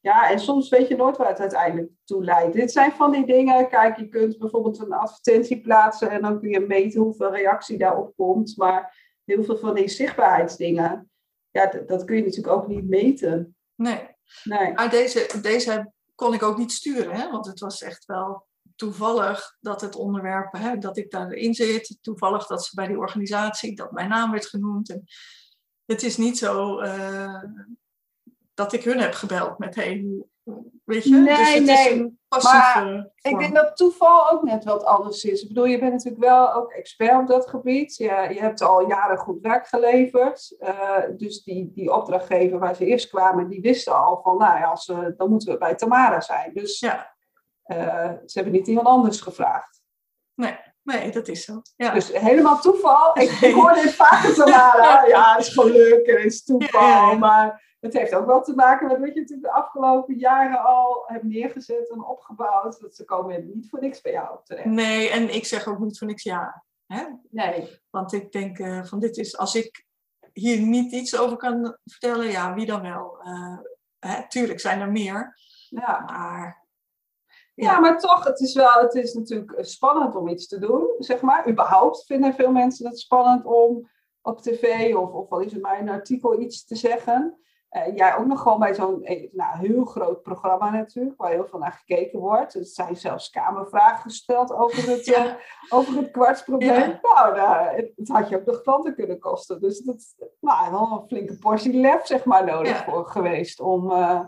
ja, 0.00 0.30
en 0.30 0.40
soms 0.40 0.68
weet 0.68 0.88
je 0.88 0.96
nooit 0.96 1.16
waar 1.16 1.28
het 1.28 1.40
uiteindelijk 1.40 1.90
toe 2.04 2.24
leidt. 2.24 2.52
Dit 2.52 2.72
zijn 2.72 2.92
van 2.92 3.12
die 3.12 3.26
dingen, 3.26 3.68
kijk, 3.68 3.96
je 3.96 4.08
kunt 4.08 4.38
bijvoorbeeld 4.38 4.78
een 4.78 4.92
advertentie 4.92 5.60
plaatsen 5.60 6.10
en 6.10 6.22
dan 6.22 6.40
kun 6.40 6.50
je 6.50 6.60
meten 6.60 7.00
hoeveel 7.00 7.34
reactie 7.34 7.78
daarop 7.78 8.12
komt. 8.16 8.56
Maar 8.56 8.96
heel 9.24 9.44
veel 9.44 9.58
van 9.58 9.74
die 9.74 9.88
zichtbaarheidsdingen, 9.88 11.10
ja, 11.50 11.66
dat 11.86 12.04
kun 12.04 12.16
je 12.16 12.22
natuurlijk 12.22 12.56
ook 12.56 12.66
niet 12.66 12.88
meten. 12.88 13.56
Nee. 13.74 14.08
nee. 14.44 14.72
Maar 14.72 14.90
deze, 14.90 15.40
deze 15.40 15.92
kon 16.14 16.34
ik 16.34 16.42
ook 16.42 16.58
niet 16.58 16.72
sturen, 16.72 17.14
hè? 17.14 17.30
want 17.30 17.46
het 17.46 17.60
was 17.60 17.82
echt 17.82 18.04
wel 18.04 18.46
toevallig 18.74 19.56
dat 19.60 19.80
het 19.80 19.96
onderwerp, 19.96 20.52
hè, 20.52 20.78
dat 20.78 20.96
ik 20.96 21.10
daarin 21.10 21.54
zit, 21.54 21.98
toevallig 22.00 22.46
dat 22.46 22.64
ze 22.64 22.74
bij 22.74 22.86
die 22.86 22.98
organisatie, 22.98 23.76
dat 23.76 23.92
mijn 23.92 24.08
naam 24.08 24.30
werd 24.30 24.46
genoemd. 24.46 24.90
En 24.90 25.04
het 25.84 26.02
is 26.02 26.16
niet 26.16 26.38
zo 26.38 26.82
uh, 26.82 27.42
dat 28.54 28.72
ik 28.72 28.84
hun 28.84 28.98
heb 28.98 29.12
gebeld 29.12 29.58
met, 29.58 29.74
hey, 29.74 30.06
weet 30.84 31.04
je? 31.04 31.10
Nee, 31.10 31.36
dus 31.36 31.54
het 31.54 31.64
nee. 31.64 31.88
Is 31.88 31.90
een 31.90 32.18
maar 32.42 33.10
ik 33.20 33.38
denk 33.38 33.54
dat 33.54 33.76
toeval 33.76 34.30
ook 34.30 34.42
net 34.42 34.64
wat 34.64 34.84
anders 34.84 35.24
is. 35.24 35.42
Ik 35.42 35.48
bedoel, 35.48 35.64
je 35.64 35.78
bent 35.78 35.92
natuurlijk 35.92 36.24
wel 36.24 36.52
ook 36.52 36.70
expert 36.70 37.20
op 37.20 37.26
dat 37.26 37.48
gebied. 37.48 37.96
Je, 37.96 38.04
je 38.04 38.40
hebt 38.40 38.62
al 38.62 38.88
jaren 38.88 39.18
goed 39.18 39.40
werk 39.40 39.66
geleverd. 39.66 40.56
Uh, 40.60 40.98
dus 41.16 41.42
die, 41.42 41.72
die 41.74 41.92
opdrachtgever 41.92 42.58
waar 42.58 42.74
ze 42.74 42.86
eerst 42.86 43.08
kwamen, 43.08 43.48
die 43.48 43.60
wisten 43.60 44.04
al 44.04 44.20
van, 44.22 44.36
nou 44.36 44.58
ja, 44.58 44.64
als 44.64 44.86
we, 44.86 45.14
dan 45.16 45.30
moeten 45.30 45.52
we 45.52 45.58
bij 45.58 45.74
Tamara 45.74 46.20
zijn. 46.20 46.50
Dus 46.54 46.78
ja. 46.78 47.13
Uh, 47.66 48.10
ze 48.26 48.32
hebben 48.38 48.52
niet 48.52 48.66
iemand 48.66 48.86
anders 48.86 49.20
gevraagd. 49.20 49.82
Nee, 50.34 50.58
nee 50.82 51.10
dat 51.10 51.28
is 51.28 51.44
zo. 51.44 51.62
Ja. 51.76 51.92
Dus 51.92 52.12
helemaal 52.12 52.60
toeval. 52.60 53.18
Ik, 53.18 53.30
ik 53.50 53.54
hoor 53.54 53.72
dit 53.72 53.94
vaker 53.94 54.34
Tamara. 54.34 55.06
Ja, 55.06 55.32
het 55.36 55.46
is 55.46 55.52
geluk 55.52 56.06
en 56.06 56.16
het 56.16 56.24
is 56.24 56.44
toeval. 56.44 57.18
Maar 57.18 57.76
het 57.80 57.92
heeft 57.92 58.14
ook 58.14 58.26
wel 58.26 58.42
te 58.42 58.54
maken 58.54 58.86
met 58.86 58.98
wat 58.98 59.14
je 59.14 59.20
natuurlijk 59.20 59.48
de 59.48 59.52
afgelopen 59.52 60.14
jaren 60.14 60.64
al 60.64 61.04
hebt 61.06 61.24
neergezet 61.24 61.90
en 61.90 62.04
opgebouwd. 62.04 62.80
Dat 62.80 62.96
ze 62.96 63.04
komen 63.04 63.50
niet 63.54 63.68
voor 63.68 63.80
niks 63.80 64.00
bij 64.00 64.12
jou 64.12 64.38
terecht. 64.44 64.66
Nee, 64.66 65.10
en 65.10 65.34
ik 65.34 65.44
zeg 65.44 65.66
ook 65.66 65.78
niet 65.78 65.98
voor 65.98 66.06
niks 66.06 66.22
ja. 66.22 66.64
Hè? 66.86 67.04
Nee. 67.30 67.80
Want 67.90 68.12
ik 68.12 68.32
denk 68.32 68.58
uh, 68.58 68.84
van 68.84 69.00
dit 69.00 69.16
is, 69.16 69.36
als 69.36 69.54
ik 69.54 69.86
hier 70.32 70.60
niet 70.60 70.92
iets 70.92 71.18
over 71.18 71.36
kan 71.36 71.76
vertellen, 71.84 72.26
ja, 72.26 72.54
wie 72.54 72.66
dan 72.66 72.82
wel? 72.82 73.18
Uh, 73.22 73.58
hè, 73.98 74.28
tuurlijk 74.28 74.60
zijn 74.60 74.80
er 74.80 74.90
meer. 74.90 75.38
Ja. 75.68 76.00
Maar 76.00 76.63
ja. 77.54 77.80
maar 77.80 77.98
toch, 77.98 78.24
het 78.24 78.40
is 78.40 78.54
wel, 78.54 78.80
het 78.80 78.94
is 78.94 79.14
natuurlijk 79.14 79.58
spannend 79.60 80.16
om 80.16 80.28
iets 80.28 80.46
te 80.46 80.58
doen, 80.58 80.94
zeg 80.98 81.20
maar. 81.20 81.48
Überhaupt 81.48 82.06
vinden 82.06 82.34
veel 82.34 82.50
mensen 82.50 82.86
het 82.86 82.98
spannend 82.98 83.44
om 83.44 83.88
op 84.22 84.40
tv 84.40 84.94
of, 84.94 85.10
of 85.10 85.30
al 85.30 85.40
is 85.40 85.52
het 85.52 85.62
maar 85.62 85.80
een 85.80 85.88
artikel 85.88 86.40
iets 86.40 86.64
te 86.64 86.74
zeggen. 86.74 87.38
Uh, 87.70 87.96
jij 87.96 88.16
ook 88.16 88.26
nog 88.26 88.40
gewoon 88.40 88.58
bij 88.58 88.74
zo'n 88.74 89.04
eh, 89.04 89.28
nou, 89.32 89.58
heel 89.58 89.84
groot 89.84 90.22
programma 90.22 90.70
natuurlijk, 90.70 91.20
waar 91.20 91.30
heel 91.30 91.46
veel 91.46 91.58
naar 91.58 91.72
gekeken 91.72 92.18
wordt. 92.18 92.54
Er 92.54 92.64
zijn 92.64 92.96
zelfs 92.96 93.30
kamervragen 93.30 94.02
gesteld 94.02 94.52
over 94.52 94.88
het, 94.90 95.04
ja. 95.04 95.26
uh, 95.26 95.32
over 95.68 95.96
het 95.96 96.10
kwartsprobleem. 96.10 96.90
Ja. 96.90 96.98
Nou, 97.02 97.36
nou, 97.36 97.76
het, 97.76 98.08
had 98.08 98.28
je 98.28 98.36
ook 98.36 98.44
nog 98.44 98.62
klanten 98.62 98.94
kunnen 98.94 99.18
kosten. 99.18 99.60
Dus 99.60 99.80
dat 99.80 99.96
is 99.96 100.14
nou, 100.40 100.70
wel 100.70 100.92
een 100.92 101.08
flinke 101.08 101.38
portie 101.38 101.74
lef 101.74 102.06
zeg 102.06 102.24
maar, 102.24 102.44
nodig 102.44 102.84
voor 102.84 103.06
geweest 103.06 103.60
om, 103.60 103.90
uh, 103.90 104.20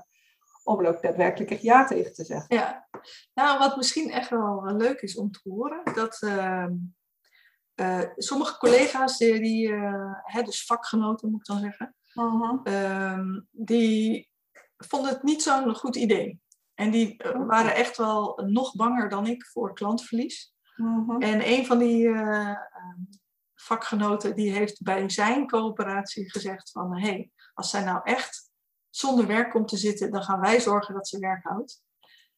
om 0.67 0.81
er 0.81 0.89
ook 0.89 1.03
daadwerkelijk 1.03 1.51
echt 1.51 1.63
ja 1.63 1.85
tegen 1.85 2.15
te 2.15 2.25
zeggen. 2.25 2.57
Ja, 2.57 2.89
nou 3.35 3.59
wat 3.59 3.77
misschien 3.77 4.11
echt 4.11 4.31
wel 4.31 4.65
leuk 4.77 5.01
is 5.01 5.17
om 5.17 5.31
te 5.31 5.41
horen, 5.43 5.95
dat 5.95 6.23
ehm, 6.23 6.75
sommige 8.17 8.59
collega's, 8.59 9.17
die, 9.17 9.41
die 9.41 9.73
hè, 10.23 10.43
dus 10.43 10.65
vakgenoten 10.65 11.31
moet 11.31 11.41
ik 11.41 11.47
dan 11.47 11.61
zeggen, 11.61 11.95
uh 12.65 13.41
die 13.51 14.31
vonden 14.77 15.13
het 15.13 15.23
niet 15.23 15.43
zo'n 15.43 15.75
goed 15.75 15.97
idee. 15.97 16.41
En 16.75 16.91
die 16.91 17.17
eh, 17.17 17.47
waren 17.47 17.75
echt 17.75 17.97
wel 17.97 18.43
nog 18.47 18.75
banger 18.75 19.09
dan 19.09 19.27
ik 19.27 19.47
voor 19.47 19.75
klantverlies. 19.75 20.55
Mhm. 20.77 21.23
En 21.23 21.49
een 21.49 21.67
van 21.67 21.79
die 21.79 22.07
uh, 22.07 22.57
vakgenoten 23.55 24.37
die 24.37 24.53
heeft 24.53 24.83
bij 24.83 25.09
zijn 25.09 25.47
coöperatie 25.47 26.31
gezegd 26.31 26.71
van... 26.71 26.97
hé, 26.97 27.09
hey, 27.09 27.31
als 27.55 27.71
zij 27.71 27.85
nou 27.85 28.01
echt 28.03 28.46
zonder 28.97 29.27
werk 29.27 29.51
komt 29.51 29.69
te 29.69 29.77
zitten, 29.77 30.11
dan 30.11 30.23
gaan 30.23 30.41
wij 30.41 30.61
zorgen 30.61 30.95
dat 30.95 31.09
ze 31.09 31.19
werk 31.19 31.45
houdt. 31.45 31.85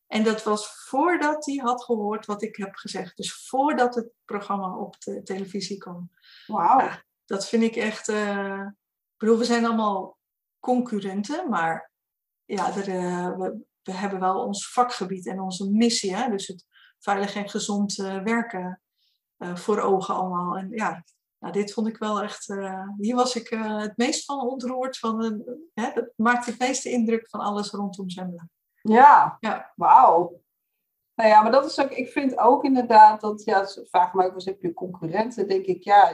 En 0.07 0.25
dat 0.25 0.43
was 0.43 0.85
voordat 0.89 1.47
hij 1.47 1.57
had 1.57 1.85
gehoord 1.85 2.27
wat 2.27 2.43
ik 2.43 2.57
heb 2.57 2.75
gezegd. 2.75 3.17
Dus 3.17 3.47
voordat 3.47 3.95
het 3.95 4.11
programma 4.25 4.77
op 4.77 5.01
de 5.01 5.23
televisie 5.23 5.79
kwam. 5.79 6.11
Wauw. 6.47 6.91
dat 7.25 7.49
vind 7.49 7.63
ik 7.63 7.77
echt... 7.77 8.09
Uh, 8.09 8.67
ik 9.13 9.25
bedoel, 9.25 9.39
we 9.39 9.45
zijn 9.45 9.65
allemaal 9.65 10.19
concurrenten, 10.59 11.49
maar 11.49 11.93
ja, 12.45 12.77
er, 12.77 12.89
uh, 12.89 13.37
we, 13.37 13.59
we, 13.83 13.93
hebben 13.93 14.21
wel 14.21 14.45
ons 14.45 14.73
vakgebied 14.73 15.27
en 15.27 15.41
onze 15.41 15.71
missie. 15.71 16.17
Hè? 16.17 16.31
Dus 16.31 16.47
het 16.47 16.65
veilig 16.99 17.35
en 17.35 17.49
gezond 17.49 17.99
uh, 17.99 18.23
werken 18.23 18.83
voor 19.39 19.81
ogen 19.81 20.15
allemaal. 20.15 20.57
En 20.57 20.71
ja, 20.71 21.05
nou, 21.39 21.53
dit 21.53 21.73
vond 21.73 21.87
ik 21.87 21.99
wel 21.99 22.23
echt... 22.23 22.55
hier 22.99 23.15
was 23.15 23.37
ik 23.37 23.49
het 23.49 23.97
meest 23.97 24.25
van 24.25 24.41
ontroerd. 24.41 24.99
Van, 24.99 25.45
hè, 25.75 25.91
dat 25.95 26.13
maakt 26.17 26.47
het 26.47 26.59
meeste 26.59 26.91
indruk 26.91 27.29
van 27.29 27.41
alles 27.41 27.71
rondom 27.71 28.11
Zembla. 28.11 28.49
Ja, 28.83 29.37
ja. 29.41 29.73
wauw. 29.77 30.41
Nou 31.15 31.31
ja, 31.31 31.43
maar 31.43 31.53
dat 31.53 31.65
is 31.65 31.81
ook, 31.81 31.91
ik 31.91 32.09
vind 32.09 32.39
ook 32.39 32.65
inderdaad 32.65 33.21
dat, 33.21 33.45
ja, 33.45 33.67
vraag 33.67 34.15
me 34.15 34.25
ook 34.25 34.35
eens, 34.35 34.45
heb 34.45 34.63
je 34.63 34.73
concurrenten? 34.73 35.49
denk 35.49 35.65
ik, 35.65 35.83
ja, 35.83 36.13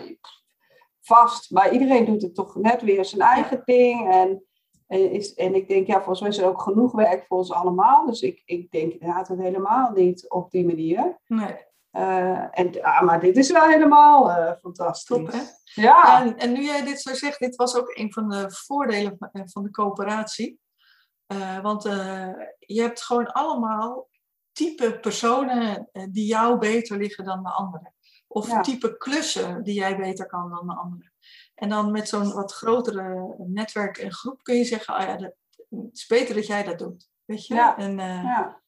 vast. 1.00 1.50
Maar 1.50 1.72
iedereen 1.72 2.04
doet 2.04 2.22
het 2.22 2.34
toch 2.34 2.56
net 2.56 2.82
weer 2.82 3.04
zijn 3.04 3.20
eigen 3.20 3.62
ding. 3.64 4.12
En, 4.12 4.44
en, 4.87 5.10
is, 5.10 5.34
en 5.34 5.54
ik 5.54 5.68
denk, 5.68 5.87
ja, 5.87 5.96
volgens 5.96 6.20
mij 6.20 6.28
is 6.28 6.38
er 6.38 6.48
ook 6.48 6.62
genoeg 6.62 6.92
werk 6.92 7.26
voor 7.26 7.37
ons 7.38 7.52
allemaal. 7.52 8.06
Dus 8.06 8.22
ik, 8.22 8.42
ik 8.44 8.70
denk 8.70 8.92
inderdaad 8.92 9.28
het 9.28 9.38
helemaal 9.38 9.90
niet 9.90 10.30
op 10.30 10.50
die 10.50 10.66
manier. 10.66 11.20
Nee. 11.26 11.56
Uh, 11.96 12.59
en, 12.59 12.83
ah, 12.83 13.02
maar 13.02 13.20
dit 13.20 13.37
is 13.37 13.50
wel 13.50 13.64
helemaal 13.64 14.30
uh, 14.30 14.52
fantastisch. 14.61 15.16
Top, 15.16 15.33
hè? 15.33 15.40
Ja. 15.64 16.20
En, 16.20 16.37
en 16.37 16.52
nu 16.52 16.64
jij 16.64 16.85
dit 16.85 17.00
zo 17.00 17.14
zegt, 17.14 17.38
dit 17.38 17.57
was 17.57 17.76
ook 17.76 17.96
een 17.96 18.12
van 18.12 18.28
de 18.28 18.50
voordelen 18.50 19.16
van, 19.18 19.48
van 19.48 19.62
de 19.62 19.70
coöperatie. 19.70 20.61
Uh, 21.26 21.61
want 21.61 21.83
je 22.59 22.80
hebt 22.80 23.02
gewoon 23.02 23.33
allemaal 23.33 24.09
type 24.52 24.98
personen 25.00 25.88
die 26.11 26.26
jou 26.26 26.59
beter 26.59 26.96
liggen 26.96 27.24
dan 27.24 27.42
de 27.42 27.50
anderen. 27.50 27.94
Of 28.26 28.61
type 28.62 28.96
klussen 28.96 29.62
die 29.62 29.74
jij 29.74 29.96
beter 29.96 30.26
kan 30.26 30.50
dan 30.50 30.66
de 30.66 30.74
anderen. 30.74 31.12
En 31.54 31.68
dan 31.68 31.90
met 31.90 32.09
zo'n 32.09 32.33
wat 32.33 32.52
grotere 32.52 33.35
netwerk 33.38 33.98
en 33.98 34.12
groep 34.12 34.42
kun 34.42 34.57
je 34.57 34.64
zeggen, 34.64 34.94
ah 34.94 35.07
ja, 35.07 35.16
dat, 35.16 35.35
het 35.68 35.88
is 35.92 36.07
beter 36.07 36.35
dat 36.35 36.46
jij 36.46 36.62
dat 36.62 36.78
doet. 36.78 37.09
Weet 37.24 37.46
je? 37.46 37.54
Ja. 37.54 37.76
En, 37.76 37.96
ja. 37.98 38.62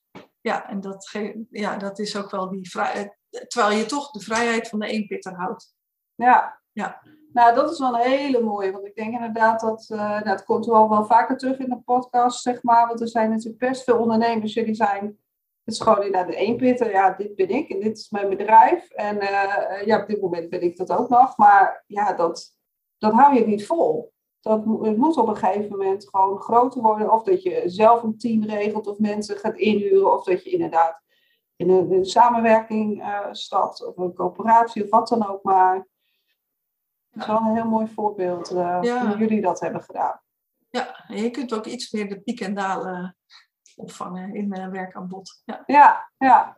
Ja, 0.46 0.68
en 0.68 0.80
dat, 0.80 1.10
ja, 1.50 1.76
dat 1.76 1.98
is 1.98 2.16
ook 2.16 2.30
wel 2.30 2.50
die 2.50 2.70
vrijheid. 2.70 3.16
Terwijl 3.46 3.78
je 3.78 3.86
toch 3.86 4.10
de 4.10 4.20
vrijheid 4.20 4.68
van 4.68 4.78
de 4.78 4.86
eenpitter 4.86 5.34
houdt. 5.34 5.74
Ja. 6.14 6.60
ja. 6.72 7.02
Nou, 7.32 7.54
dat 7.54 7.70
is 7.70 7.78
wel 7.78 7.94
een 7.94 8.10
hele 8.10 8.40
mooie. 8.40 8.72
Want 8.72 8.86
ik 8.86 8.94
denk 8.94 9.12
inderdaad 9.14 9.60
dat, 9.60 9.88
uh, 9.92 9.98
nou, 9.98 10.28
het 10.28 10.44
komt 10.44 10.66
wel, 10.66 10.88
wel 10.88 11.04
vaker 11.04 11.36
terug 11.36 11.58
in 11.58 11.68
de 11.68 11.80
podcast, 11.80 12.42
zeg 12.42 12.62
maar. 12.62 12.86
Want 12.86 13.00
er 13.00 13.08
zijn 13.08 13.30
natuurlijk 13.30 13.58
best 13.58 13.82
veel 13.82 13.98
ondernemers 13.98 14.54
die 14.54 14.74
zijn 14.74 15.18
het 15.64 15.74
is 15.74 15.80
gewoon 15.80 16.04
inderdaad 16.04 16.26
de 16.26 16.36
eenpitter. 16.36 16.90
Ja, 16.90 17.12
dit 17.12 17.34
ben 17.34 17.48
ik 17.48 17.68
en 17.68 17.80
dit 17.80 17.98
is 17.98 18.10
mijn 18.10 18.28
bedrijf. 18.28 18.90
En 18.90 19.16
uh, 19.16 19.82
ja, 19.84 20.00
op 20.00 20.08
dit 20.08 20.20
moment 20.20 20.48
ben 20.48 20.62
ik 20.62 20.76
dat 20.76 20.90
ook 20.90 21.08
nog. 21.08 21.36
Maar 21.36 21.84
ja, 21.86 22.12
dat, 22.12 22.56
dat 22.98 23.12
hou 23.12 23.34
je 23.34 23.46
niet 23.46 23.66
vol. 23.66 24.12
Dat, 24.46 24.64
het 24.82 24.96
moet 24.96 25.16
op 25.16 25.28
een 25.28 25.36
gegeven 25.36 25.70
moment 25.70 26.08
gewoon 26.08 26.38
groter 26.38 26.82
worden. 26.82 27.12
Of 27.12 27.22
dat 27.22 27.42
je 27.42 27.62
zelf 27.64 28.02
een 28.02 28.18
team 28.18 28.44
regelt 28.44 28.86
of 28.86 28.98
mensen 28.98 29.36
gaat 29.36 29.56
inhuren. 29.56 30.12
Of 30.12 30.24
dat 30.24 30.44
je 30.44 30.50
inderdaad 30.50 31.02
in 31.56 31.70
een, 31.70 31.92
een 31.92 32.04
samenwerking 32.04 33.02
uh, 33.02 33.26
stapt. 33.30 33.86
Of 33.86 33.96
een 33.96 34.14
coöperatie 34.14 34.84
of 34.84 34.90
wat 34.90 35.08
dan 35.08 35.28
ook 35.28 35.42
maar. 35.42 35.88
Dat 37.10 37.22
is 37.22 37.26
wel 37.26 37.36
een 37.36 37.54
heel 37.54 37.68
mooi 37.68 37.86
voorbeeld 37.86 38.52
uh, 38.52 38.78
ja. 38.80 39.06
hoe 39.06 39.18
jullie 39.18 39.40
dat 39.40 39.60
hebben 39.60 39.82
gedaan. 39.82 40.20
Ja, 40.70 41.04
en 41.08 41.22
je 41.22 41.30
kunt 41.30 41.54
ook 41.54 41.66
iets 41.66 41.92
meer 41.92 42.08
de 42.08 42.20
piek 42.20 42.40
en 42.40 42.54
dalen 42.54 43.16
opvangen 43.76 44.34
in 44.34 44.48
mijn 44.48 44.70
werkaanbod. 44.70 45.42
Ja, 45.44 45.62
ja. 45.66 46.10
ja. 46.16 46.56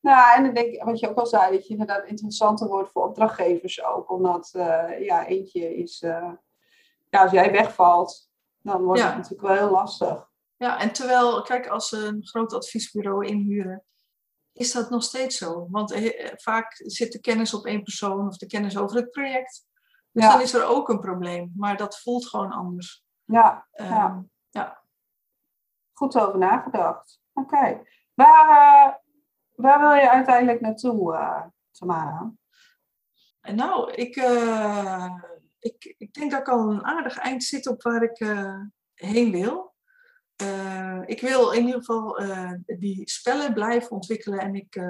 Nou, 0.00 0.36
en 0.36 0.44
dan 0.44 0.54
denk 0.54 0.72
ik, 0.72 0.82
wat 0.82 1.00
je 1.00 1.08
ook 1.08 1.18
al 1.18 1.26
zei, 1.26 1.52
dat 1.52 1.66
je 1.66 1.72
inderdaad 1.72 2.04
interessanter 2.04 2.68
wordt 2.68 2.90
voor 2.90 3.04
opdrachtgevers 3.04 3.84
ook. 3.84 4.10
Omdat, 4.10 4.50
ja, 5.00 5.26
eentje 5.26 5.76
is, 5.76 6.04
ja, 7.10 7.22
als 7.22 7.30
jij 7.30 7.52
wegvalt, 7.52 8.30
dan 8.58 8.82
wordt 8.82 9.02
het 9.02 9.14
natuurlijk 9.14 9.42
wel 9.42 9.56
heel 9.56 9.70
lastig. 9.70 10.28
Ja, 10.56 10.78
en 10.78 10.92
terwijl, 10.92 11.42
kijk, 11.42 11.68
als 11.68 11.88
ze 11.88 12.06
een 12.06 12.26
groot 12.26 12.52
adviesbureau 12.52 13.26
inhuren, 13.26 13.84
is 14.52 14.72
dat 14.72 14.90
nog 14.90 15.02
steeds 15.02 15.38
zo. 15.38 15.66
Want 15.70 15.92
eh, 15.92 16.32
vaak 16.36 16.72
zit 16.76 17.12
de 17.12 17.20
kennis 17.20 17.54
op 17.54 17.66
één 17.66 17.82
persoon 17.82 18.26
of 18.26 18.36
de 18.36 18.46
kennis 18.46 18.78
over 18.78 18.96
het 18.96 19.10
project. 19.10 19.66
Dus 20.12 20.24
ja. 20.24 20.32
dan 20.32 20.40
is 20.40 20.54
er 20.54 20.64
ook 20.64 20.88
een 20.88 21.00
probleem. 21.00 21.52
Maar 21.56 21.76
dat 21.76 22.00
voelt 22.00 22.28
gewoon 22.28 22.50
anders. 22.50 23.04
Ja, 23.24 23.66
um, 23.72 23.86
ja. 23.86 24.24
ja 24.50 24.82
goed 25.92 26.18
over 26.18 26.38
nagedacht. 26.38 27.20
Oké. 27.32 27.82
Waar, 28.14 28.48
uh, 28.48 28.94
waar 29.54 29.80
wil 29.80 29.92
je 29.92 30.10
uiteindelijk 30.10 30.60
naartoe, 30.60 31.14
uh, 31.14 31.42
Tamara? 31.70 32.32
Nou, 33.40 33.92
ik, 33.92 34.16
ik, 35.60 35.94
ik 35.98 36.12
denk 36.12 36.30
dat 36.30 36.40
ik 36.40 36.48
al 36.48 36.70
een 36.70 36.84
aardig 36.84 37.18
eind 37.18 37.44
zit 37.44 37.66
op 37.66 37.82
waar 37.82 38.02
ik 38.02 38.18
heen 38.94 39.30
wil. 39.30 39.74
ik 41.06 41.20
wil 41.20 41.50
in 41.50 41.66
ieder 41.66 41.78
geval 41.78 42.20
die 42.66 43.10
spellen 43.10 43.54
blijven 43.54 43.90
ontwikkelen 43.90 44.38
en 44.38 44.54
ik 44.54 44.82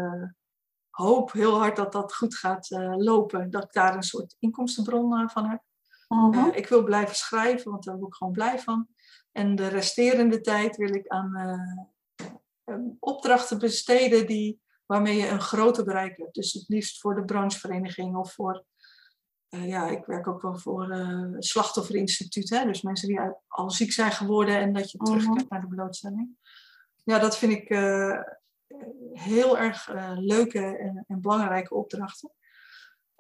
hoop 0.91 1.33
heel 1.33 1.59
hard 1.59 1.77
dat 1.77 1.93
dat 1.93 2.15
goed 2.15 2.37
gaat 2.37 2.69
lopen. 2.97 3.51
Dat 3.51 3.65
ik 3.65 3.73
daar 3.73 3.95
een 3.95 4.03
soort 4.03 4.37
inkomstenbron 4.39 5.31
van 5.31 5.49
heb. 5.51 5.63
Mhm. 6.09 6.49
ik 6.55 6.69
wil 6.69 6.83
blijven 6.83 7.17
schrijven, 7.17 7.71
want 7.71 7.85
daar 7.85 7.97
word 7.97 8.09
ik 8.09 8.15
gewoon 8.15 8.33
blij 8.33 8.59
van. 8.59 8.89
En 9.33 9.55
de 9.55 9.69
resterende 9.69 10.41
tijd 10.41 10.77
wil 10.77 10.95
ik 10.95 11.09
aan 11.09 11.33
opdrachten 12.99 13.59
besteden 13.59 14.27
die, 14.27 14.61
waarmee 14.87 15.17
je 15.17 15.29
een 15.29 15.41
groter 15.41 15.85
bereik 15.85 16.17
hebt. 16.17 16.35
Dus 16.35 16.53
het 16.53 16.69
liefst 16.69 17.01
voor 17.01 17.15
de 17.15 17.25
branchevereniging 17.25 18.17
of 18.17 18.33
voor, 18.33 18.65
uh, 19.51 19.69
ja, 19.69 19.89
ik 19.89 20.05
werk 20.05 20.27
ook 20.27 20.43
wel 20.43 20.59
voor 20.59 20.97
uh, 20.97 21.35
slachtofferinstituut. 21.39 22.51
Hè? 22.51 22.65
Dus 22.65 22.83
mensen 22.83 23.09
die 23.09 23.21
al 23.49 23.71
ziek 23.71 23.93
zijn 23.93 24.13
geworden 24.13 24.59
en 24.59 24.73
dat 24.73 24.91
je 24.91 24.99
mhm. 25.01 25.11
terugkijkt 25.11 25.51
naar 25.51 25.61
de 25.61 25.69
blootstelling. 25.69 26.29
Ja, 27.05 27.19
dat 27.19 27.39
vind 27.39 27.53
ik 27.53 27.71
uh, 27.71 28.21
heel 29.13 29.59
erg 29.59 29.91
leuke 30.17 30.77
en, 30.77 31.05
en, 31.09 31.21
belangrijke 31.21 31.75
opdrachten. 31.75 32.31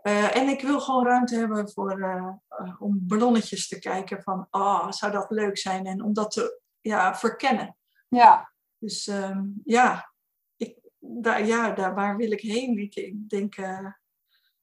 en 0.02 0.48
ik 0.48 0.60
wil 0.62 0.80
gewoon 0.80 1.06
ruimte 1.06 1.36
hebben 1.36 1.70
voor, 1.70 2.38
om 2.78 2.98
ballonnetjes 3.06 3.68
te 3.68 3.78
kijken 3.78 4.22
van, 4.22 4.46
oh, 4.50 4.90
zou 4.90 5.12
dat 5.12 5.30
leuk 5.30 5.58
zijn? 5.58 5.86
En 5.86 6.02
om 6.02 6.12
dat 6.12 6.30
te 6.30 6.60
ja, 6.80 7.14
verkennen. 7.14 7.76
Ja. 8.08 8.52
Dus 8.78 9.06
ehm, 9.06 9.44
ja, 9.64 10.12
ik, 10.56 10.78
daar, 10.98 11.46
ja, 11.46 11.70
daar, 11.70 11.94
waar 11.94 12.16
wil 12.16 12.30
ik 12.30 12.40
heen? 12.40 12.78
Ik, 12.78 12.94
ik 12.94 13.28
denk 13.28 13.56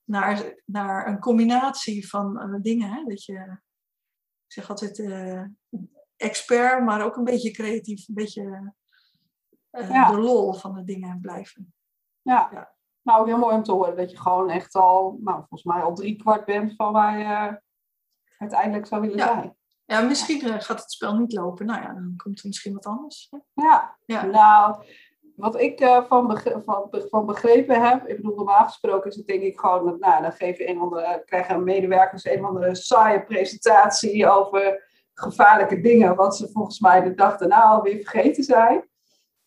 naar, 0.08 0.62
naar 0.66 1.08
een 1.08 1.20
combinatie 1.20 2.10
van 2.10 2.42
uh, 2.42 2.62
dingen. 2.62 2.90
Hè? 2.90 3.04
Dat 3.04 3.24
je, 3.24 3.60
ik 4.46 4.54
zeg 4.54 4.70
altijd 4.70 4.98
uh, 4.98 5.44
expert, 6.16 6.84
maar 6.84 7.06
ook 7.06 7.16
een 7.16 7.24
beetje 7.24 7.52
creatief. 7.52 8.08
Een 8.08 8.14
beetje 8.14 8.74
ja. 9.70 10.12
de 10.12 10.18
lol 10.18 10.54
van 10.54 10.74
de 10.74 10.84
dingen 10.84 11.20
blijven. 11.22 11.74
Ja. 12.22 12.50
ja. 12.52 12.76
nou 13.02 13.28
heel 13.28 13.38
mooi 13.38 13.56
om 13.56 13.64
te 13.64 13.72
horen 13.72 13.96
dat 13.96 14.12
je 14.12 14.18
gewoon 14.18 14.50
echt 14.50 14.76
al, 14.76 15.18
nou, 15.20 15.38
volgens 15.38 15.64
mij 15.64 15.82
al 15.82 15.94
drie 15.94 16.16
kwart 16.16 16.46
bent 16.46 16.76
van 16.76 16.94
waar 16.94 17.20
je 17.20 17.62
uiteindelijk 18.38 18.86
zou 18.86 19.02
willen 19.02 19.20
zijn. 19.20 19.56
Ja, 19.86 20.02
misschien 20.02 20.42
eh, 20.42 20.60
gaat 20.60 20.82
het 20.82 20.92
spel 20.92 21.18
niet 21.18 21.34
lopen. 21.34 21.66
Nou 21.66 21.82
ja, 21.82 21.94
dan 21.94 22.14
komt 22.18 22.40
er 22.40 22.48
misschien 22.48 22.74
wat 22.74 22.86
anders. 22.86 23.32
Ja, 23.54 23.98
ja. 24.06 24.26
nou, 24.26 24.86
wat 25.38 25.60
ik 25.60 25.80
van, 26.08 26.40
van, 26.66 26.90
van, 27.10 27.26
begrepen 27.26 27.90
heb, 27.90 28.08
ik 28.08 28.16
bedoel, 28.16 28.36
normaal 28.36 28.66
gesproken 28.66 29.10
is 29.10 29.16
het 29.16 29.28
denk 29.28 29.42
ik 29.42 29.60
gewoon, 29.60 29.86
dat, 29.86 30.00
nou, 30.00 30.22
dan 30.22 30.32
geven 30.32 30.70
een 30.70 30.80
andere, 30.80 31.24
krijgen 31.26 31.64
medewerkers 31.64 32.26
een 32.26 32.40
of 32.40 32.46
andere 32.46 32.76
saaie 32.76 33.24
presentatie 33.24 34.28
over 34.28 34.90
gevaarlijke 35.14 35.82
dingen, 35.82 36.16
wat 36.16 36.38
ze 36.38 36.50
volgens 36.52 36.80
mij 36.80 37.02
de 37.02 37.14
dag 37.14 37.38
daarna 37.38 37.64
alweer 37.64 37.96
vergeten 37.96 38.44
zijn. 38.44 38.90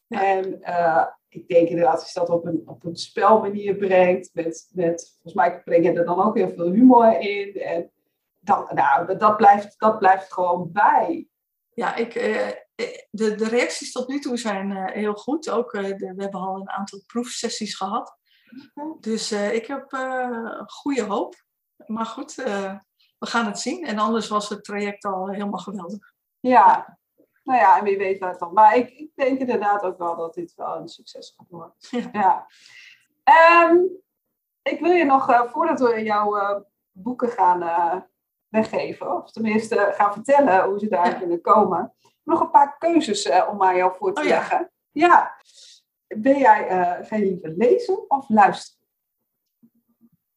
En 0.08 0.58
uh, 0.62 1.06
ik 1.28 1.48
denk 1.48 1.68
inderdaad, 1.68 2.00
als 2.00 2.12
je 2.12 2.18
dat 2.18 2.30
op 2.30 2.46
een, 2.46 2.62
op 2.66 2.84
een 2.84 2.96
spelmanier 2.96 3.74
brengt, 3.74 4.30
met, 4.32 4.68
met, 4.72 5.10
volgens 5.12 5.34
mij 5.34 5.62
breng 5.62 5.84
je 5.84 5.92
er 5.92 6.04
dan 6.04 6.22
ook 6.22 6.36
heel 6.36 6.52
veel 6.56 6.70
humor 6.70 7.20
in. 7.20 7.54
En 7.54 7.90
dat, 8.40 8.72
nou, 8.72 9.16
dat, 9.16 9.36
blijft, 9.36 9.74
dat 9.78 9.98
blijft 9.98 10.32
gewoon 10.32 10.72
bij. 10.72 11.28
Ja, 11.74 11.94
ik, 11.96 12.14
eh, 12.14 12.48
de, 13.10 13.34
de 13.34 13.48
reacties 13.48 13.92
tot 13.92 14.08
nu 14.08 14.18
toe 14.18 14.36
zijn 14.36 14.76
eh, 14.76 14.94
heel 14.94 15.14
goed. 15.14 15.50
Ook, 15.50 15.72
eh, 15.72 15.82
we 15.82 16.14
hebben 16.16 16.40
al 16.40 16.56
een 16.56 16.70
aantal 16.70 17.02
proefsessies 17.06 17.76
gehad. 17.76 18.18
Dus 19.00 19.32
ik 19.32 19.66
heb 19.66 19.86
goede 20.66 21.02
hoop. 21.02 21.34
Maar 21.86 22.06
goed, 22.06 22.34
we 22.34 23.26
gaan 23.26 23.46
het 23.46 23.58
zien. 23.58 23.86
En 23.86 23.98
anders 23.98 24.28
was 24.28 24.48
het 24.48 24.64
traject 24.64 25.04
al 25.04 25.28
helemaal 25.28 25.58
geweldig. 25.58 26.12
Ja, 26.40 26.98
nou 27.42 27.60
ja, 27.60 27.78
en 27.78 27.84
wie 27.84 27.98
weet 27.98 28.18
waar 28.18 28.30
het 28.30 28.38
dan. 28.38 28.52
Maar 28.52 28.76
ik, 28.76 28.90
ik 28.90 29.10
denk 29.14 29.38
inderdaad 29.38 29.82
ook 29.82 29.98
wel 29.98 30.16
dat 30.16 30.34
dit 30.34 30.54
wel 30.54 30.76
een 30.76 30.88
succes 30.88 31.34
gaat 31.36 31.48
worden. 31.48 31.74
Ja. 32.12 32.46
Ehm, 33.24 33.76
ik 34.62 34.80
wil 34.80 34.92
je 34.92 35.04
nog, 35.04 35.50
voordat 35.50 35.80
we 35.80 36.02
jouw 36.02 36.64
boeken 36.92 37.28
gaan 37.28 37.62
weggeven. 38.48 39.16
Of 39.16 39.30
tenminste 39.30 39.92
gaan 39.96 40.12
vertellen 40.12 40.64
hoe 40.64 40.78
ze 40.78 40.88
daar 40.88 41.18
kunnen 41.18 41.40
komen. 41.40 41.94
Nog 42.22 42.40
een 42.40 42.50
paar 42.50 42.78
keuzes 42.78 43.26
uh, 43.26 43.48
om 43.52 43.62
aan 43.62 43.76
jou 43.76 43.96
voor 43.98 44.14
te 44.14 44.20
oh, 44.20 44.26
leggen. 44.26 44.70
Ja. 44.90 45.36
Ben 46.06 46.38
jij, 46.38 46.70
uh, 46.70 47.08
je 47.08 47.18
liever 47.18 47.54
lezen 47.56 48.10
of 48.10 48.28
luisteren? 48.28 48.88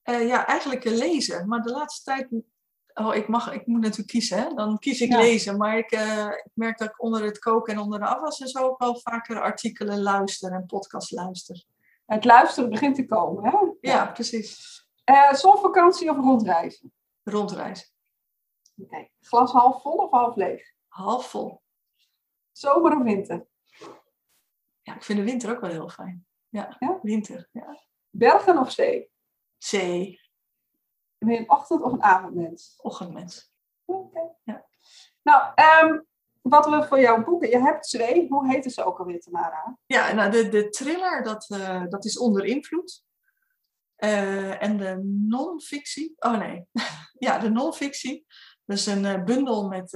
Uh, 0.03 0.27
ja, 0.27 0.47
eigenlijk 0.47 0.83
lezen. 0.83 1.47
Maar 1.47 1.61
de 1.61 1.71
laatste 1.71 2.03
tijd 2.03 2.27
Oh, 2.93 3.15
ik, 3.15 3.27
mag, 3.27 3.51
ik 3.51 3.65
moet 3.67 3.81
natuurlijk 3.81 4.09
kiezen, 4.09 4.37
hè? 4.37 4.53
dan 4.53 4.79
kies 4.79 5.01
ik 5.01 5.11
lezen. 5.11 5.57
Maar 5.57 5.77
ik, 5.77 5.91
ik, 5.91 6.49
merk 6.53 6.77
dat 6.77 6.89
ik 6.89 7.01
onder 7.01 7.23
het 7.23 7.39
koken 7.39 7.73
en 7.73 7.79
onder 7.79 7.99
de 7.99 8.05
afwas 8.05 8.39
en 8.39 8.47
zo 8.47 8.59
ook 8.59 8.79
wel 8.79 8.99
vaker 8.99 9.41
artikelen 9.41 10.01
luister 10.01 10.51
en 10.51 10.65
podcast 10.65 11.11
luister. 11.11 11.65
Het 12.05 12.25
luisteren 12.25 12.69
begint 12.69 12.95
te 12.95 13.05
komen, 13.05 13.43
hè? 13.43 13.57
Ja, 13.81 13.93
ja 13.93 14.05
precies. 14.05 14.81
Zonvakantie 15.31 16.09
of 16.09 16.17
rondreizen? 16.17 16.93
Rondreizen. 17.23 17.87
Oké. 18.77 19.07
Glas 19.21 19.51
half 19.51 19.81
vol 19.81 19.95
of 19.95 20.11
half 20.11 20.35
leeg? 20.35 20.73
Half 20.87 21.29
vol. 21.29 21.62
Zomer 22.53 22.97
of 22.97 23.03
winter? 23.03 23.45
Ja, 24.81 24.95
ik 24.95 25.03
vind 25.03 25.19
de 25.19 25.25
winter 25.25 25.51
ook 25.51 25.61
wel 25.61 25.69
heel 25.69 25.89
fijn. 25.89 26.25
Ja, 26.49 26.75
ja? 26.79 26.99
winter. 27.01 27.49
Ja. 27.51 27.79
Bergen 28.09 28.57
of 28.57 28.71
zee? 28.71 29.11
Zee. 29.57 30.21
Ben 31.17 31.33
je 31.33 31.39
een 31.39 31.49
ochtend- 31.49 31.81
of 31.81 31.91
een 31.91 32.03
avondmens? 32.03 32.73
Ochtendmens. 32.77 33.53
Oké. 33.85 34.19
Ja. 34.43 34.65
Nou, 35.21 35.53
um, 35.85 36.05
wat 36.41 36.65
we 36.65 36.87
voor 36.87 36.99
jou 36.99 37.23
boeken, 37.23 37.49
je 37.49 37.59
hebt 37.59 37.89
twee. 37.89 38.27
Hoe 38.29 38.47
heet 38.47 38.73
ze 38.73 38.83
ook 38.83 38.99
alweer, 38.99 39.19
Tamara? 39.19 39.77
Ja, 39.85 40.13
nou, 40.13 40.31
de, 40.31 40.49
de 40.49 40.69
thriller, 40.69 41.23
dat, 41.23 41.49
uh, 41.49 41.83
dat 41.87 42.05
is 42.05 42.17
onder 42.17 42.45
invloed. 42.45 43.03
Uh, 43.97 44.63
en 44.63 44.77
de 44.77 45.01
non-fictie, 45.27 46.13
oh 46.17 46.37
nee, 46.37 46.65
ja, 47.27 47.37
de 47.39 47.49
non-fictie, 47.49 48.25
dus 48.65 48.85
een 48.85 49.03
uh, 49.03 49.23
bundel 49.23 49.67
met 49.67 49.89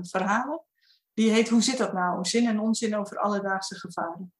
verhalen. 0.00 0.64
Die 1.20 1.30
heet 1.30 1.48
Hoe 1.48 1.62
zit 1.62 1.78
dat 1.78 1.92
nou? 1.92 2.24
Zin 2.24 2.46
en 2.46 2.60
onzin 2.60 2.96
over 2.96 3.18
alledaagse 3.18 3.78
gevaren. 3.78 4.34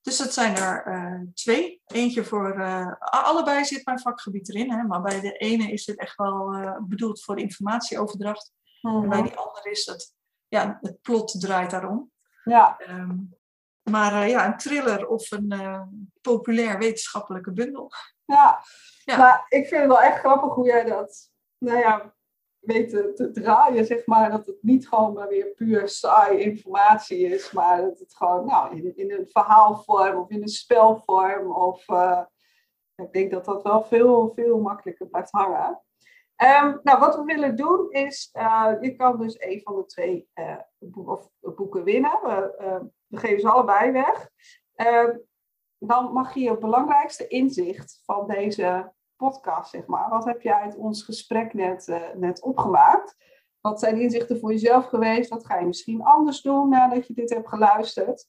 Dus 0.00 0.16
dat 0.16 0.32
zijn 0.32 0.56
er 0.56 1.30
twee. 1.34 1.82
Eentje 1.86 2.24
voor, 2.24 2.62
allebei 2.98 3.64
zit 3.64 3.84
mijn 3.84 4.00
vakgebied 4.00 4.48
erin. 4.48 4.70
Hè, 4.72 4.82
maar 4.82 5.02
bij 5.02 5.20
de 5.20 5.32
ene 5.32 5.72
is 5.72 5.86
het 5.86 5.98
echt 5.98 6.16
wel 6.16 6.56
bedoeld 6.88 7.22
voor 7.22 7.38
informatieoverdracht. 7.38 8.52
En 8.80 9.08
bij 9.08 9.18
mhm. 9.18 9.28
die 9.28 9.36
andere 9.36 9.70
is 9.70 9.84
dat, 9.84 10.14
ja, 10.48 10.78
het 10.80 11.02
plot 11.02 11.40
draait 11.40 11.70
daarom. 11.70 12.10
Ja. 12.44 12.80
Um, 12.88 13.36
maar 13.82 14.28
ja, 14.28 14.46
een 14.46 14.56
thriller 14.56 15.06
of 15.06 15.30
een 15.30 16.10
populair 16.20 16.78
wetenschappelijke 16.78 17.52
bundel. 17.52 17.92
Ja. 18.24 18.64
ja, 19.04 19.16
maar 19.16 19.46
ik 19.48 19.66
vind 19.66 19.80
het 19.80 19.90
wel 19.90 20.02
echt 20.02 20.18
grappig 20.18 20.54
hoe 20.54 20.66
jij 20.66 20.84
dat, 20.84 21.30
nou 21.58 21.78
ja, 21.78 22.14
weten 22.62 23.14
te 23.14 23.30
draaien, 23.30 23.84
zeg 23.84 24.06
maar. 24.06 24.30
Dat 24.30 24.46
het 24.46 24.62
niet 24.62 24.88
gewoon 24.88 25.12
maar 25.12 25.28
weer 25.28 25.46
puur 25.46 25.88
saai 25.88 26.38
informatie 26.38 27.18
is, 27.18 27.52
maar 27.52 27.80
dat 27.80 27.98
het 27.98 28.14
gewoon 28.14 28.46
nou, 28.46 28.92
in, 28.94 29.10
een 29.10 29.28
verhaalvorm 29.28 30.16
of 30.16 30.30
in 30.30 30.42
een 30.42 30.48
spelvorm. 30.48 31.52
Of, 31.52 31.88
uh, 31.88 32.22
ik 32.96 33.12
denk 33.12 33.30
dat 33.30 33.44
dat 33.44 33.62
wel 33.62 33.82
veel, 33.82 34.32
veel 34.34 34.60
makkelijker 34.60 35.06
blijft 35.06 35.30
hangen. 35.30 35.80
Um, 36.36 36.80
nou, 36.82 36.98
wat 36.98 37.16
we 37.16 37.24
willen 37.24 37.56
doen 37.56 37.90
is, 37.90 38.30
uh, 38.32 38.72
je 38.80 38.96
kan 38.96 39.18
dus 39.18 39.40
een 39.40 39.60
van 39.62 39.76
de 39.76 39.86
twee 39.86 40.28
of, 40.94 41.28
boeken 41.40 41.84
winnen. 41.84 42.18
We, 42.22 42.90
we, 43.06 43.18
geven 43.18 43.40
ze 43.40 43.48
allebei 43.48 43.90
weg. 43.90 44.30
Um, 44.74 45.22
dan 45.78 46.12
mag 46.12 46.34
je 46.34 46.40
je 46.40 46.58
belangrijkste 46.58 47.28
inzicht 47.28 48.02
van 48.04 48.26
deze 48.26 48.92
podcast, 49.22 49.70
zeg 49.70 49.86
maar. 49.86 50.08
Wat 50.08 50.24
heb 50.24 50.42
je 50.42 50.54
uit 50.54 50.76
ons 50.76 51.02
gesprek 51.02 51.54
net, 51.54 51.88
uh, 51.88 52.02
net 52.14 52.42
opgemaakt? 52.42 53.16
Wat 53.60 53.80
zijn 53.80 54.00
inzichten 54.00 54.38
voor 54.38 54.50
jezelf 54.50 54.86
geweest? 54.86 55.30
Wat 55.30 55.46
ga 55.46 55.58
je 55.58 55.66
misschien 55.66 56.02
anders 56.02 56.40
doen 56.40 56.68
nadat 56.68 57.06
je 57.06 57.14
dit 57.14 57.30
hebt 57.30 57.48
geluisterd? 57.48 58.26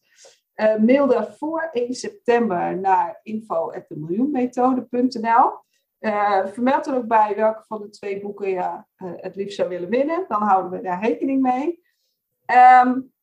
Uh, 0.56 0.76
mail 0.76 1.08
daarvoor 1.08 1.70
1 1.72 1.94
september 1.94 2.78
naar 2.78 3.20
info.demiljoenmethode.nl 3.24 5.62
uh, 6.00 6.40
eh, 6.40 6.48
Vermeld 6.48 6.88
er 6.88 6.96
ook 6.96 7.08
bij 7.08 7.36
welke 7.36 7.64
van 7.68 7.82
de 7.82 7.90
twee 7.90 8.22
boeken 8.22 8.50
je 8.50 8.84
het 8.98 9.36
liefst 9.36 9.56
zou 9.56 9.70
willen 9.70 9.90
winnen. 9.90 10.26
Dan 10.28 10.42
houden 10.42 10.72
we 10.72 10.82
daar 10.82 11.02
rekening 11.02 11.42
mee. 11.42 11.84
Um, 12.86 13.14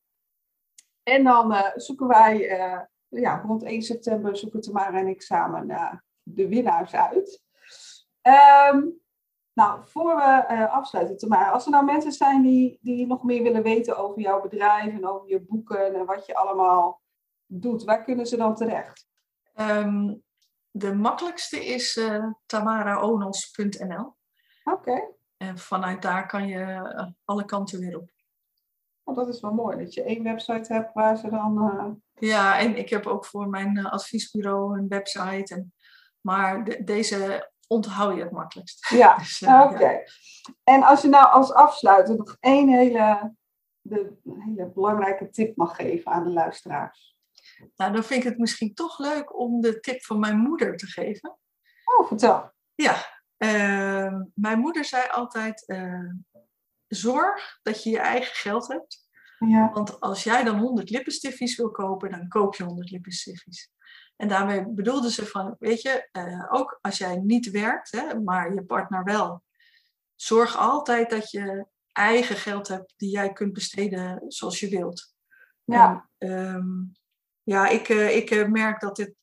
en 1.03 1.23
dan 1.23 1.55
zoeken 1.75 2.07
wij 2.07 2.37
ja, 3.07 3.41
rond 3.45 3.63
1 3.63 3.81
september 3.81 4.37
zoeken 4.37 4.61
Tamara 4.61 4.99
en 4.99 5.07
ik 5.07 5.21
samen 5.21 5.67
de 6.23 6.47
winnaars 6.47 6.93
uit. 6.93 7.49
Um, 8.23 8.99
nou, 9.53 9.81
voor 9.85 10.15
we 10.15 10.45
uh, 10.51 10.73
afsluiten, 10.73 11.17
Tamara, 11.17 11.49
als 11.49 11.65
er 11.65 11.71
nou 11.71 11.85
mensen 11.85 12.11
zijn 12.11 12.41
die, 12.41 12.79
die 12.81 13.07
nog 13.07 13.23
meer 13.23 13.43
willen 13.43 13.63
weten 13.63 13.97
over 13.97 14.21
jouw 14.21 14.41
bedrijf 14.41 14.93
en 14.93 15.07
over 15.07 15.29
je 15.29 15.41
boeken 15.41 15.95
en 15.95 16.05
wat 16.05 16.25
je 16.25 16.35
allemaal 16.35 17.01
doet, 17.45 17.83
waar 17.83 18.03
kunnen 18.03 18.25
ze 18.25 18.37
dan 18.37 18.55
terecht? 18.55 19.07
Ehm, 19.53 20.13
de 20.71 20.93
makkelijkste 20.93 21.65
is 21.65 21.95
uh, 21.95 22.25
tamaraonos.nl. 22.45 24.15
Oké. 24.63 25.13
En 25.37 25.57
vanuit 25.57 26.01
daar 26.01 26.27
kan 26.27 26.47
je 26.47 26.63
eh, 26.63 27.07
alle 27.25 27.45
kanten 27.45 27.79
weer 27.79 27.97
op. 27.97 28.09
Oh, 29.03 29.15
dat 29.15 29.27
is 29.27 29.41
wel 29.41 29.53
mooi, 29.53 29.77
dat 29.77 29.93
je 29.93 30.03
één 30.03 30.23
website 30.23 30.73
hebt 30.73 30.93
waar 30.93 31.17
ze 31.17 31.29
dan... 31.29 31.57
Uh... 31.57 32.29
Ja, 32.29 32.59
en 32.59 32.77
ik 32.77 32.89
heb 32.89 33.05
ook 33.05 33.25
voor 33.25 33.49
mijn 33.49 33.85
adviesbureau 33.85 34.77
een 34.77 34.87
website. 34.87 35.55
En, 35.55 35.73
maar 36.21 36.63
de, 36.63 36.83
deze 36.83 37.50
onthoud 37.71 38.15
je 38.15 38.21
het 38.21 38.31
makkelijkst. 38.31 38.89
Ja, 38.89 39.17
dus, 39.17 39.41
oké. 39.43 40.03
En 40.63 40.83
als 40.83 41.01
je 41.01 41.07
nou 41.07 41.31
als 41.31 41.53
afsluiter 41.53 42.15
nog 42.15 42.37
één 42.39 42.69
hele, 42.69 43.35
de, 43.81 44.17
hele 44.23 44.71
belangrijke 44.73 45.29
tip 45.29 45.55
mag 45.55 45.75
geven 45.75 46.11
aan 46.11 46.23
de 46.23 46.29
luisteraars. 46.29 47.15
Nou, 47.75 47.93
dan 47.93 48.03
vind 48.03 48.23
ik 48.23 48.29
het 48.29 48.37
misschien 48.37 48.73
toch 48.73 48.99
leuk 48.99 49.39
om 49.39 49.61
de 49.61 49.79
tip 49.79 50.03
van 50.03 50.19
mijn 50.19 50.37
moeder 50.37 50.77
te 50.77 50.85
geven. 50.85 51.37
Oh, 51.97 52.07
vertel. 52.07 52.51
Ja, 52.75 52.95
uh, 53.37 54.21
mijn 54.33 54.59
moeder 54.59 54.85
zei 54.85 55.09
altijd: 55.09 55.63
uh, 55.67 56.11
zorg 56.87 57.59
dat 57.61 57.83
je 57.83 57.89
je 57.89 57.99
eigen 57.99 58.35
geld 58.35 58.67
hebt. 58.67 59.09
Ja. 59.39 59.71
Want 59.73 59.99
als 59.99 60.23
jij 60.23 60.43
dan 60.43 60.59
100 60.59 60.89
lippenstiffies 60.89 61.55
wil 61.55 61.71
kopen, 61.71 62.11
dan 62.11 62.27
koop 62.27 62.55
je 62.55 62.63
100 62.63 62.89
lippenstiffies. 62.89 63.71
En 64.21 64.27
daarmee 64.27 64.67
bedoelde 64.67 65.11
ze 65.11 65.25
van, 65.25 65.55
weet 65.59 65.81
je, 65.81 66.09
uh, 66.11 66.45
ook 66.49 66.79
als 66.81 66.97
jij 66.97 67.15
niet 67.15 67.51
werkt, 67.51 67.91
hè, 67.91 68.19
maar 68.19 68.53
je 68.53 68.63
partner 68.63 69.03
wel, 69.03 69.43
zorg 70.15 70.57
altijd 70.57 71.09
dat 71.09 71.31
je 71.31 71.65
eigen 71.91 72.35
geld 72.35 72.67
hebt 72.67 72.93
die 72.97 73.09
jij 73.09 73.33
kunt 73.33 73.53
besteden 73.53 74.23
zoals 74.27 74.59
je 74.59 74.69
wilt. 74.69 75.13
Ja. 75.63 76.09
En, 76.17 76.29
um, 76.31 76.91
ja, 77.43 77.67
ik, 77.67 77.89
uh, 77.89 78.15
ik 78.15 78.31
uh, 78.31 78.47
merk 78.47 78.79
dat 78.79 78.95
dit, 78.95 79.15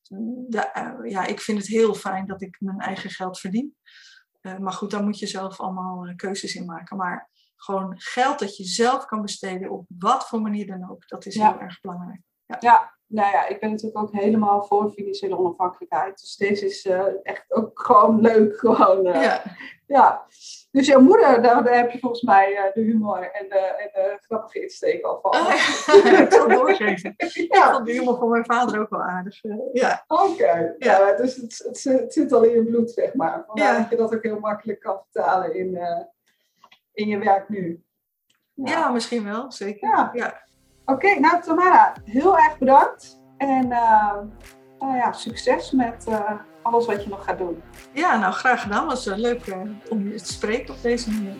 de, 0.48 1.00
ja, 1.04 1.26
ik 1.26 1.40
vind 1.40 1.58
het 1.58 1.66
heel 1.66 1.94
fijn 1.94 2.26
dat 2.26 2.42
ik 2.42 2.56
mijn 2.60 2.78
eigen 2.78 3.10
geld 3.10 3.40
verdien. 3.40 3.76
maar 4.40 4.72
goed, 4.72 4.90
daar 4.90 5.04
moet 5.04 5.18
je 5.18 5.26
zelf 5.26 5.60
allemaal 5.60 6.14
keuzes 6.16 6.54
in 6.54 6.64
maken. 6.64 6.96
Maar 6.96 7.30
gewoon 7.56 7.94
geld 8.00 8.38
dat 8.38 8.56
je 8.56 8.64
zelf 8.64 9.04
kan 9.06 9.22
besteden 9.22 9.70
op 9.70 9.86
wat 9.98 10.28
voor 10.28 10.40
manier 10.40 10.66
dan 10.66 10.90
ook, 10.90 11.08
dat 11.08 11.26
is 11.26 11.34
heel 11.34 11.60
erg 11.60 11.80
belangrijk. 11.80 12.20
Ja. 12.46 12.56
ja 12.60 12.97
nou 13.08 13.32
ja, 13.32 13.46
ik 13.46 13.60
ben 13.60 13.70
natuurlijk 13.70 13.98
ook 13.98 14.12
helemaal 14.12 14.62
voor 14.64 14.90
financiële 14.90 15.38
onafhankelijkheid. 15.38 16.20
Dus 16.20 16.36
deze 16.36 16.66
is 16.66 16.84
uh, 16.84 17.04
echt 17.22 17.44
ook 17.48 17.80
gewoon 17.80 18.20
leuk. 18.20 18.58
Gewoon, 18.58 19.06
uh, 19.06 19.22
ja. 19.22 19.42
ja. 19.86 20.26
Dus 20.70 20.86
jouw 20.86 21.00
moeder, 21.00 21.42
daar, 21.42 21.64
daar, 21.64 21.76
heb 21.76 21.90
je 21.90 21.98
volgens 21.98 22.22
mij 22.22 22.52
uh, 22.52 22.74
de 22.74 22.80
humor 22.80 23.30
en 23.30 23.48
de, 23.48 23.58
en 23.58 23.90
de 23.92 24.18
grappige 24.20 24.62
insteek 24.62 25.04
al 25.04 25.18
van. 25.22 25.30
Oh, 25.30 25.52
ik 26.20 26.32
zal 26.32 26.48
doorgeven. 26.48 27.14
ja. 27.16 27.66
Ik 27.66 27.72
vond 27.72 27.86
de 27.86 27.92
humor 27.92 28.18
van 28.18 28.28
mijn 28.28 28.44
vader 28.44 28.80
ook 28.80 28.90
wel 28.90 29.02
aardig. 29.02 29.42
ja. 29.72 30.04
Oké, 30.06 30.22
okay. 30.22 30.74
ja. 30.78 31.08
ja. 31.08 31.16
dus 31.16 31.36
het, 31.36 31.62
het, 31.64 31.84
het, 31.84 32.12
zit 32.12 32.32
al 32.32 32.42
in 32.42 32.54
je 32.54 32.64
bloed, 32.64 32.90
zeg 32.90 33.14
maar. 33.14 33.44
Vandaar 33.46 33.72
ja. 33.72 33.78
dat 33.80 33.90
je 33.90 33.96
dat 33.96 34.14
ook 34.14 34.22
heel 34.22 34.40
makkelijk 34.40 34.80
kan 34.80 35.00
vertalen 35.10 35.54
in, 35.54 35.78
in 36.92 37.08
je 37.08 37.18
werk 37.18 37.48
nu. 37.48 37.82
Ja, 38.54 38.90
misschien 38.90 39.24
wel, 39.24 39.52
zeker. 39.52 40.10
ja. 40.12 40.46
Oké, 40.90 41.18
nou 41.20 41.42
Tamara, 41.42 41.92
heel 42.04 42.38
erg 42.38 42.58
bedankt. 42.58 43.20
En 43.36 43.64
uh, 43.64 44.12
nou 44.78 44.96
ja, 44.96 45.12
succes 45.12 45.70
met 45.70 46.04
uh, 46.08 46.30
alles 46.62 46.86
wat 46.86 47.04
je 47.04 47.08
nog 47.08 47.24
gaat 47.24 47.38
doen. 47.38 47.62
Ja, 47.92 48.16
nou 48.16 48.32
graag 48.32 48.62
gedaan. 48.62 48.80
Het 48.80 48.88
was 48.88 49.06
uh, 49.06 49.16
leuk 49.16 49.56
om 49.88 50.08
je 50.08 50.20
te 50.20 50.32
spreken 50.32 50.74
op 50.74 50.82
deze 50.82 51.10
manier. 51.10 51.36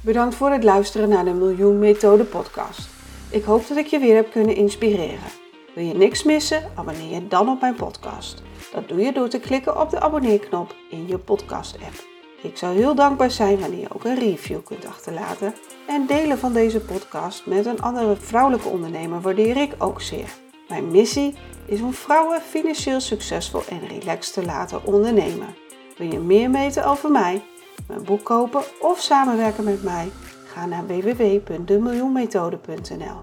Bedankt 0.00 0.34
voor 0.34 0.50
het 0.50 0.64
luisteren 0.64 1.08
naar 1.08 1.24
de 1.24 1.32
Miljoen 1.32 1.78
Methode 1.78 2.24
podcast. 2.24 2.88
Ik 3.30 3.44
hoop 3.44 3.68
dat 3.68 3.76
ik 3.76 3.86
je 3.86 3.98
weer 3.98 4.14
heb 4.14 4.30
kunnen 4.30 4.56
inspireren. 4.56 5.30
Wil 5.74 5.84
je 5.84 5.94
niks 5.94 6.22
missen? 6.22 6.70
Abonneer 6.74 7.14
je 7.14 7.28
dan 7.28 7.48
op 7.48 7.60
mijn 7.60 7.74
podcast. 7.74 8.42
Dat 8.72 8.88
doe 8.88 9.00
je 9.00 9.12
door 9.12 9.28
te 9.28 9.40
klikken 9.40 9.80
op 9.80 9.90
de 9.90 10.00
abonneerknop 10.00 10.74
in 10.90 11.06
je 11.06 11.18
podcast 11.18 11.74
app. 11.74 12.09
Ik 12.42 12.56
zou 12.56 12.76
heel 12.76 12.94
dankbaar 12.94 13.30
zijn 13.30 13.60
wanneer 13.60 13.80
je 13.80 13.94
ook 13.94 14.04
een 14.04 14.18
review 14.18 14.62
kunt 14.64 14.86
achterlaten. 14.86 15.54
En 15.86 16.06
delen 16.06 16.38
van 16.38 16.52
deze 16.52 16.80
podcast 16.80 17.46
met 17.46 17.66
een 17.66 17.80
andere 17.80 18.16
vrouwelijke 18.16 18.68
ondernemer 18.68 19.20
waardeer 19.20 19.56
ik 19.56 19.74
ook 19.78 20.00
zeer. 20.00 20.34
Mijn 20.68 20.90
missie 20.90 21.34
is 21.66 21.80
om 21.80 21.92
vrouwen 21.92 22.40
financieel 22.40 23.00
succesvol 23.00 23.62
en 23.68 23.88
relaxed 23.88 24.34
te 24.34 24.44
laten 24.44 24.84
ondernemen. 24.84 25.54
Wil 25.96 26.12
je 26.12 26.18
meer 26.18 26.50
weten 26.50 26.84
over 26.84 27.10
mij, 27.10 27.42
mijn 27.88 28.04
boek 28.04 28.24
kopen 28.24 28.62
of 28.80 29.00
samenwerken 29.00 29.64
met 29.64 29.82
mij? 29.82 30.10
Ga 30.46 30.66
naar 30.66 30.86
www.demiljoenmethode.nl. 30.86 33.22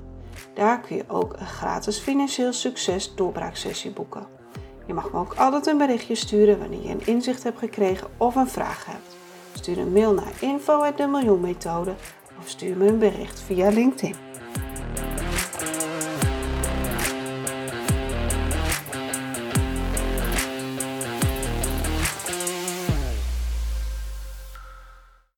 Daar 0.53 0.79
kun 0.79 0.95
je 0.95 1.03
ook 1.07 1.33
een 1.39 1.47
gratis 1.47 1.97
financieel 1.97 2.53
succes 2.53 3.15
doorbraaksessie 3.15 3.91
boeken. 3.91 4.36
Je 4.87 4.93
mag 4.93 5.11
me 5.11 5.19
ook 5.19 5.33
altijd 5.33 5.67
een 5.67 5.77
berichtje 5.77 6.15
sturen 6.15 6.59
wanneer 6.59 6.83
je 6.83 6.89
een 6.89 7.05
inzicht 7.05 7.43
hebt 7.43 7.59
gekregen 7.59 8.07
of 8.17 8.35
een 8.35 8.47
vraag 8.47 8.85
hebt. 8.85 9.15
Stuur 9.53 9.77
een 9.77 9.91
mail 9.91 10.13
naar 10.13 10.31
info.demiljoenmethode 10.39 11.93
of 12.39 12.47
stuur 12.47 12.77
me 12.77 12.87
een 12.87 12.99
bericht 12.99 13.39
via 13.39 13.69
LinkedIn. 13.69 14.15